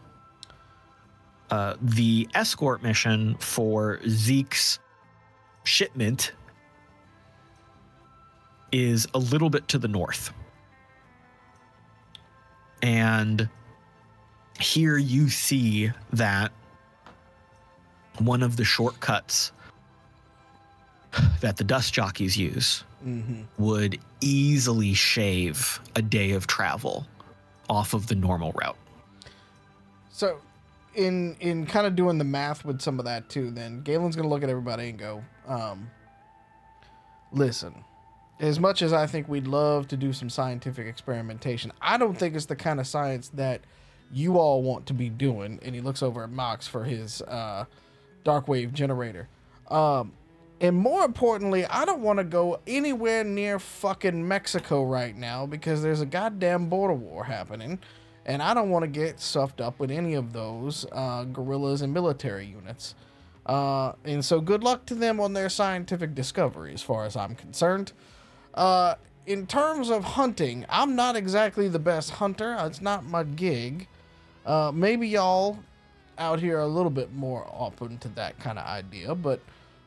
[1.51, 4.79] Uh, the escort mission for Zeke's
[5.63, 6.33] shipment
[8.71, 10.31] is a little bit to the north.
[12.81, 13.49] And
[14.59, 16.51] here you see that
[18.19, 19.51] one of the shortcuts
[21.41, 22.83] that the dust jockeys use
[23.57, 27.07] would easily shave a day of travel
[27.69, 28.77] off of the normal route.
[30.11, 30.39] So,
[30.95, 34.27] in in kind of doing the math with some of that too, then Galen's gonna
[34.27, 35.89] look at everybody and go, um,
[37.31, 37.83] "Listen,
[38.39, 42.35] as much as I think we'd love to do some scientific experimentation, I don't think
[42.35, 43.61] it's the kind of science that
[44.11, 47.65] you all want to be doing." And he looks over at Mox for his uh,
[48.23, 49.27] dark wave generator.
[49.69, 50.13] Um,
[50.61, 55.81] and more importantly, I don't want to go anywhere near fucking Mexico right now because
[55.81, 57.79] there's a goddamn border war happening.
[58.29, 61.91] And I don't want to get stuffed up with any of those uh, guerrillas and
[61.91, 62.93] military units.
[63.43, 67.33] Uh, and so good luck to them on their scientific discovery, as far as I'm
[67.33, 67.91] concerned.
[68.53, 68.93] Uh,
[69.25, 72.55] in terms of hunting, I'm not exactly the best hunter.
[72.59, 73.87] It's not my gig.
[74.45, 75.57] Uh, maybe y'all
[76.19, 79.39] out here are a little bit more open to that kind of idea, but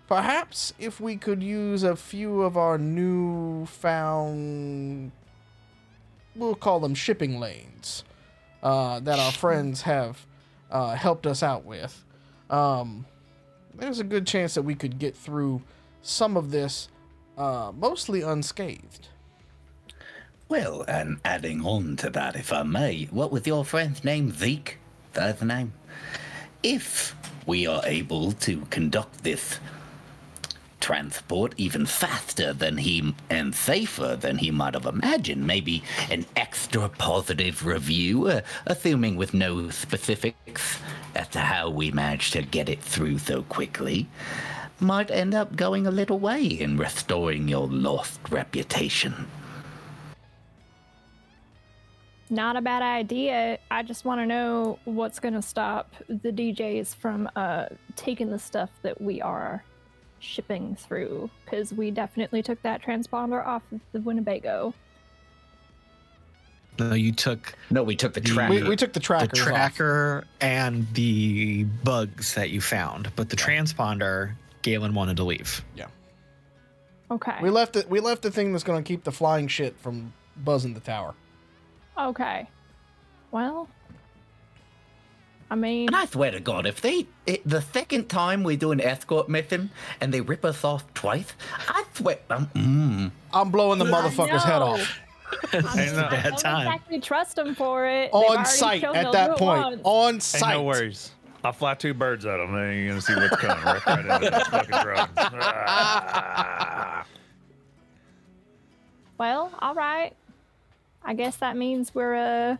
[0.09, 5.12] perhaps if we could use a few of our new found,
[6.35, 8.02] we'll call them shipping lanes,
[8.62, 10.26] uh, that our friends have
[10.70, 12.05] uh, helped us out with,
[12.51, 13.06] um,
[13.74, 15.62] there's a good chance that we could get through
[16.02, 16.89] some of this
[17.39, 19.09] uh, mostly unscathed.
[20.48, 24.32] Well, and adding on to that, if I may, what was your friend's name?
[24.32, 24.78] Zeke?
[25.14, 25.72] That's the name.
[26.62, 27.16] If
[27.47, 29.59] we are able to conduct this
[30.83, 36.89] transport even faster than he and safer than he might have imagined, maybe an extra
[36.89, 40.79] positive review, uh, assuming with no specifics
[41.15, 44.09] as to how we managed to get it through so quickly,
[44.81, 49.15] might end up going a little way in restoring your lost reputation.
[52.29, 53.59] Not a bad idea.
[53.71, 58.39] I just want to know what's going to stop the DJs from uh, taking the
[58.39, 59.63] stuff that we are
[60.23, 64.73] shipping through, because we definitely took that transponder off of the Winnebago.
[66.78, 68.55] No, you took No, we took the The- tracker.
[68.55, 69.47] We, we took the the trackers off.
[69.47, 74.32] tracker and the bugs that you found, but the transponder,
[74.62, 75.62] Galen wanted to leave.
[75.77, 75.86] Yeah.
[77.11, 77.36] Okay.
[77.43, 77.90] We left it.
[77.90, 81.15] We left the thing that's going to keep the flying shit from buzzing the tower.
[81.99, 82.49] Okay.
[83.32, 83.69] Well,
[85.53, 88.73] I mean, And I swear to God, if they it, the second time we do
[88.73, 89.69] an escort mission
[90.01, 91.31] and they rip us off twice,
[91.69, 94.69] I swear, um, mm, I'm blowing the motherfucker's head know.
[94.69, 94.99] off
[95.53, 96.66] It's a I bad don't time.
[96.69, 98.11] exactly trust them for it.
[98.15, 99.61] On already site at that point.
[99.62, 99.81] once.
[99.85, 100.55] On Hey, site.
[100.57, 101.11] no worries.
[101.45, 102.55] I'll fly two birds at them.
[102.55, 105.09] Then you're gonna see what's coming right, right into this fucking drone.
[105.19, 107.05] Ah.
[109.19, 110.15] Well, all right.
[111.05, 112.57] I guess that means we're uh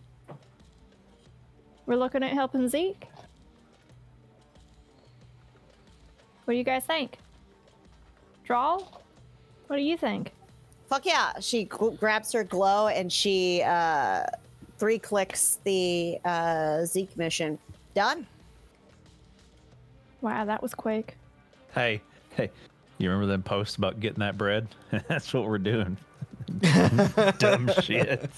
[1.87, 3.07] we're looking at helping Zeke.
[6.45, 7.19] What do you guys think?
[8.45, 9.03] Drall?
[9.67, 10.33] What do you think?
[10.89, 11.39] Fuck yeah.
[11.41, 14.25] She gl- grabs her glow and she uh,
[14.79, 17.59] three clicks the uh, Zeke mission.
[17.95, 18.27] Done.
[20.21, 21.17] Wow, that was quick.
[21.75, 22.01] Hey,
[22.37, 22.51] hey,
[22.99, 24.69] you remember them posts about getting that bread?
[25.09, 25.97] That's what we're doing.
[27.39, 28.31] Dumb shit.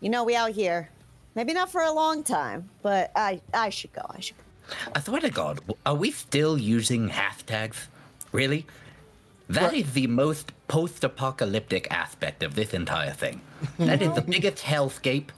[0.00, 0.90] You know, we out here.
[1.34, 4.02] Maybe not for a long time, but I I should go.
[4.08, 4.44] I should go.
[4.94, 7.86] I swear to God, are we still using hashtags?
[8.32, 8.66] Really?
[9.48, 13.42] That is the most post-apocalyptic aspect of this entire thing.
[13.78, 15.28] That is the biggest hellscape.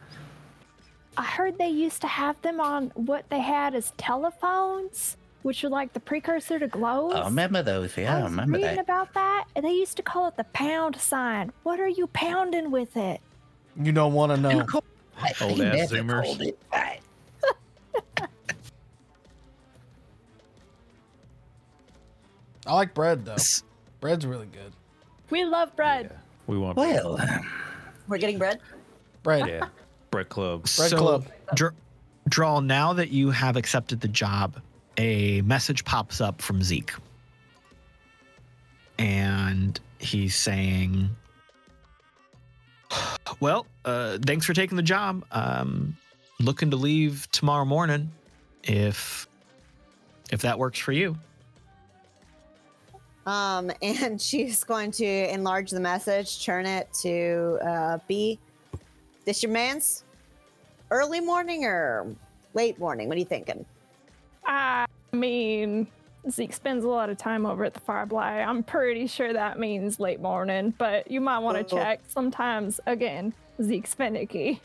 [1.16, 5.68] I heard they used to have them on what they had as telephones, which are
[5.68, 7.14] like the precursor to glows.
[7.14, 7.96] I remember those.
[7.96, 8.82] Yeah, I, I was remember reading that.
[8.84, 11.50] about that, and they used to call it the pound sign.
[11.64, 13.20] What are you pounding with it?
[13.82, 14.82] You don't want to know.
[15.18, 16.24] I Old they ass never Zoomers.
[16.24, 17.00] called it that.
[22.66, 23.36] I like bread though.
[24.00, 24.72] Bread's really good.
[25.30, 26.12] We love bread.
[26.46, 27.18] We want Well,
[28.08, 28.60] We're getting bread.
[29.22, 29.48] Bread.
[29.48, 29.68] yeah,
[30.10, 30.62] bread club.
[30.76, 31.26] Bread so, Club.
[31.54, 31.74] Dr-
[32.28, 34.60] Drall, now that you have accepted the job,
[34.96, 36.92] a message pops up from Zeke.
[38.98, 41.10] And he's saying,
[43.40, 45.24] Well, uh, thanks for taking the job.
[45.30, 45.96] Um,
[46.40, 48.10] looking to leave tomorrow morning
[48.62, 49.26] if
[50.30, 51.16] if that works for you.
[53.26, 58.38] Um, and she's going to enlarge the message, turn it to uh, be
[59.24, 60.04] this your man's
[60.90, 62.06] early morning or
[62.54, 63.08] late morning?
[63.08, 63.64] What are you thinking?
[64.44, 65.86] I mean,
[66.30, 68.40] Zeke spends a lot of time over at the Firefly.
[68.40, 71.78] I'm pretty sure that means late morning, but you might want to Oh.
[71.78, 72.00] check.
[72.08, 73.32] Sometimes, again,
[73.62, 74.60] Zeke's finicky.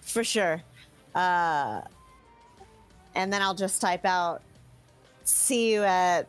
[0.00, 0.62] For sure.
[1.14, 1.82] Uh,
[3.14, 4.42] and then I'll just type out,
[5.24, 6.26] see you at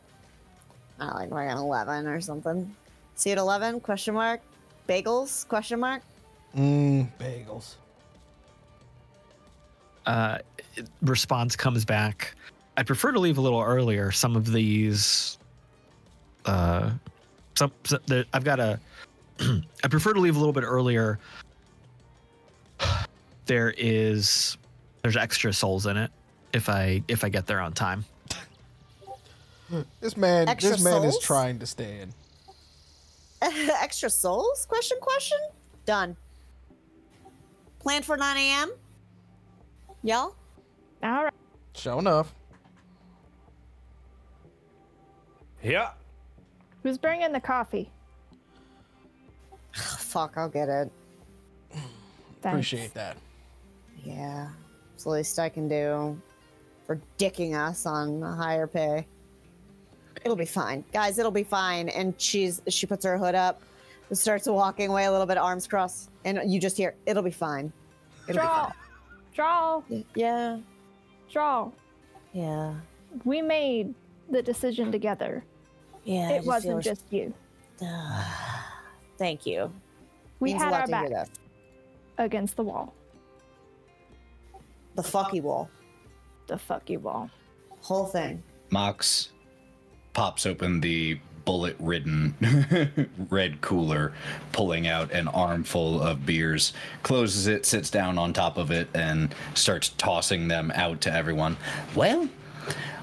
[0.99, 2.73] uh, like like an eleven or something.
[3.15, 3.79] See you at eleven?
[3.79, 4.41] Question mark.
[4.87, 5.47] Bagels?
[5.47, 6.03] Question mark.
[6.55, 7.75] Mmm, bagels.
[10.05, 10.37] uh,
[11.01, 12.33] response comes back.
[12.77, 14.11] I prefer to leave a little earlier.
[14.11, 15.37] Some of these,
[16.45, 16.91] uh,
[17.55, 18.79] some, some the, I've got a.
[19.39, 21.19] I prefer to leave a little bit earlier.
[23.47, 24.57] There is,
[25.03, 26.09] there's extra souls in it.
[26.51, 28.03] If I if I get there on time.
[29.99, 32.11] This man, Extra this man is trying to stay in.
[33.81, 34.65] Extra souls?
[34.67, 35.37] Question question.
[35.85, 36.17] Done.
[37.77, 38.71] Planned for nine a.m.
[40.01, 40.35] Y'all.
[41.03, 41.33] All right.
[41.75, 42.33] Sure enough.
[45.65, 45.89] Yeah.
[46.83, 47.89] Who's bringing the coffee?
[49.73, 50.91] Fuck, I'll get it.
[51.71, 52.45] Thanks.
[52.45, 53.17] Appreciate that.
[54.03, 54.49] Yeah,
[54.93, 56.19] it's the least I can do
[56.85, 59.07] for dicking us on a higher pay.
[60.23, 61.17] It'll be fine, guys.
[61.17, 61.89] It'll be fine.
[61.89, 63.61] And she's she puts her hood up,
[64.09, 67.31] and starts walking away a little bit, arms crossed, and you just hear, "It'll be
[67.31, 67.73] fine."
[68.29, 68.71] It'll Drall.
[69.33, 69.81] Drall.
[69.89, 70.05] be fine.
[70.15, 70.57] Yeah,
[71.31, 71.73] Drall.
[72.33, 72.75] yeah,
[73.23, 73.93] We made
[74.29, 75.43] the decision together.
[76.05, 76.29] Yeah.
[76.31, 77.33] It just wasn't feel- just you.
[79.17, 79.71] Thank you.
[80.39, 81.27] We Means had our to back
[82.17, 82.93] against the wall.
[84.95, 85.69] The fucky wall,
[86.47, 87.29] The fucky wall.
[87.81, 88.41] whole thing.
[88.69, 89.29] Mox
[90.13, 92.33] pops open the bullet ridden
[93.29, 94.13] red cooler,
[94.51, 96.73] pulling out an armful of beers,
[97.03, 101.57] closes it, sits down on top of it, and starts tossing them out to everyone.
[101.93, 102.27] Well,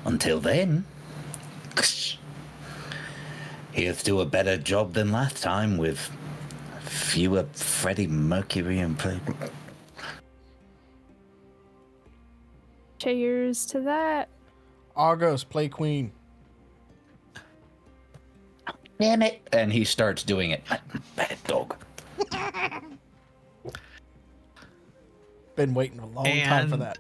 [0.04, 0.84] until then,
[3.72, 5.98] here's to do a better job than last time with
[6.80, 9.18] fewer Freddie Mercury and play.
[12.98, 14.28] Cheers to that.
[14.94, 16.12] Argos, play queen.
[19.00, 19.40] Damn it!
[19.52, 20.62] And he starts doing it.
[21.16, 21.74] Bad dog.
[25.56, 26.98] Been waiting a long time for that.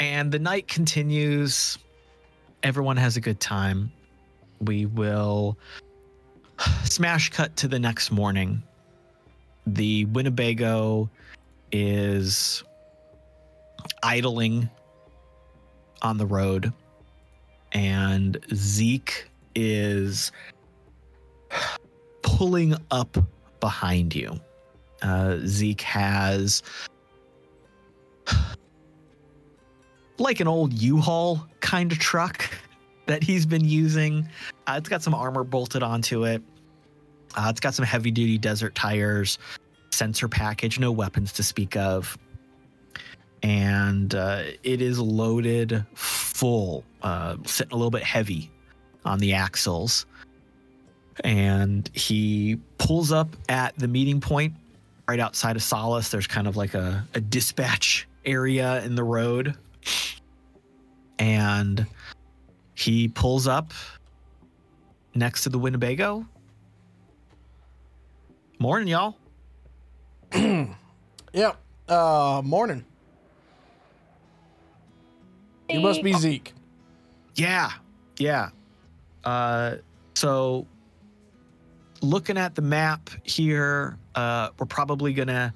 [0.00, 1.78] And the night continues.
[2.62, 3.92] Everyone has a good time.
[4.60, 5.58] We will
[6.84, 8.62] smash cut to the next morning.
[9.66, 11.10] The Winnebago
[11.72, 12.62] is
[14.02, 14.70] idling
[16.02, 16.72] on the road,
[17.72, 20.30] and Zeke is
[22.22, 23.16] pulling up
[23.60, 24.38] behind you.
[25.02, 26.62] Uh, Zeke has
[30.18, 32.48] like an old U-Haul kind of truck
[33.06, 34.28] that he's been using.
[34.66, 36.42] Uh, it's got some armor bolted onto it.
[37.36, 39.38] Uh, it's got some heavy-duty desert tires,
[39.90, 42.16] sensor package, no weapons to speak of,
[43.42, 48.50] and uh, it is loaded full, uh, sitting a little bit heavy
[49.04, 50.06] on the axles.
[51.24, 54.54] And he pulls up at the meeting point
[55.08, 56.10] right outside of Solace.
[56.10, 59.56] There's kind of like a, a dispatch area in the road
[61.18, 61.86] and
[62.76, 63.72] he pulls up
[65.14, 66.24] next to the Winnebago.
[68.58, 69.16] Morning, y'all.
[71.36, 71.58] Yep.
[71.86, 72.82] Uh, morning.
[75.68, 76.54] You must be Zeke.
[77.34, 77.72] Yeah,
[78.18, 78.48] yeah.
[79.22, 79.76] Uh,
[80.14, 80.66] so,
[82.00, 85.52] looking at the map here, uh, we're probably gonna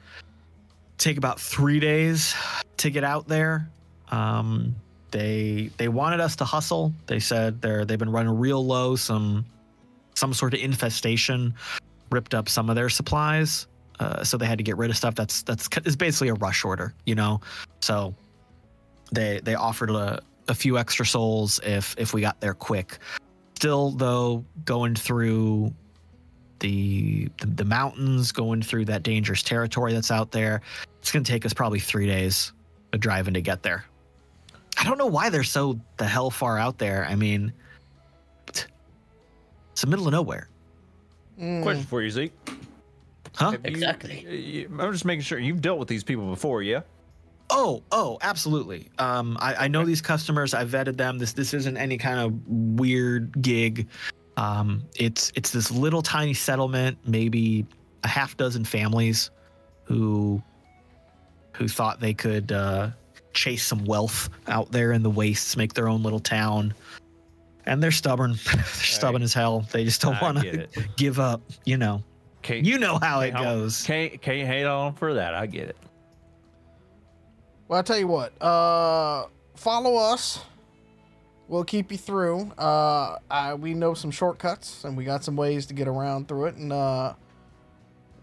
[0.99, 2.35] take about three days
[2.77, 3.71] to get out there.
[4.11, 4.77] Um,
[5.11, 6.93] they they wanted us to hustle.
[7.07, 8.97] They said they're they've been running real low.
[8.97, 9.45] Some
[10.15, 11.55] some sort of infestation
[12.11, 13.67] ripped up some of their supplies,
[14.01, 15.15] uh, so they had to get rid of stuff.
[15.15, 17.41] That's that's it's basically a rush order, you know.
[17.81, 18.15] So
[19.13, 22.99] they they offered a, a few extra souls if if we got there quick.
[23.57, 25.75] Still though, going through
[26.61, 30.61] the, the the mountains, going through that dangerous territory that's out there,
[31.01, 32.53] it's gonna take us probably three days
[32.93, 33.85] of driving to get there.
[34.81, 37.07] I don't know why they're so the hell far out there.
[37.09, 37.53] I mean,
[38.49, 38.67] it's
[39.83, 40.49] the middle of nowhere,
[41.39, 41.63] Mm.
[41.63, 42.33] Question for you, Zeke.
[43.35, 43.53] huh?
[43.53, 44.27] Have you- Exactly.
[44.29, 46.81] you- I'm just making sure you've dealt with these people before, yeah?
[47.49, 48.91] Oh, oh, absolutely.
[48.99, 50.53] Um, I, I know these customers.
[50.55, 51.19] I vetted them.
[51.19, 53.89] This this isn't any kind of weird gig.
[54.37, 57.67] Um, it's it's this little tiny settlement, maybe
[58.05, 59.31] a half dozen families,
[59.85, 60.43] who
[61.55, 62.91] who thought they could uh,
[63.33, 66.75] chase some wealth out there in the wastes, make their own little town.
[67.67, 68.37] And they're stubborn.
[68.55, 69.67] they're stubborn as hell.
[69.73, 70.67] They just don't want to
[70.97, 71.41] give up.
[71.65, 72.03] You know.
[72.43, 73.83] Can't, You know how it goes.
[73.85, 75.35] Can't, can't hate on them for that.
[75.35, 75.77] I get it.
[77.69, 78.33] Well, I'll tell you what.
[78.43, 80.41] Uh, follow us.
[81.49, 82.51] we'll keep you through.
[82.59, 86.47] Uh, I, we know some shortcuts, and we got some ways to get around through
[86.47, 87.13] it, and uh,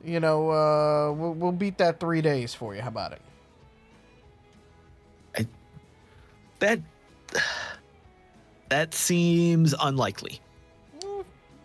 [0.04, 2.82] you know, uh, we'll, we'll beat that three days for you.
[2.82, 3.22] How about it?
[6.60, 6.80] That
[8.70, 10.40] that seems unlikely.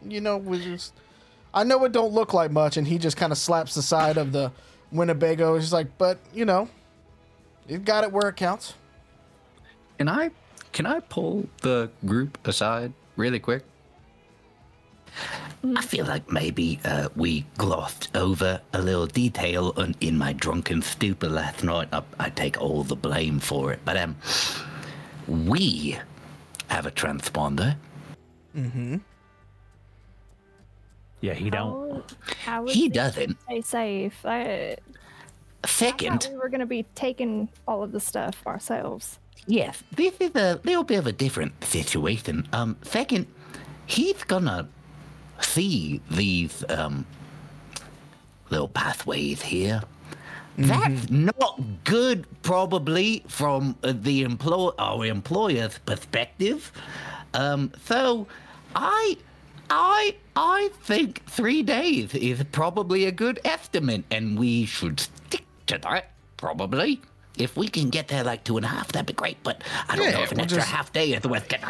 [0.05, 0.94] You know, we just.
[1.55, 4.16] I know it don't look like much, and he just kind of slaps the side
[4.16, 4.51] of the
[4.90, 5.56] Winnebago.
[5.56, 6.69] He's like, but you know,
[7.69, 8.74] you've got it where it counts.
[9.98, 10.31] Can I
[10.73, 13.64] can I pull the group aside really quick?
[15.77, 21.28] I feel like maybe uh, we glossed over a little detail in my drunken stupor
[21.28, 21.89] last night.
[21.93, 24.16] I, I take all the blame for it, but um,
[25.28, 25.99] we
[26.69, 27.77] have a transponder.
[28.57, 28.97] Mm-hmm.
[31.20, 32.03] Yeah, he don't.
[32.20, 33.40] How, how would He doesn't.
[33.43, 34.27] Stay safe.
[34.27, 34.77] I,
[35.65, 39.19] I Second, thought we were going to be taking all of the stuff ourselves.
[39.47, 42.47] Yes, this is a little bit of a different situation.
[42.53, 43.27] Um, second,
[43.86, 44.69] he's gonna
[45.40, 47.05] see these um
[48.51, 49.82] little pathways here.
[50.59, 56.70] That's not good, probably from uh, the employ our employer's perspective.
[57.35, 58.27] Um, so
[58.77, 59.16] I,
[59.70, 65.79] I, I think three days is probably a good estimate, and we should stick to
[65.79, 66.11] that.
[66.37, 67.01] Probably.
[67.39, 69.39] If we can get there like two and a half, that'd be great.
[69.43, 71.66] But I don't know if an we'll extra just- half day is worth getting.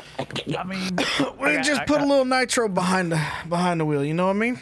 [0.57, 0.97] I mean,
[1.41, 4.05] We I- just I put a little nitro behind the behind the wheel.
[4.05, 4.57] You know what I mean?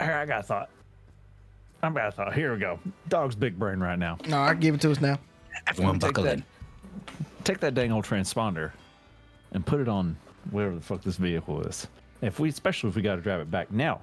[0.00, 0.70] Here, I got a thought.
[1.82, 2.34] I got a thought.
[2.34, 2.78] Here we go.
[3.08, 4.18] Dog's big brain right now.
[4.26, 5.18] No, I give it to us now.
[5.66, 6.44] Everyone Take buckle that, in.
[7.44, 8.72] take that dang old transponder
[9.52, 10.16] and put it on
[10.50, 11.86] whatever the fuck this vehicle is.
[12.20, 14.00] If we, especially if we got to drive it back now,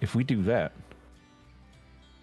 [0.00, 0.72] if we do that,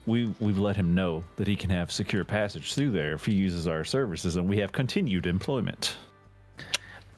[0.05, 3.33] we we've let him know that he can have secure passage through there if he
[3.33, 5.97] uses our services, and we have continued employment.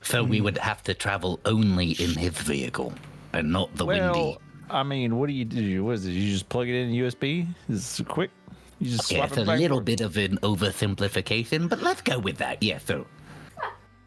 [0.01, 2.93] So we would have to travel only in his vehicle
[3.33, 4.37] and not the windy.
[4.69, 5.83] Well, I mean, what do you do?
[5.85, 6.11] What is it?
[6.11, 7.47] You just plug it in USB?
[7.69, 8.31] Is it quick?
[8.79, 9.85] You just Yeah, swap it's it a little forth?
[9.85, 12.61] bit of an oversimplification, but let's go with that.
[12.63, 13.05] Yeah, so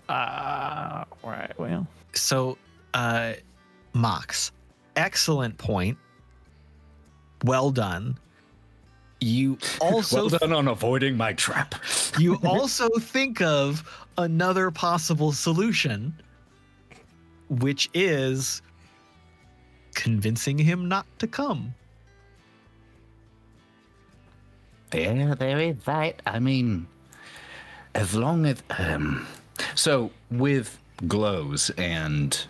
[0.08, 1.52] Ah, right.
[1.58, 2.58] Well, So,
[2.94, 3.34] uh,
[3.94, 4.52] Mox,
[4.96, 5.96] excellent point.
[7.44, 8.18] Well done.
[9.20, 11.74] You also well done on avoiding my trap.
[12.18, 13.84] you also think of
[14.18, 16.14] another possible solution,
[17.48, 18.62] which is
[19.94, 21.74] convincing him not to come.
[24.94, 26.20] yeah, there is that.
[26.26, 26.86] I mean,
[27.94, 29.26] As long as um,
[29.74, 32.46] so with glows and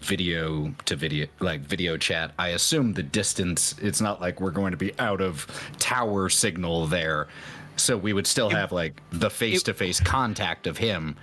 [0.00, 4.70] video to video like video chat i assume the distance it's not like we're going
[4.70, 5.46] to be out of
[5.78, 7.28] tower signal there
[7.76, 11.16] so we would still have like the face-to-face contact of him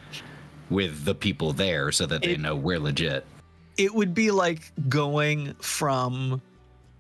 [0.70, 3.26] with the people there so that they It- know we're legit
[3.78, 6.42] It would be like going from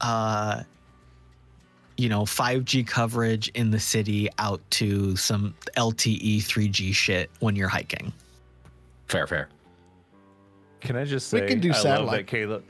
[0.01, 0.63] uh
[1.97, 7.67] you know 5G coverage in the city out to some LTE 3G shit when you're
[7.67, 8.13] hiking.
[9.07, 9.49] fair fair
[10.79, 12.17] can I just say We say can do I love satellite.
[12.17, 12.63] that Caleb.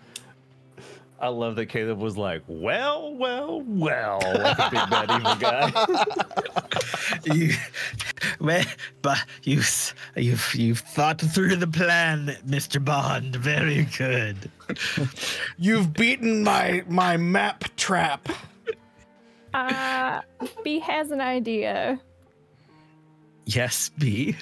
[1.19, 5.71] I love that Caleb was like, "Well, well, well," like a big bad evil guy.
[7.35, 7.53] you,
[8.39, 8.63] well,
[9.01, 9.61] but you,
[10.15, 12.83] you've you've thought through the plan, Mr.
[12.83, 13.35] Bond.
[13.35, 14.51] Very good.
[15.57, 18.29] You've beaten my my map trap.
[19.53, 20.21] Uh,
[20.63, 21.99] Bee has an idea.
[23.45, 24.35] Yes, Bee.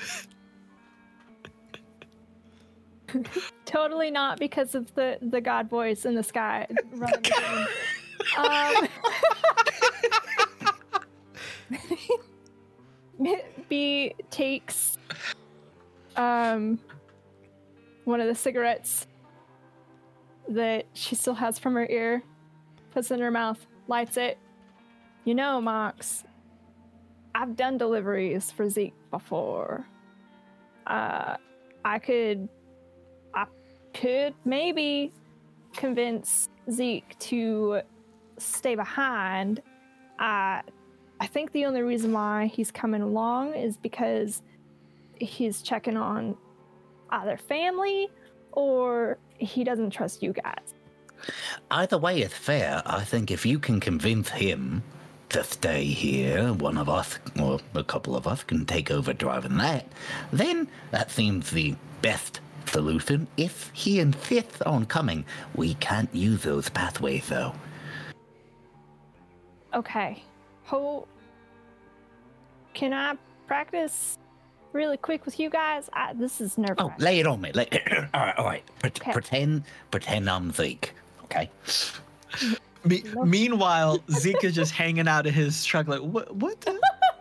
[3.66, 7.24] Totally not because of the the god voice in the sky running.
[8.38, 8.88] Um,
[13.70, 14.98] Bee takes
[16.16, 16.80] um
[18.04, 19.08] one of the cigarettes
[20.48, 22.24] that she still has from her ear,
[22.92, 24.38] puts it in her mouth, lights it.
[25.24, 26.24] You know, Mox,
[27.34, 29.88] I've done deliveries for Zeke before.
[30.86, 31.38] Uh,
[31.84, 32.48] I could
[33.96, 35.12] could maybe
[35.74, 37.82] convince Zeke to
[38.38, 39.62] stay behind.
[40.20, 40.62] I
[41.20, 44.42] I think the only reason why he's coming along is because
[45.18, 46.36] he's checking on
[47.10, 48.10] either family
[48.52, 50.74] or he doesn't trust you guys.
[51.72, 52.84] either way is fair.
[52.86, 54.84] I think if you can convince him
[55.30, 59.58] to stay here, one of us or a couple of us can take over driving
[59.58, 59.88] that,
[60.32, 63.28] then that seems the best solution.
[63.38, 65.26] If he and insists on coming,
[65.56, 67.54] we can't use those pathways though.
[69.74, 70.24] Okay.
[70.66, 71.08] Ho
[72.74, 73.16] Can I
[73.48, 74.18] practice
[74.74, 75.90] really quick with you guys.
[75.94, 77.52] I, this is nerve Oh, lay it on me.
[77.54, 77.68] Lay,
[78.14, 78.64] all right, all right.
[78.80, 79.12] Pret- Okay.
[79.14, 80.94] Pretend, pretend I'm Zeke.
[81.26, 81.50] Okay.
[82.84, 86.34] Me- meanwhile, Zeke is just hanging out of his truck, like, what?
[86.36, 86.80] What the?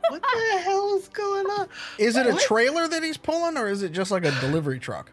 [0.08, 1.68] What the hell is going on?
[1.98, 2.42] Is it a What?
[2.42, 5.10] trailer that he's pulling, or is it just like a delivery truck?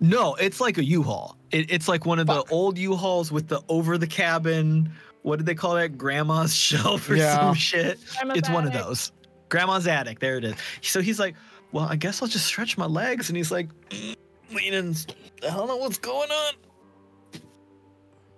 [0.00, 1.36] No, it's like a U-Haul.
[1.50, 4.92] It, it's like one of the old U-Hauls with the over the cabin.
[5.22, 5.96] What did they call that?
[5.96, 7.36] Grandma's shelf or Yeah.
[7.38, 7.98] some shit.
[8.16, 9.12] Grandma's it's one of those.
[9.48, 10.18] Grandma's attic.
[10.18, 10.54] There it is.
[10.82, 11.34] So he's like,
[11.72, 13.28] well, I guess I'll just stretch my legs.
[13.30, 14.16] And he's like, "Mm,
[14.52, 14.96] leaning.
[15.42, 16.54] I don't know what's going on.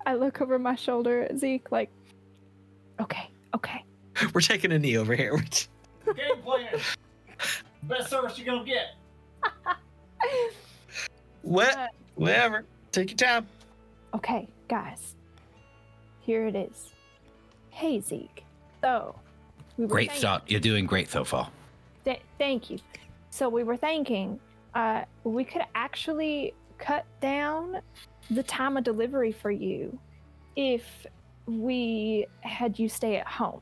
[0.06, 1.90] I look over my shoulder at Zeke, like,
[3.00, 3.84] okay, okay.
[4.32, 5.34] We're taking a knee over here.
[6.06, 6.78] We're Game plan.
[7.82, 8.94] Best service you're gonna get.
[11.46, 11.90] what?
[12.16, 12.64] Whatever.
[12.92, 13.46] Take your time.
[14.14, 15.14] Okay, guys.
[16.20, 16.92] Here it is.
[17.70, 18.44] Hey, Zeke.
[18.82, 19.14] So,
[19.76, 20.42] we were Great thinking- start.
[20.46, 21.50] You're doing great so far.
[22.04, 22.78] Th- thank you.
[23.30, 24.40] So we were thinking
[24.74, 27.80] uh, we could actually cut down
[28.30, 29.98] the time of delivery for you
[30.56, 31.06] if
[31.46, 33.60] we had you stay at home.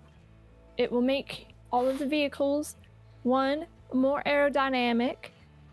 [0.76, 2.76] It will make all of the vehicles
[3.24, 5.16] one more aerodynamic,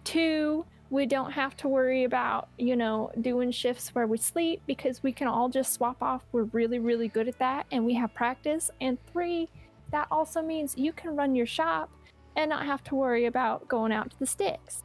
[0.03, 5.01] two we don't have to worry about, you know, doing shifts where we sleep because
[5.01, 6.22] we can all just swap off.
[6.34, 8.69] We're really, really good at that and we have practice.
[8.81, 9.47] And three,
[9.91, 11.89] that also means you can run your shop
[12.35, 14.84] and not have to worry about going out to the sticks.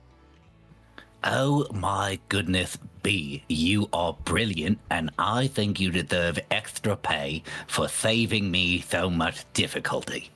[1.24, 7.88] Oh my goodness, Bee, you are brilliant, and I think you deserve extra pay for
[7.88, 10.30] saving me so much difficulty.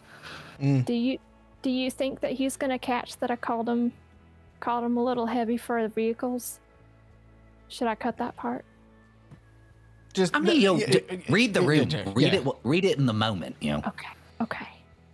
[0.59, 1.19] Do you
[1.63, 3.93] do you think that he's gonna catch that I called him
[4.61, 6.61] called them a little heavy for the vehicles?
[7.69, 8.65] Should I cut that part?
[10.13, 11.89] Just I mean, yo, yeah, d- yeah, read the yeah, room.
[11.89, 12.41] yeah, Read yeah.
[12.41, 12.47] it.
[12.65, 13.57] Read it in the moment.
[13.61, 13.83] You know.
[13.87, 14.09] Okay.
[14.41, 14.67] Okay.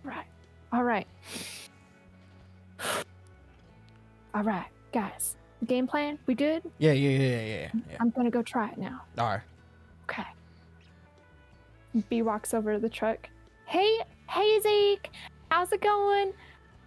[0.03, 0.25] Right.
[0.73, 1.07] All right.
[4.33, 5.35] All right, guys.
[5.65, 6.19] Game plan?
[6.27, 6.63] We good?
[6.77, 7.69] Yeah, yeah, yeah, yeah, yeah.
[7.91, 7.97] yeah.
[7.99, 9.01] I'm gonna go try it now.
[9.17, 9.41] All right.
[10.09, 10.23] Okay.
[12.09, 13.29] Bee walks over to the truck.
[13.65, 13.99] Hey,
[14.29, 15.09] hey Zeke,
[15.49, 16.33] how's it going?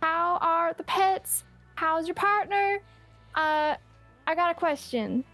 [0.01, 1.45] How are the pets?
[1.81, 2.83] How's your partner?
[3.35, 3.75] Uh,
[4.27, 5.25] I got a question.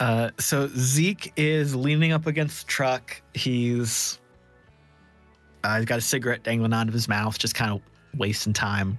[0.00, 3.20] Uh, so Zeke is leaning up against the truck.
[3.34, 4.18] He's
[5.62, 7.82] uh, he's got a cigarette dangling out of his mouth, just kind of
[8.18, 8.98] wasting time.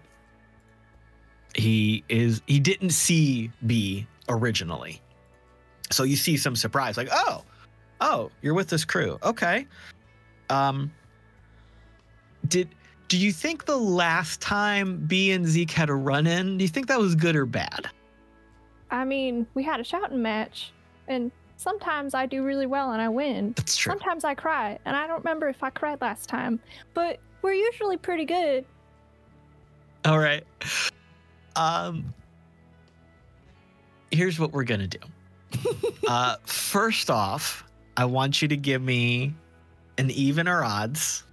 [1.55, 5.01] He is he didn't see Bee originally,
[5.89, 7.43] so you see some surprise, like oh,
[7.99, 9.65] oh, you're with this crew, okay.
[10.51, 10.91] Um,
[12.47, 12.69] did
[13.09, 16.69] do you think the last time Bee and Zeke had a run in, do you
[16.69, 17.89] think that was good or bad?
[18.91, 20.71] I mean, we had a shouting match,
[21.07, 23.53] and sometimes I do really well and I win.
[23.57, 23.91] That's true.
[23.91, 26.59] Sometimes I cry, and I don't remember if I cried last time,
[26.93, 28.63] but we're usually pretty good.
[30.05, 30.43] All right.
[31.55, 32.13] Um
[34.11, 34.99] here's what we're going to do.
[36.07, 37.63] uh first off,
[37.97, 39.33] I want you to give me
[39.97, 41.23] an even or odds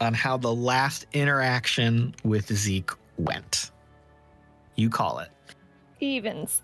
[0.00, 3.70] on how the last interaction with Zeke went.
[4.76, 5.30] You call it.
[6.00, 6.62] Evens.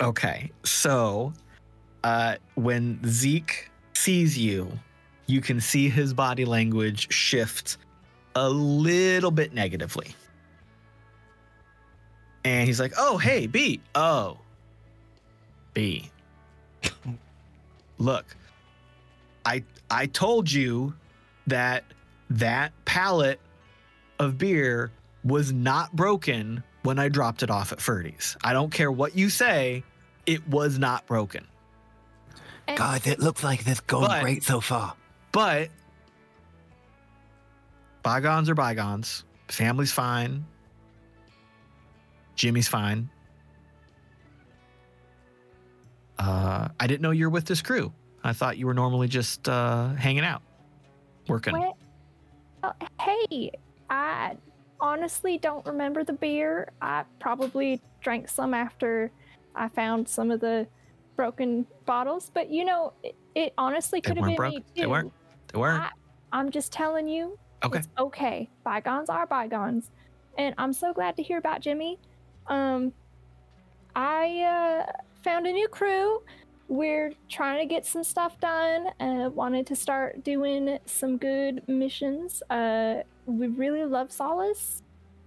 [0.00, 0.50] Okay.
[0.64, 1.32] So,
[2.04, 4.70] uh when Zeke sees you,
[5.26, 7.76] you can see his body language shift
[8.34, 10.14] a little bit negatively.
[12.44, 13.80] And he's like, "Oh, hey, Bee.
[13.94, 14.38] Oh.
[15.74, 16.10] Bee.
[17.98, 18.24] Look.
[19.44, 20.94] I I told you
[21.50, 21.84] that
[22.30, 23.40] that pallet
[24.18, 24.90] of beer
[25.24, 28.36] was not broken when I dropped it off at Ferdy's.
[28.42, 29.84] I don't care what you say,
[30.26, 31.46] it was not broken.
[32.66, 34.94] And Guys, it looks like this going But- great so far.
[35.32, 35.70] But
[38.02, 39.24] bygones are bygones.
[39.48, 40.44] Family's fine.
[42.36, 43.10] Jimmy's fine.
[46.18, 47.92] Uh, I didn't know you were with this crew.
[48.22, 50.42] I thought you were normally just uh, hanging out,
[51.30, 51.54] working.
[51.58, 51.76] Well,
[52.62, 53.50] uh, hey,
[53.88, 54.36] I
[54.80, 56.72] honestly don't remember the beer.
[56.80, 59.10] I probably drank some after
[59.54, 60.66] I found some of the
[61.16, 64.54] broken bottles, but you know, it, it honestly could have been broke.
[64.54, 64.82] me too.
[64.82, 65.12] They weren't.
[65.52, 65.82] They weren't.
[65.82, 65.90] I,
[66.32, 67.78] I'm just telling you, Okay.
[67.78, 68.48] it's okay.
[68.64, 69.90] Bygones are bygones,
[70.38, 71.98] and I'm so glad to hear about Jimmy.
[72.46, 72.92] Um,
[73.94, 74.92] I uh,
[75.22, 76.22] found a new crew.
[76.70, 78.86] We're trying to get some stuff done.
[79.00, 82.44] Uh, wanted to start doing some good missions.
[82.48, 84.80] Uh, we really love Solace,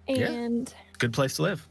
[0.07, 0.31] Yeah.
[0.31, 1.67] and Good place to live.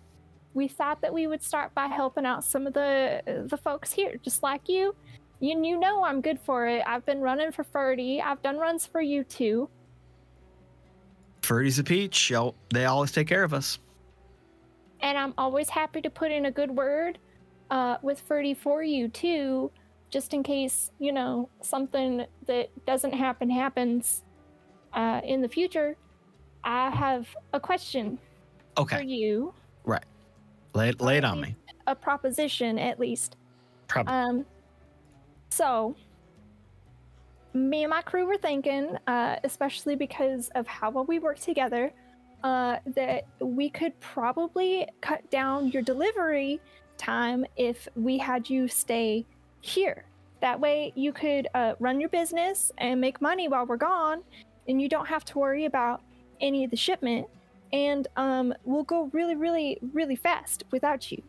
[0.52, 4.16] we thought that we would start by helping out some of the the folks here,
[4.22, 4.94] just like you.
[5.40, 6.84] You you know I'm good for it.
[6.86, 8.20] I've been running for Ferdy.
[8.20, 9.70] I've done runs for you too.
[11.40, 12.30] Ferdy's a peach.
[12.72, 13.78] They always take care of us.
[15.00, 17.18] And I'm always happy to put in a good word
[17.72, 19.72] uh, with Ferdy for you too,
[20.10, 24.22] just in case you know something that doesn't happen happens
[24.92, 25.96] uh, in the future.
[26.62, 28.18] I have a question
[28.76, 29.52] for Okay, you,
[29.84, 30.04] right.
[30.74, 31.56] Lay it, lay it on me.
[31.86, 33.36] a proposition at least.
[33.88, 34.12] Probably.
[34.14, 34.46] Um,
[35.50, 35.96] so
[37.52, 41.92] me and my crew were thinking, uh, especially because of how well we work together,
[42.44, 46.60] uh, that we could probably cut down your delivery
[47.02, 49.26] time if we had you stay
[49.60, 50.04] here.
[50.40, 54.22] That way, you could uh, run your business and make money while we're gone,
[54.68, 56.02] and you don't have to worry about
[56.40, 57.26] any of the shipment.
[57.72, 61.22] And um, we'll go really, really, really fast without you.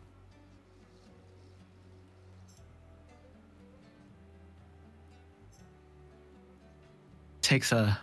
[7.44, 7.98] takes a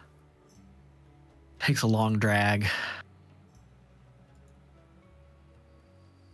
[1.60, 2.68] takes a long drag.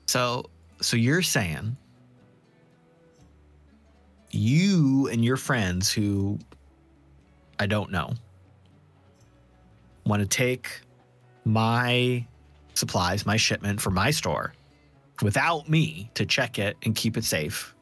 [0.08, 0.46] So
[0.82, 1.76] so you're saying
[4.32, 6.38] you and your friends who
[7.60, 8.14] I don't know
[10.06, 10.82] want to take
[11.46, 12.26] my
[12.74, 14.54] supplies, my shipment for my store
[15.22, 17.74] without me to check it and keep it safe.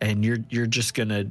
[0.00, 1.28] And you're you're just going to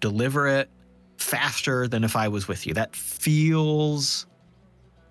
[0.00, 0.68] deliver it
[1.16, 2.74] faster than if I was with you.
[2.74, 4.26] That feels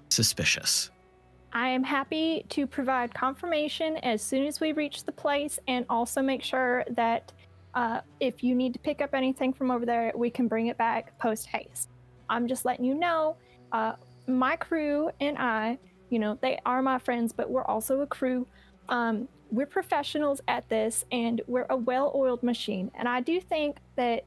[0.10, 0.91] suspicious.
[1.54, 6.22] I am happy to provide confirmation as soon as we reach the place and also
[6.22, 7.34] make sure that
[7.74, 10.78] uh, if you need to pick up anything from over there, we can bring it
[10.78, 11.90] back post haste.
[12.30, 13.36] I'm just letting you know,
[13.74, 13.94] uh,
[14.28, 15.78] my crew and I,
[16.10, 18.48] you know, they are my friends, but we're also a crew.
[18.88, 22.92] Um, we're professionals at this and we're a well oiled machine.
[22.96, 24.24] And I do think that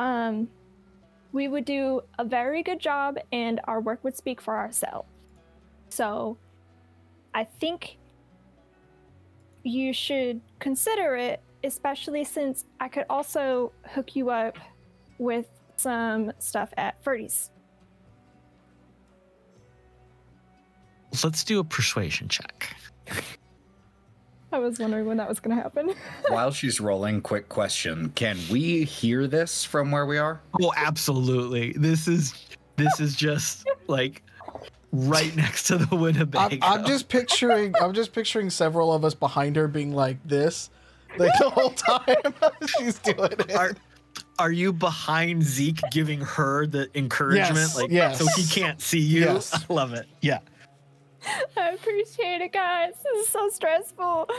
[0.00, 0.48] um,
[1.32, 5.08] we would do a very good job and our work would speak for ourselves.
[5.88, 6.36] So
[7.34, 7.98] I think
[9.64, 14.56] you should consider it, especially since I could also hook you up
[15.18, 15.46] with
[15.76, 17.50] some stuff at Ferdy's.
[21.22, 22.76] Let's do a persuasion check.
[24.52, 25.92] I was wondering when that was going to happen.
[26.28, 30.40] While she's rolling, quick question: Can we hear this from where we are?
[30.62, 31.72] Oh, absolutely.
[31.72, 32.34] This is
[32.76, 34.22] this is just like
[34.94, 36.58] right next to the I'm, Winnebago.
[36.62, 37.74] I'm just picturing.
[37.80, 40.70] I'm just picturing several of us behind her being like this,
[41.18, 42.34] like the whole time
[42.78, 43.54] she's doing it.
[43.54, 43.74] Are,
[44.38, 47.56] are you behind Zeke giving her the encouragement?
[47.56, 48.18] Yes, like yes.
[48.18, 49.22] so he can't see you?
[49.22, 49.52] Yes.
[49.70, 50.06] I love it.
[50.20, 50.38] Yeah.
[51.56, 52.92] I appreciate it, guys.
[53.02, 54.28] This is so stressful.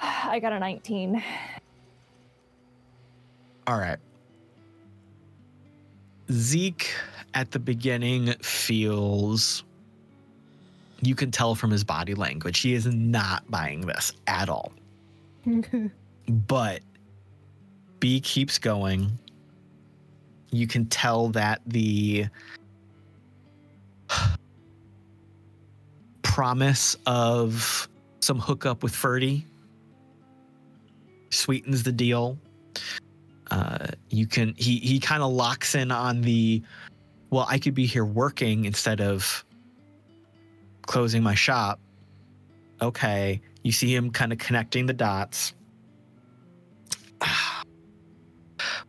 [0.00, 1.22] I got a 19.
[3.66, 3.98] All right.
[6.30, 6.94] Zeke
[7.34, 9.64] at the beginning feels
[11.02, 14.72] you can tell from his body language he is not buying this at all.
[16.28, 16.80] but
[18.00, 19.18] Bee keeps going.
[20.50, 22.26] You can tell that the
[26.22, 27.88] promise of
[28.20, 29.46] some hookup with Ferdy
[31.30, 32.36] sweetens the deal.
[33.50, 36.62] Uh, you can he he kind of locks in on the
[37.30, 39.44] well, I could be here working instead of
[40.82, 41.80] closing my shop.
[42.82, 45.54] Okay, you see him kind of connecting the dots.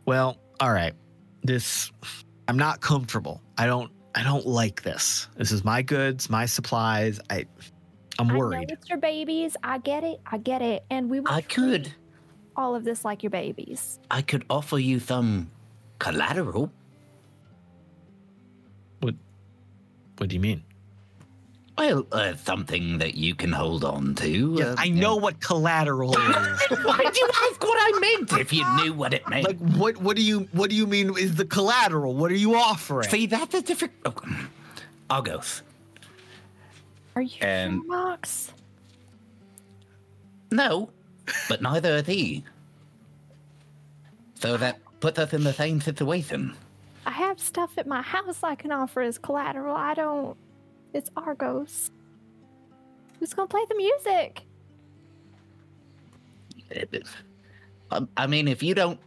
[0.06, 0.94] well, all right.
[1.44, 1.90] This
[2.48, 3.40] I'm not comfortable.
[3.58, 5.28] I don't I don't like this.
[5.36, 7.20] This is my goods, my supplies.
[7.30, 7.46] I
[8.18, 8.70] I'm I know worried.
[8.70, 9.56] it's your babies.
[9.62, 10.20] I get it.
[10.26, 10.84] I get it.
[10.90, 11.92] And we will I could.
[12.56, 13.98] all of this like your babies.
[14.10, 15.50] I could offer you some
[15.98, 16.70] collateral.
[20.18, 20.62] What do you mean?
[21.78, 24.54] Well, uh, something that you can hold on to.
[24.58, 26.60] Yes, uh, I you know what collateral is.
[26.70, 29.46] Why'd you ask what I meant if you knew what it meant?
[29.46, 32.14] like what what do you what do you mean is the collateral?
[32.14, 33.08] What are you offering?
[33.08, 33.94] See, that's a different.
[34.04, 34.14] Oh,
[35.10, 35.62] Argos.
[37.16, 38.52] Are you And- sure, Mox?
[40.50, 40.90] No,
[41.48, 42.44] but neither are thee.
[44.34, 46.54] So that puts us in the same situation.
[47.04, 49.74] I have stuff at my house I can offer as collateral.
[49.74, 50.36] I don't.
[50.92, 51.90] It's Argos.
[53.18, 54.42] Who's gonna play the music?
[57.90, 58.98] I, I mean, if you don't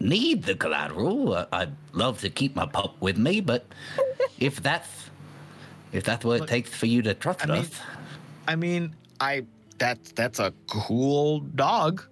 [0.00, 3.40] need the collateral, uh, I'd love to keep my pup with me.
[3.40, 3.66] But
[4.38, 4.88] if that's
[5.92, 7.70] if that's what Look, it takes for you to trust I mean- us,
[8.48, 9.44] I mean, I
[9.78, 12.02] that's that's a cool dog,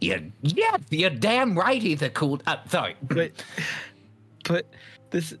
[0.00, 1.82] Yeah, yeah, you're damn right.
[1.82, 2.40] He's a cool.
[2.46, 3.32] Uh, sorry, but
[4.50, 4.66] but
[5.10, 5.32] this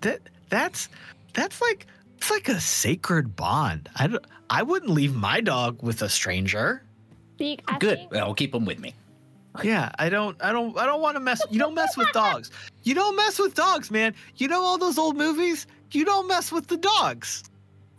[0.00, 0.88] that that's
[1.34, 1.86] that's like
[2.16, 3.88] it's like a sacred bond.
[3.96, 6.82] I don't, I wouldn't leave my dog with a stranger.
[7.38, 7.98] Zeke, I Good.
[7.98, 8.94] think- I'll keep him with me.
[9.62, 12.50] Yeah, I don't I don't I don't want to mess you don't mess with dogs.
[12.84, 14.14] You don't mess with dogs, man.
[14.36, 15.66] You know all those old movies?
[15.90, 17.44] You don't mess with the dogs.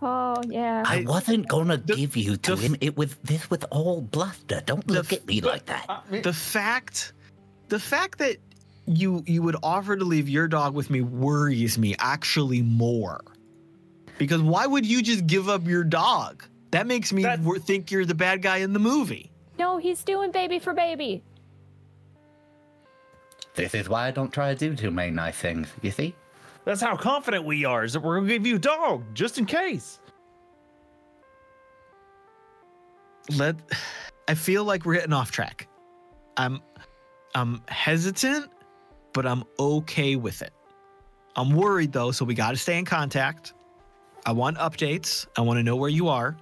[0.01, 0.83] Oh yeah.
[0.87, 2.75] I, I- wasn't gonna the- give you to the- him.
[2.81, 4.61] It was this with all bluster.
[4.65, 5.85] Don't look f- at me like that.
[6.23, 7.13] The fact
[7.69, 8.37] the fact that
[8.85, 13.21] you you would offer to leave your dog with me worries me actually more.
[14.17, 16.43] Because why would you just give up your dog?
[16.71, 19.31] That makes me That- think you're the bad guy in the movie.
[19.59, 21.23] No, he's doing baby for baby.
[23.55, 25.67] This is why I don't try to do too many nice things.
[25.81, 26.15] You see?
[26.65, 27.83] That's how confident we are.
[27.83, 29.99] Is that we're gonna give you a dog just in case.
[33.37, 33.55] let
[34.27, 35.67] I feel like we're getting off track.
[36.37, 36.61] I'm
[37.35, 38.49] I'm hesitant,
[39.13, 40.51] but I'm okay with it.
[41.35, 43.53] I'm worried though, so we got to stay in contact.
[44.25, 45.25] I want updates.
[45.37, 46.35] I want to know where you are.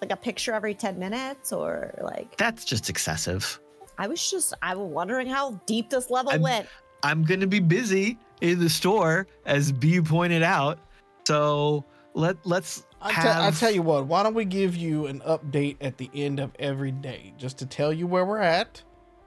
[0.00, 3.60] Like a picture every 10 minutes or like That's just excessive.
[3.98, 6.66] I was just I was wondering how deep this level I'm- went.
[7.04, 10.78] I'm going to be busy in the store as Bee pointed out.
[11.26, 11.84] So
[12.14, 15.18] let let's I have tell, I tell you what, why don't we give you an
[15.20, 18.80] update at the end of every day just to tell you where we're at,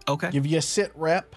[0.07, 0.29] Okay.
[0.31, 1.35] give you a sit rep.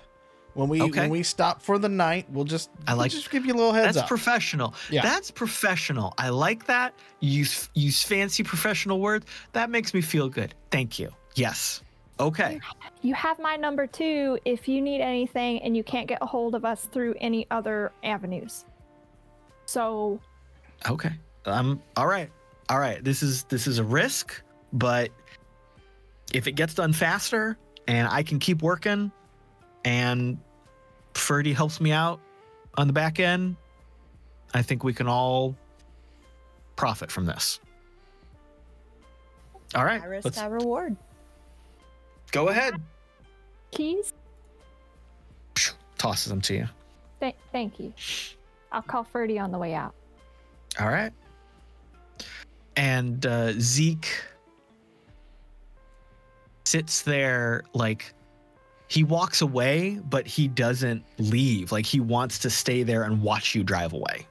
[0.59, 1.03] When we Okay.
[1.03, 3.55] when we stop for the night, we'll just I we'll like- just give you a
[3.55, 4.03] little heads That's up.
[4.03, 4.75] That's professional.
[4.91, 5.03] Yeah.
[5.03, 6.15] That's professional.
[6.19, 6.95] I like that.
[7.21, 9.25] Use use fancy professional words.
[9.53, 10.57] That makes me feel good.
[10.73, 11.11] Thank you.
[11.37, 11.81] Yes.
[12.19, 12.59] Okay.
[13.03, 16.57] You have my number too if you need anything and you can't get a hold
[16.57, 18.65] of us through any other avenues.
[19.67, 20.19] So
[20.91, 21.13] Okay.
[21.47, 22.31] Um all right.
[22.69, 23.03] All right.
[23.05, 25.11] This is this is a risk, but
[26.35, 27.57] if it gets done faster
[27.87, 29.13] and I can keep working
[29.85, 30.39] and
[31.19, 32.21] Ferdy helps me out
[32.77, 33.57] on the back end,
[34.55, 35.57] I think we can all
[36.77, 37.61] profit from this.
[39.75, 40.01] All right.
[40.01, 40.97] I risk, Let's reward.
[42.33, 42.81] go ahead.
[43.71, 44.15] keys,
[45.99, 46.69] Tosses them to you.
[47.21, 47.93] th- thank you.
[48.71, 49.95] I'll call Ferdy on the way out.
[50.81, 51.13] All right.
[52.77, 54.09] And uh, Zeke
[56.65, 58.15] sits there like
[58.89, 61.71] he walks away, but he doesn't leave.
[61.73, 64.27] Like he wants to stay there and watch you drive away.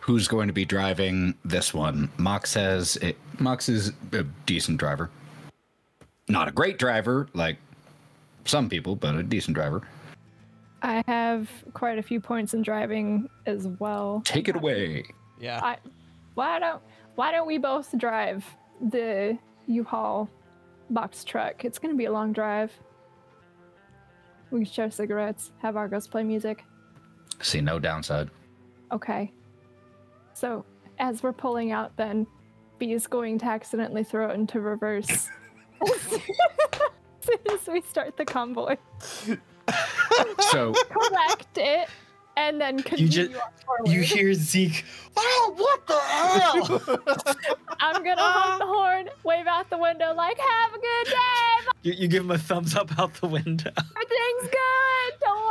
[0.00, 2.10] Who's going to be driving this one?
[2.16, 3.16] Mox says it.
[3.38, 5.10] Mox is a decent driver.
[6.28, 7.56] Not a great driver, like
[8.44, 9.82] some people, but a decent driver.
[10.82, 14.22] I have quite a few points in driving as well.
[14.24, 15.04] Take it away.
[15.40, 15.60] yeah.
[15.62, 15.76] I
[16.34, 16.80] why don't
[17.16, 18.44] why don't we both drive
[18.80, 20.30] the U-Haul
[20.90, 21.64] box truck?
[21.64, 22.72] It's gonna be a long drive.
[24.50, 26.64] We can share cigarettes, have Argos play music.
[27.40, 28.30] See no downside.
[28.92, 29.32] Okay.
[30.34, 30.64] So
[30.98, 32.26] as we're pulling out, then
[32.78, 35.28] Bee is going to accidentally throw it into reverse.
[35.82, 36.00] as
[37.20, 38.76] soon as we start the convoy,
[40.50, 41.88] So correct it,
[42.38, 43.32] and then continue just-
[43.66, 43.88] forward.
[43.88, 44.84] You hear Zeke,
[45.16, 47.34] oh, what the hell?
[47.80, 51.92] I'm gonna honk the horn, wave out the window, like "Have a good day, you,
[51.92, 53.70] you give him a thumbs up out the window.
[53.76, 55.12] everything's good.
[55.20, 55.44] Don't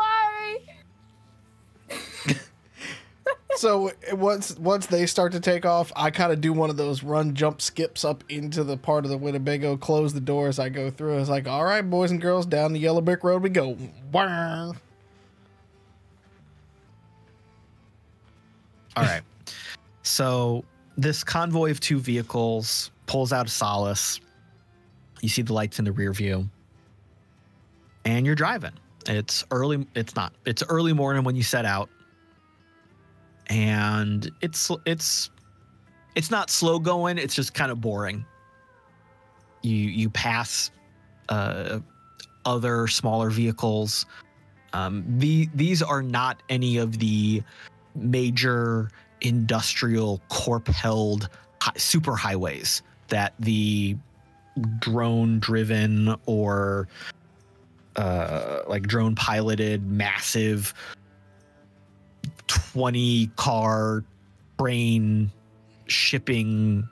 [1.90, 2.36] worry."
[3.56, 7.04] so once once they start to take off, I kind of do one of those
[7.04, 9.78] run, jump, skips up into the part of the Winnebago.
[9.78, 11.20] Close the door as I go through.
[11.20, 13.78] It's like, all right, boys and girls, down the yellow brick road we go.
[14.12, 14.74] Wah.
[18.98, 19.22] All right.
[20.02, 20.64] So
[20.98, 24.20] this convoy of two vehicles pulls out of Solace.
[25.22, 26.50] You see the lights in the rear view.
[28.06, 28.74] And you're driving.
[29.08, 30.34] It's early it's not.
[30.46, 31.90] It's early morning when you set out.
[33.48, 35.30] And it's it's
[36.16, 38.26] it's not slow going, it's just kind of boring.
[39.62, 40.72] You you pass
[41.30, 41.80] uh
[42.46, 44.06] other smaller vehicles.
[44.74, 47.44] Um, the, these are not any of the
[47.98, 48.90] major
[49.22, 51.30] industrial corp held
[51.76, 53.98] super highways that the
[54.80, 56.88] drone driven or
[57.96, 60.74] uh, like drone piloted massive
[62.48, 64.04] 20 car
[64.60, 65.32] train
[65.88, 66.88] shipping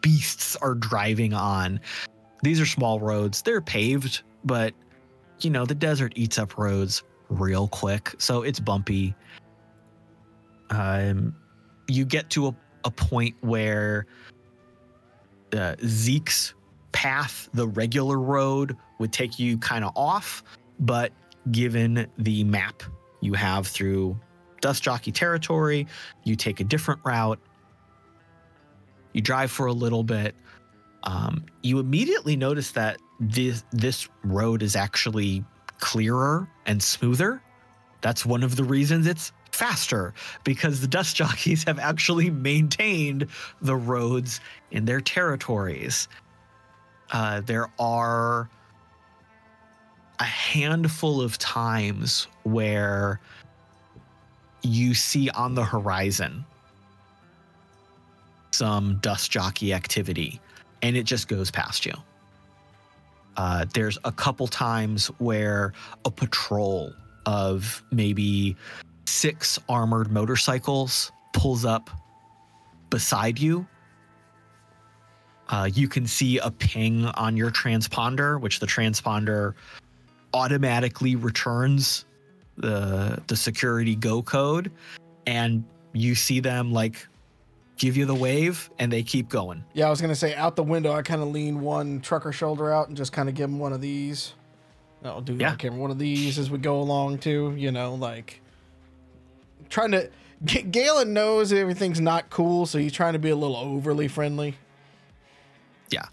[0.00, 1.80] beasts are driving on.
[2.42, 3.42] These are small roads.
[3.42, 4.74] They're paved but
[5.40, 9.14] you know the desert eats up roads real quick so it's bumpy
[10.70, 11.34] um,
[11.88, 14.06] you get to a, a point where
[15.52, 16.54] uh, Zeke's
[16.92, 20.42] path, the regular road, would take you kind of off,
[20.80, 21.12] but
[21.50, 22.82] given the map
[23.20, 24.18] you have through
[24.60, 25.86] dust jockey territory.
[26.24, 27.38] You take a different route.
[29.12, 30.34] You drive for a little bit.
[31.02, 35.44] Um, you immediately notice that this this road is actually
[35.78, 37.42] clearer and smoother.
[38.02, 43.26] That's one of the reasons it's faster because the dust jockeys have actually maintained
[43.60, 46.08] the roads in their territories.
[47.12, 48.48] Uh, there are
[50.18, 53.20] a handful of times where
[54.62, 56.44] you see on the horizon
[58.50, 60.40] some dust jockey activity
[60.82, 61.94] and it just goes past you.
[63.36, 65.72] Uh, there's a couple times where
[66.04, 66.92] a patrol
[67.26, 68.56] of maybe
[69.14, 71.90] six armored motorcycles pulls up
[72.90, 73.66] beside you.
[75.48, 79.54] Uh, you can see a ping on your transponder, which the transponder
[80.32, 82.04] automatically returns
[82.56, 84.70] the the security go code,
[85.26, 87.06] and you see them like
[87.78, 89.64] give you the wave, and they keep going.
[89.72, 90.92] Yeah, I was gonna say out the window.
[90.92, 93.72] I kind of lean one trucker shoulder out and just kind of give him one
[93.72, 94.34] of these.
[95.02, 95.52] I'll do Yeah.
[95.52, 97.54] the camera one of these as we go along too.
[97.56, 98.40] You know, like
[99.70, 100.10] trying to.
[100.44, 104.54] G- Galen knows everything's not cool, so he's trying to be a little overly friendly.
[105.90, 106.06] Yeah.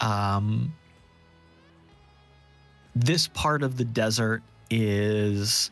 [0.00, 0.74] Um,
[2.96, 5.70] this part of the desert is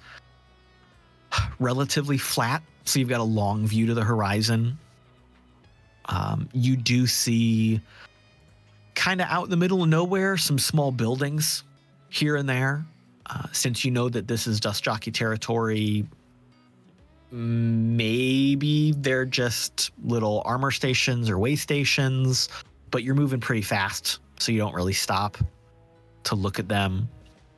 [1.59, 4.79] relatively flat, so you've got a long view to the horizon.
[6.07, 7.81] Um, you do see
[8.95, 11.65] kind of out in the middle of nowhere some small buildings
[12.11, 12.85] here and there.
[13.27, 16.07] Uh, since you know that this is dust jockey territory,
[17.33, 22.49] maybe they're just little armor stations or way stations
[22.93, 25.37] but you're moving pretty fast, so you don't really stop
[26.23, 27.09] to look at them.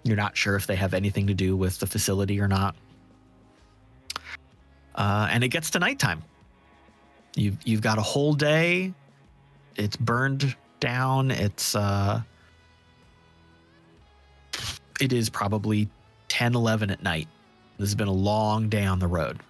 [0.05, 2.75] You're not sure if they have anything to do with the facility or not.
[4.95, 6.23] Uh, and it gets to nighttime.
[7.37, 8.95] You've you've got a whole day.
[9.75, 11.33] It's burned down.
[11.33, 12.23] It's uh,
[15.01, 15.89] it is probably
[16.29, 17.27] 10, 11 at night.
[17.79, 19.41] This has been a long day on the road.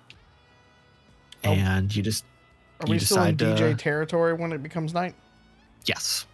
[1.52, 2.24] And you just
[2.80, 5.14] Are You we still in DJ to- territory when it becomes night?
[5.84, 6.26] Yes.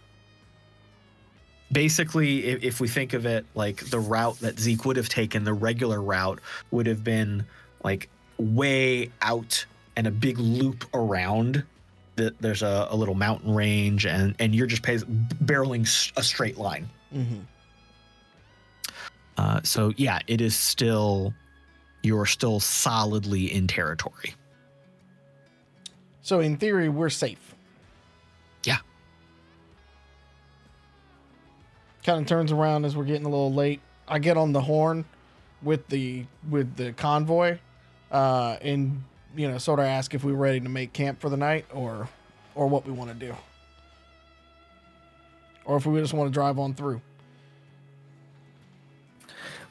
[1.71, 5.43] Basically, if, if we think of it like the route that Zeke would have taken,
[5.43, 6.39] the regular route
[6.71, 7.45] would have been
[7.83, 9.65] like way out
[9.95, 11.63] and a big loop around.
[12.17, 16.89] The, there's a, a little mountain range, and, and you're just barreling a straight line.
[17.15, 17.39] Mm-hmm.
[19.37, 21.33] Uh, so, yeah, it is still,
[22.03, 24.35] you're still solidly in territory.
[26.31, 27.55] So in theory, we're safe.
[28.63, 28.77] Yeah.
[32.05, 33.81] Kind of turns around as we're getting a little late.
[34.07, 35.03] I get on the horn
[35.61, 37.57] with the with the convoy,
[38.13, 39.03] uh, and
[39.35, 42.07] you know, sort of ask if we're ready to make camp for the night or
[42.55, 43.35] or what we want to do,
[45.65, 47.01] or if we just want to drive on through.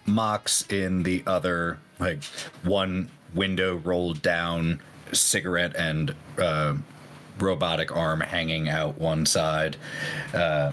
[0.04, 2.22] Mox in the other, like
[2.64, 4.82] one window rolled down,
[5.12, 6.74] cigarette and uh,
[7.38, 9.76] robotic arm hanging out one side,
[10.34, 10.72] uh,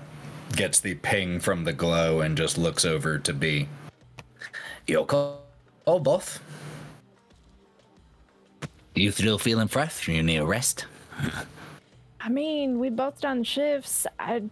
[0.56, 3.68] gets the ping from the glow and just looks over to Bee.
[4.86, 5.42] Your call,
[5.86, 6.40] oh, boss.
[8.96, 10.08] You still feeling fresh?
[10.08, 10.86] You need a rest?
[12.22, 14.08] I mean, we both done shifts.
[14.20, 14.44] I,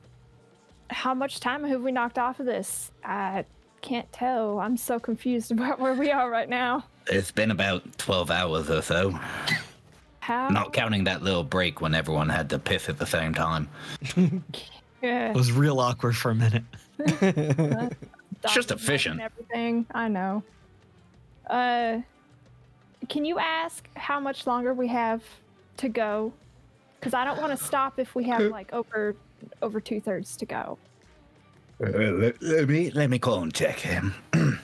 [0.89, 2.91] how much time have we knocked off of this?
[3.03, 3.45] I
[3.81, 4.59] can't tell.
[4.59, 6.85] I'm so confused about where we are right now.
[7.07, 9.19] It's been about 12 hours or so.
[10.25, 10.49] How?
[10.49, 13.69] Not counting that little break when everyone had to piss at the same time.
[15.01, 15.29] Yeah.
[15.29, 16.63] It was real awkward for a minute.
[16.97, 17.93] It's
[18.55, 19.21] just efficient.
[19.21, 19.85] Everything.
[19.93, 20.41] I know.
[21.47, 21.99] Uh,
[23.07, 25.21] can you ask how much longer we have
[25.77, 26.33] to go?
[26.99, 29.15] Because I don't want to stop if we have like over
[29.61, 30.79] over two thirds to go.
[31.79, 34.15] Uh, let, let me let me call and check him.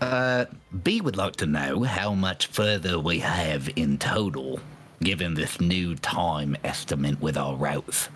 [0.00, 0.46] uh,
[0.82, 4.58] Bee would like to know how much further we have in total,
[5.02, 8.08] given this new time estimate with our routes.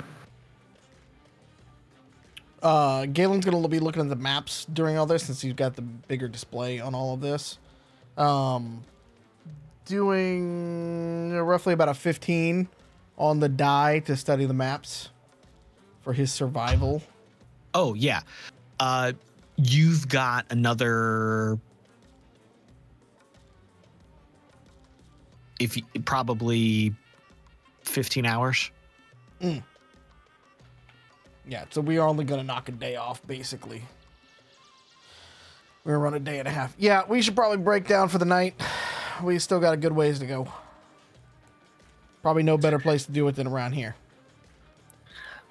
[2.62, 5.82] Uh, Galen's gonna be looking at the maps during all this since he's got the
[5.82, 7.58] bigger display on all of this.
[8.16, 8.82] Um,
[9.84, 12.68] doing roughly about a 15
[13.18, 15.10] on the die to study the maps
[16.02, 17.02] for his survival.
[17.72, 18.20] Oh yeah.
[18.78, 19.12] Uh
[19.56, 21.58] you've got another
[25.60, 26.94] if you, probably
[27.82, 28.70] 15 hours.
[29.40, 29.62] Mm.
[31.48, 33.82] Yeah, so we are only gonna knock a day off basically.
[35.84, 36.74] We're gonna run a day and a half.
[36.78, 38.60] Yeah, we should probably break down for the night.
[39.22, 40.48] we still got a good ways to go.
[42.22, 43.94] Probably no better place to do it than around here.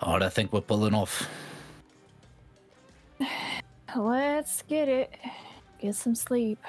[0.01, 1.27] All I think we're pulling off.
[3.95, 5.13] Let's get it.
[5.79, 6.59] Get some sleep.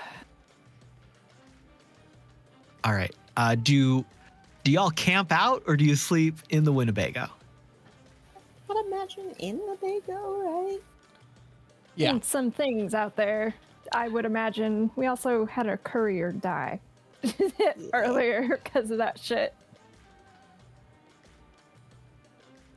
[2.84, 3.12] All right.
[3.36, 4.04] Uh, do
[4.64, 7.28] do y'all camp out or do you sleep in the Winnebago?
[8.68, 10.78] I'd imagine in the Bago, right?
[11.94, 12.10] Yeah.
[12.10, 13.54] And some things out there.
[13.92, 14.90] I would imagine.
[14.96, 16.80] We also had a courier die
[17.94, 19.54] earlier because of that shit.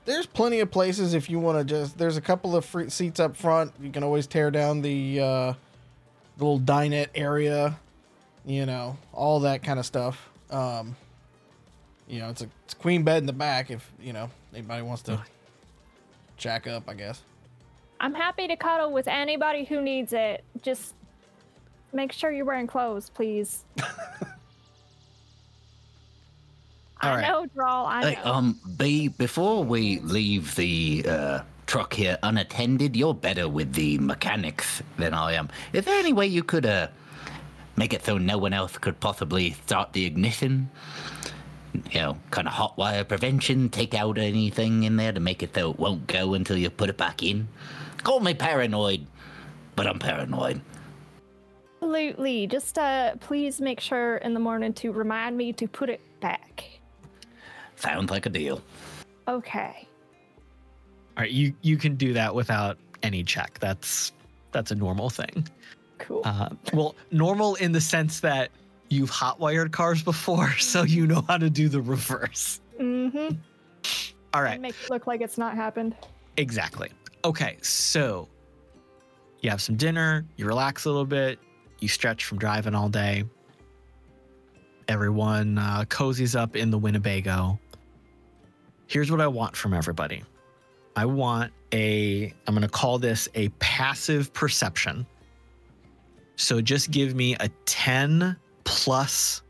[0.05, 1.97] There's plenty of places if you want to just.
[1.97, 3.73] There's a couple of free seats up front.
[3.81, 5.53] You can always tear down the uh,
[6.37, 7.79] little dinette area.
[8.45, 10.28] You know, all that kind of stuff.
[10.51, 10.95] Um,
[12.07, 14.81] you know, it's a, it's a queen bed in the back if you know anybody
[14.81, 15.21] wants to
[16.37, 16.83] jack up.
[16.87, 17.21] I guess.
[17.99, 20.43] I'm happy to cuddle with anybody who needs it.
[20.61, 20.95] Just
[21.93, 23.65] make sure you're wearing clothes, please.
[27.01, 27.27] All I right.
[27.27, 27.85] know, Drall.
[27.85, 28.09] I know.
[28.09, 33.97] Hey, um, Bee, before we leave the uh, truck here unattended, you're better with the
[33.99, 35.49] mechanics than I am.
[35.71, 36.87] Is there any way you could uh,
[37.79, 40.69] make it so no one else could possibly start the ignition?
[41.91, 45.55] You know, kind of hot wire prevention, take out anything in there to make it
[45.55, 47.47] so it won't go until you put it back in?
[48.03, 49.07] Call me paranoid,
[49.75, 50.61] but I'm paranoid.
[51.81, 52.47] Absolutely.
[52.47, 56.65] Just uh, please make sure in the morning to remind me to put it back.
[57.77, 58.61] Sounds like a deal.
[59.27, 59.87] Okay.
[61.15, 63.57] All right, you you can do that without any check.
[63.59, 64.11] That's
[64.51, 65.47] that's a normal thing.
[65.99, 66.21] Cool.
[66.25, 68.49] Uh, well, normal in the sense that
[68.89, 72.59] you've hotwired cars before, so you know how to do the reverse.
[72.79, 73.35] mm-hmm.
[74.33, 75.95] All right, Make it look like it's not happened.
[76.37, 76.89] exactly.
[77.25, 78.27] Okay, so
[79.41, 81.39] you have some dinner, you relax a little bit,
[81.79, 83.23] you stretch from driving all day.
[84.87, 87.59] Everyone uh, cozies up in the Winnebago.
[88.87, 90.23] Here's what I want from everybody.
[90.95, 95.05] I want a, I'm going to call this a passive perception.
[96.39, 98.33] So just give me a 10
[98.63, 99.41] plus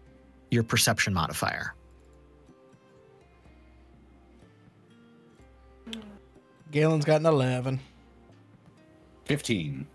[0.50, 1.76] your perception modifier.
[6.72, 7.80] Galen's got an eleven.
[9.26, 9.86] 15.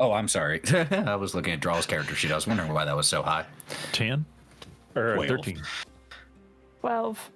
[0.00, 0.62] Oh, I'm sorry.
[0.90, 2.32] I was looking at Drall's character sheet.
[2.32, 3.44] I was wondering why that was so high.
[3.92, 4.24] 10
[4.94, 5.28] or uh, Twelve.
[5.28, 5.62] 13.
[6.80, 7.30] 12.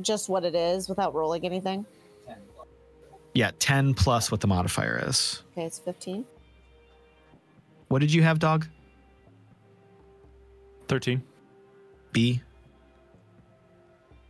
[0.00, 1.84] Just what it is without rolling anything.
[3.34, 5.42] Yeah, 10 plus what the modifier is.
[5.52, 6.24] Okay, it's 15.
[7.88, 8.66] What did you have, dog?
[10.88, 11.22] 13.
[12.12, 12.40] Bee?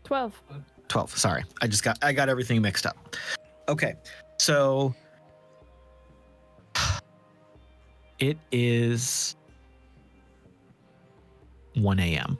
[0.04, 0.42] 12.
[0.88, 3.16] 12 sorry i just got i got everything mixed up
[3.68, 3.94] okay
[4.38, 4.94] so
[8.18, 9.34] it is
[11.74, 12.38] 1 a.m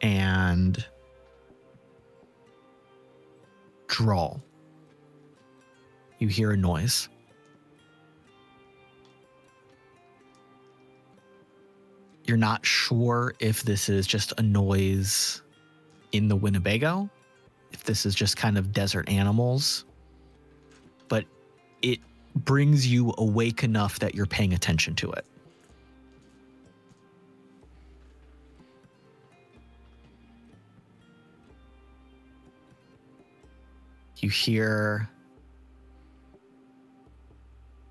[0.00, 0.84] and
[3.98, 4.40] Drall
[6.20, 7.08] you hear a noise
[12.24, 15.42] you're not sure if this is just a noise
[16.12, 17.10] in the Winnebago,
[17.72, 19.84] if this is just kind of desert animals,
[21.08, 21.24] but
[21.82, 21.98] it
[22.36, 25.26] brings you awake enough that you're paying attention to it.
[34.18, 35.08] You hear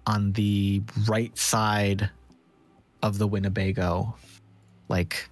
[0.05, 2.09] on the right side
[3.01, 4.15] of the Winnebago,
[4.89, 5.29] like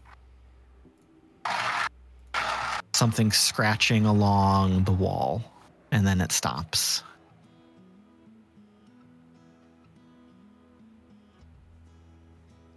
[2.93, 5.43] something scratching along the wall,
[5.91, 7.03] and then it stops.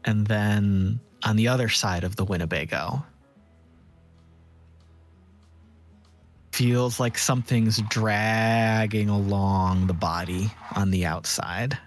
[0.05, 3.05] And then on the other side of the Winnebago,
[6.59, 11.79] feels like something's dragging along the body on the outside.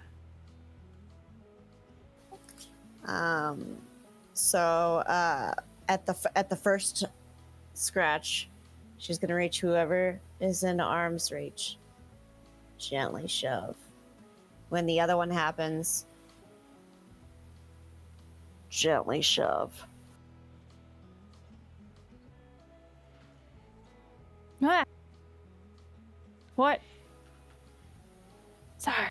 [3.04, 3.76] Um,
[4.32, 4.58] so
[5.06, 5.52] uh,
[5.90, 7.04] at the at the first
[7.74, 8.48] scratch,
[8.96, 11.76] she's gonna reach whoever is in arm's reach.
[12.78, 13.76] Gently shove.
[14.70, 16.06] When the other one happens,
[18.70, 19.86] gently shove.
[24.62, 24.84] Ah.
[26.54, 26.80] What?
[28.78, 29.08] Sorry.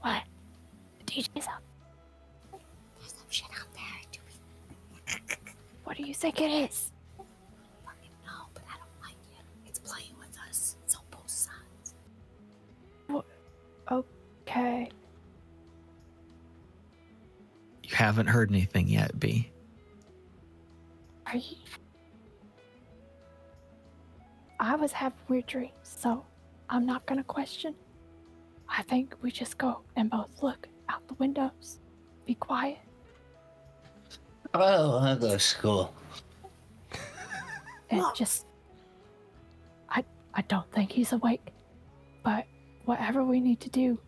[0.00, 0.22] What?
[0.98, 1.62] The DJ's up.
[2.98, 3.82] There's some shit out there.
[4.10, 5.36] Do we
[5.84, 6.92] What do you think it is?
[7.84, 8.46] fucking know?
[8.54, 9.44] But I don't like it.
[9.68, 10.76] It's playing with us.
[10.84, 11.94] It's on both sides.
[13.90, 14.90] Okay.
[17.84, 19.50] You haven't heard anything yet, Bee.
[21.26, 21.56] Are you?
[24.60, 26.24] I was having weird dreams, so
[26.68, 27.74] I'm not gonna question.
[28.68, 31.78] I think we just go and both look out the windows.
[32.26, 32.78] Be quiet.
[34.54, 35.94] Oh, I'll go to school.
[37.90, 38.12] and Mom.
[38.14, 38.46] just
[39.90, 40.04] I
[40.34, 41.52] I don't think he's awake.
[42.22, 42.44] But
[42.84, 43.98] whatever we need to do,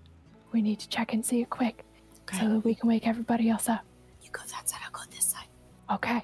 [0.53, 1.85] we need to check and see it quick
[2.23, 2.39] Okay.
[2.39, 3.81] so that we can wake everybody else up.
[4.23, 5.47] you go that side, I'll go this side.
[5.91, 6.23] Okay.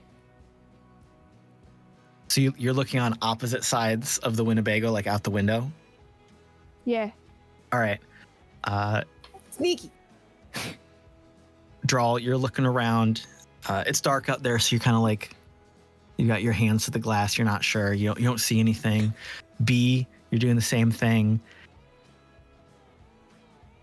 [2.36, 5.72] So you, you're looking on opposite sides of the Winnebago, like out the window.
[6.84, 7.10] Yeah.
[7.72, 7.98] All right.
[8.64, 9.04] Uh,
[9.48, 9.90] Sneaky.
[11.86, 13.24] Drall, you're looking around.
[13.66, 15.34] Uh, it's dark out there, so you're kind of like
[16.18, 17.38] you got your hands to the glass.
[17.38, 17.94] You're not sure.
[17.94, 19.14] You don't, you don't see anything.
[19.64, 21.40] Bee, you're doing the same thing.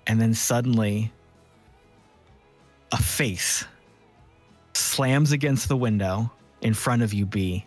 [0.06, 1.12] And then suddenly,
[2.92, 3.66] a face
[4.76, 6.32] slams against the window
[6.62, 7.66] in front of you, Bee.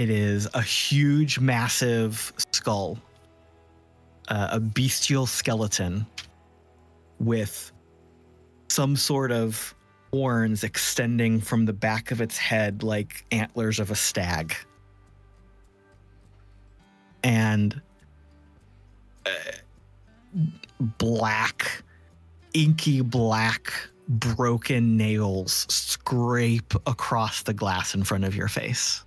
[0.00, 2.98] It is a huge, massive skull,
[4.28, 6.06] uh, a bestial skeleton
[7.18, 7.70] with
[8.70, 9.74] some sort of
[10.10, 14.54] horns extending from the back of its head like antlers of a stag.
[17.22, 17.78] And
[19.26, 19.30] uh,
[20.96, 21.82] black,
[22.54, 23.70] inky black,
[24.08, 29.04] broken nails scrape across the glass in front of your face.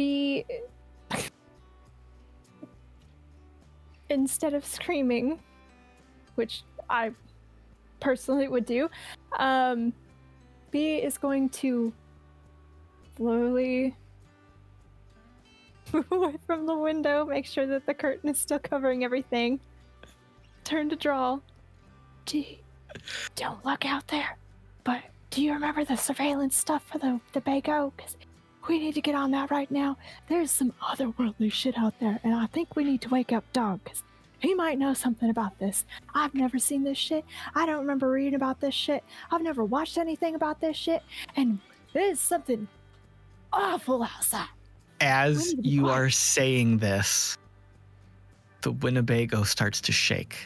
[0.00, 0.46] Bee
[4.08, 5.38] instead of screaming,
[6.36, 7.10] which I
[8.00, 8.88] personally would do,
[9.38, 9.92] um,
[10.70, 11.92] Bee is going to
[13.14, 13.94] slowly
[15.92, 19.60] move away from the window, make sure that the curtain is still covering everything.
[20.64, 21.42] Turn to Drall.
[22.24, 22.62] G,
[23.34, 24.38] don't look out there.
[24.82, 27.92] But do you remember the surveillance stuff for the the Bago?
[27.94, 28.16] Because
[28.68, 29.96] we need to get on that right now.
[30.28, 33.80] There's some otherworldly shit out there, and I think we need to wake up Dog
[33.84, 34.02] because
[34.40, 35.84] he might know something about this.
[36.14, 37.24] I've never seen this shit.
[37.54, 39.02] I don't remember reading about this shit.
[39.30, 41.02] I've never watched anything about this shit,
[41.36, 41.58] and
[41.92, 42.68] there's something
[43.52, 44.48] awful outside.
[45.00, 45.94] As need to be you quiet.
[45.96, 47.36] are saying this,
[48.62, 50.36] the Winnebago starts to shake.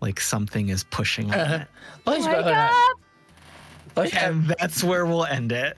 [0.00, 1.68] Like something is pushing on it.
[2.06, 2.50] Let's Wake go.
[2.52, 2.72] up!
[3.96, 4.18] Let's go.
[4.20, 5.76] And that's where we'll end it.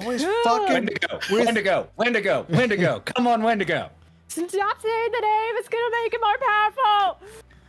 [0.00, 0.32] Always Yeah.
[0.44, 0.72] fucking.
[0.74, 3.00] Wendigo, with- Wendigo, Wendigo, Wendigo.
[3.04, 3.90] Come on, Wendigo.
[4.28, 5.54] Stop saying the name.
[5.56, 7.20] It's gonna make it more powerful.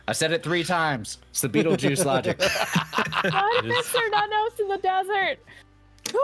[0.08, 1.18] I said it three times.
[1.30, 2.38] It's the Beetlejuice logic.
[3.24, 5.38] Not Mister Nanos in the desert.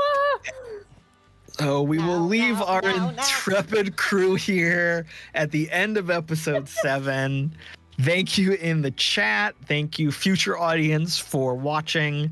[1.59, 3.09] So we will leave no, our no, no.
[3.09, 7.57] intrepid crew here at the end of episode seven.
[7.99, 9.55] Thank you in the chat.
[9.67, 12.31] Thank you, future audience, for watching.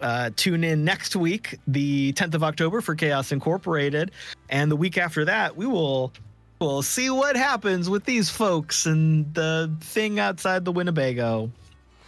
[0.00, 4.10] Uh, tune in next week, the 10th of October, for Chaos Incorporated,
[4.48, 6.12] and the week after that, we will
[6.60, 11.50] we'll see what happens with these folks and the thing outside the Winnebago.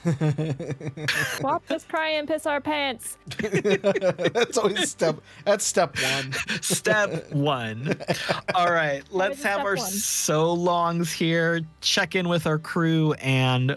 [1.38, 3.16] Swap this cry and piss our pants.
[3.38, 5.20] that's always step.
[5.44, 6.32] That's step one.
[6.62, 7.96] Step one.
[8.54, 9.86] All right, let's have our one?
[9.86, 11.60] so longs here.
[11.80, 13.76] Check in with our crew and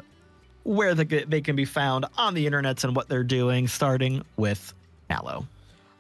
[0.66, 4.74] where the, they can be found on the internets and what they're doing, starting with
[5.10, 5.48] Mallo.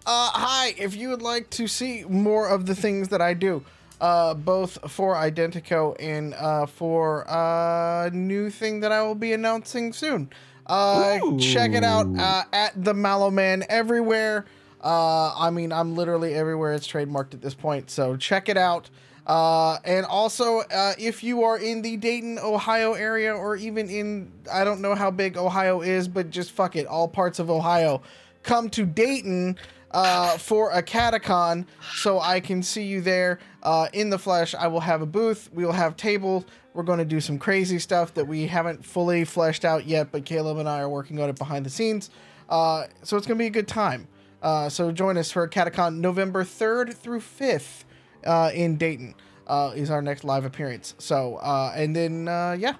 [0.07, 3.63] Uh, hi, if you would like to see more of the things that I do,
[4.01, 9.93] uh, both for Identeco and uh, for a new thing that I will be announcing
[9.93, 10.29] soon,
[10.65, 14.45] uh, check it out uh, at the Mallo Man everywhere.
[14.83, 16.73] Uh, I mean, I'm literally everywhere.
[16.73, 18.89] It's trademarked at this point, so check it out.
[19.25, 24.31] Uh, and also, uh, if you are in the Dayton, Ohio area, or even in,
[24.51, 28.03] I don't know how big Ohio is, but just fuck it, all parts of Ohio,
[28.43, 29.57] come to Dayton
[29.91, 34.53] uh, for Acadecon so I can see you there uh, in the flesh.
[34.53, 36.45] I will have a booth, we will have tables.
[36.75, 40.25] We're going to do some crazy stuff that we haven't fully fleshed out yet, but
[40.25, 42.09] Caleb and I are working on it behind the scenes.
[42.49, 44.07] Uh, so it's going to be a good time.
[44.41, 47.85] Uh, so join us for Acadecon November 3rd through 5th
[48.25, 49.15] uh, in Dayton
[49.47, 50.95] uh, is our next live appearance.
[50.97, 52.75] So, uh, and then, uh, yeah,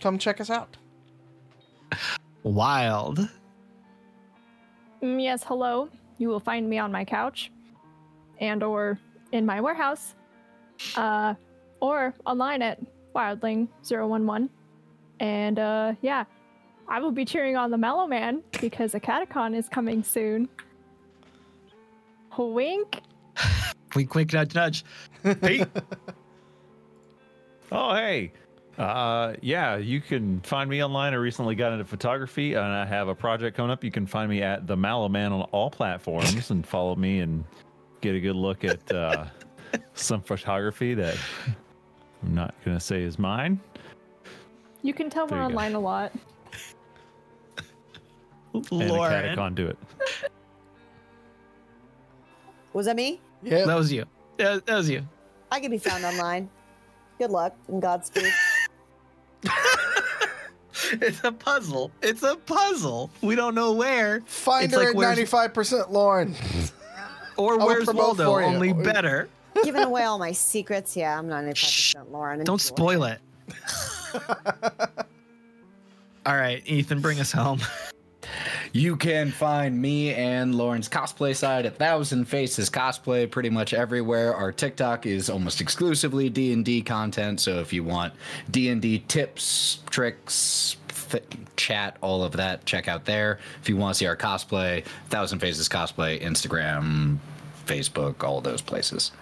[0.00, 0.76] come check us out.
[2.42, 3.28] Wild.
[5.02, 5.88] Mm, yes, hello.
[6.18, 7.50] You will find me on my couch
[8.40, 8.98] and or
[9.32, 10.14] in my warehouse.
[10.96, 11.34] Uh
[11.80, 12.80] or online at
[13.14, 14.48] wildling011.
[15.20, 16.24] And uh yeah,
[16.88, 20.48] I will be cheering on the Mallo Man because Acadecon is coming soon.
[22.38, 23.00] Wink.
[23.96, 24.84] Wink, wink, nudge, nudge.
[25.42, 25.66] Pete.
[27.72, 28.30] Oh, hey.
[28.78, 31.12] Uh, yeah, you can find me online.
[31.14, 33.82] I recently got into photography, and I have a project coming up.
[33.82, 37.42] You can find me at the Mallo Man on all platforms, and follow me and
[38.02, 39.24] get a good look at uh,
[39.94, 41.16] some photography that
[42.22, 43.58] I'm not gonna say is mine.
[44.82, 45.54] You can tell There we're you go.
[45.56, 46.12] online a lot.
[48.54, 49.36] And a Lauren.
[49.36, 49.78] Acadecon do it.
[52.74, 53.20] Was that me?
[53.42, 53.64] Yeah.
[53.64, 54.04] That was you.
[54.38, 55.06] That, that was you.
[55.50, 56.50] I can be found online.
[57.18, 58.32] Good luck and Godspeed.
[60.92, 61.90] It's a puzzle.
[62.02, 63.10] It's a puzzle.
[63.20, 64.20] We don't know where.
[64.26, 66.34] Find It's her like, at 95% Lauren.
[67.36, 68.38] Or will where's promote Waldo?
[68.40, 69.28] Only better.
[69.64, 70.96] Giving away all my secrets.
[70.96, 72.44] Yeah, I'm 95% Lauren.
[72.44, 73.20] Don't spoil it.
[76.26, 77.60] All right, Ethan, bring us home.
[78.72, 84.34] You can find me and Lauren's cosplay side at Thousand Faces Cosplay pretty much everywhere.
[84.34, 88.14] Our TikTok is almost exclusively D and D content, so if you want
[88.50, 90.76] D and D tips, tricks,
[91.56, 93.38] chat, all of that, check out there.
[93.62, 97.18] If you want to see our cosplay, Thousand Faces Cosplay, Instagram,
[97.66, 99.12] Facebook, all those places.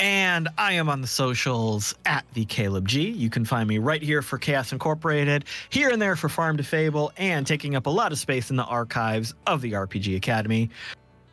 [0.00, 3.10] And I am on the socials at the Caleb G.
[3.10, 6.62] You can find me right here for Chaos Incorporated, here and there for Farm to
[6.62, 10.70] Fable, and taking up a lot of space in the archives of the RPG Academy.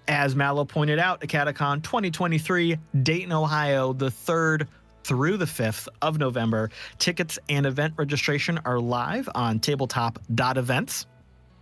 [0.09, 4.67] As Mallo pointed out, Acadecon 2023, Dayton, Ohio, the 3rd
[5.05, 6.69] through the 5th of November.
[6.99, 11.05] Tickets and event registration are live on tabletop.events.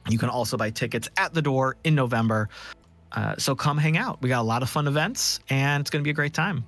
[0.10, 2.50] You can also buy tickets at the door in November.
[3.12, 4.24] Uh, so come hang out.
[4.24, 6.66] We got a lot of fun events, and it's going to be a great time.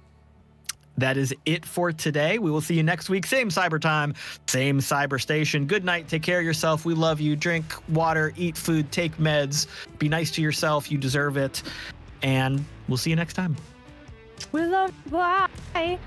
[0.97, 2.39] That is it for today.
[2.39, 3.25] We will see you next week.
[3.25, 4.15] Same cyber time,
[4.47, 5.65] same cyber station.
[5.65, 6.07] Good night.
[6.07, 6.85] Take care of yourself.
[6.85, 7.35] We love you.
[7.35, 9.67] Drink water, eat food, take meds.
[9.99, 10.91] Be nice to yourself.
[10.91, 11.61] You deserve it.
[12.23, 13.55] And we'll see you next time.
[14.51, 15.11] We love you.
[15.11, 15.99] Bye.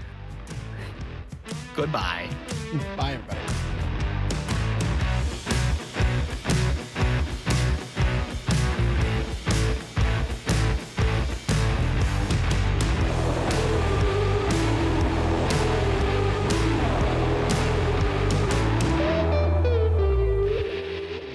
[1.77, 2.29] Goodbye.
[2.97, 3.41] Bye, everybody.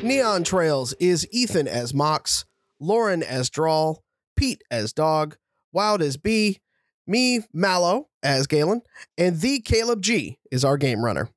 [0.06, 2.46] Neon Trails is Ethan as Mox,
[2.80, 4.04] Lauren as Drall,
[4.36, 5.36] Pete as Dog,
[5.74, 6.60] Wild as Bee,
[7.08, 8.84] me, Mallo, as Galen,
[9.18, 11.30] and the Caleb G is our game runner.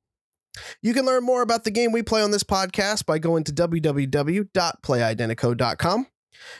[0.83, 3.51] You can learn more about the game we play on this podcast by going to
[3.51, 6.07] www.playidenteco.com.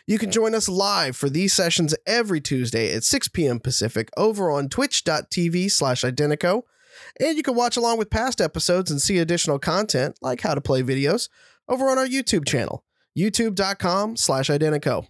[0.07, 3.59] You can join us live for these sessions every Tuesday at 6 p.m.
[3.59, 6.63] Pacific over on twitch.tv slash identeco.
[7.19, 10.61] And you can watch along with past episodes and see additional content like how to
[10.61, 11.29] play videos
[11.69, 12.83] over on our YouTube channel,
[13.17, 15.07] youtube.com slash identeco.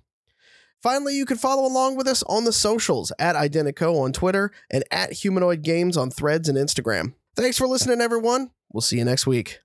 [0.81, 4.83] Finally, you can follow along with us on the socials at Identeco on Twitter and
[4.91, 7.13] at Humanoid Games on Threads and Instagram.
[7.35, 8.51] Thanks for listening, everyone.
[8.71, 9.59] We'll see you next week.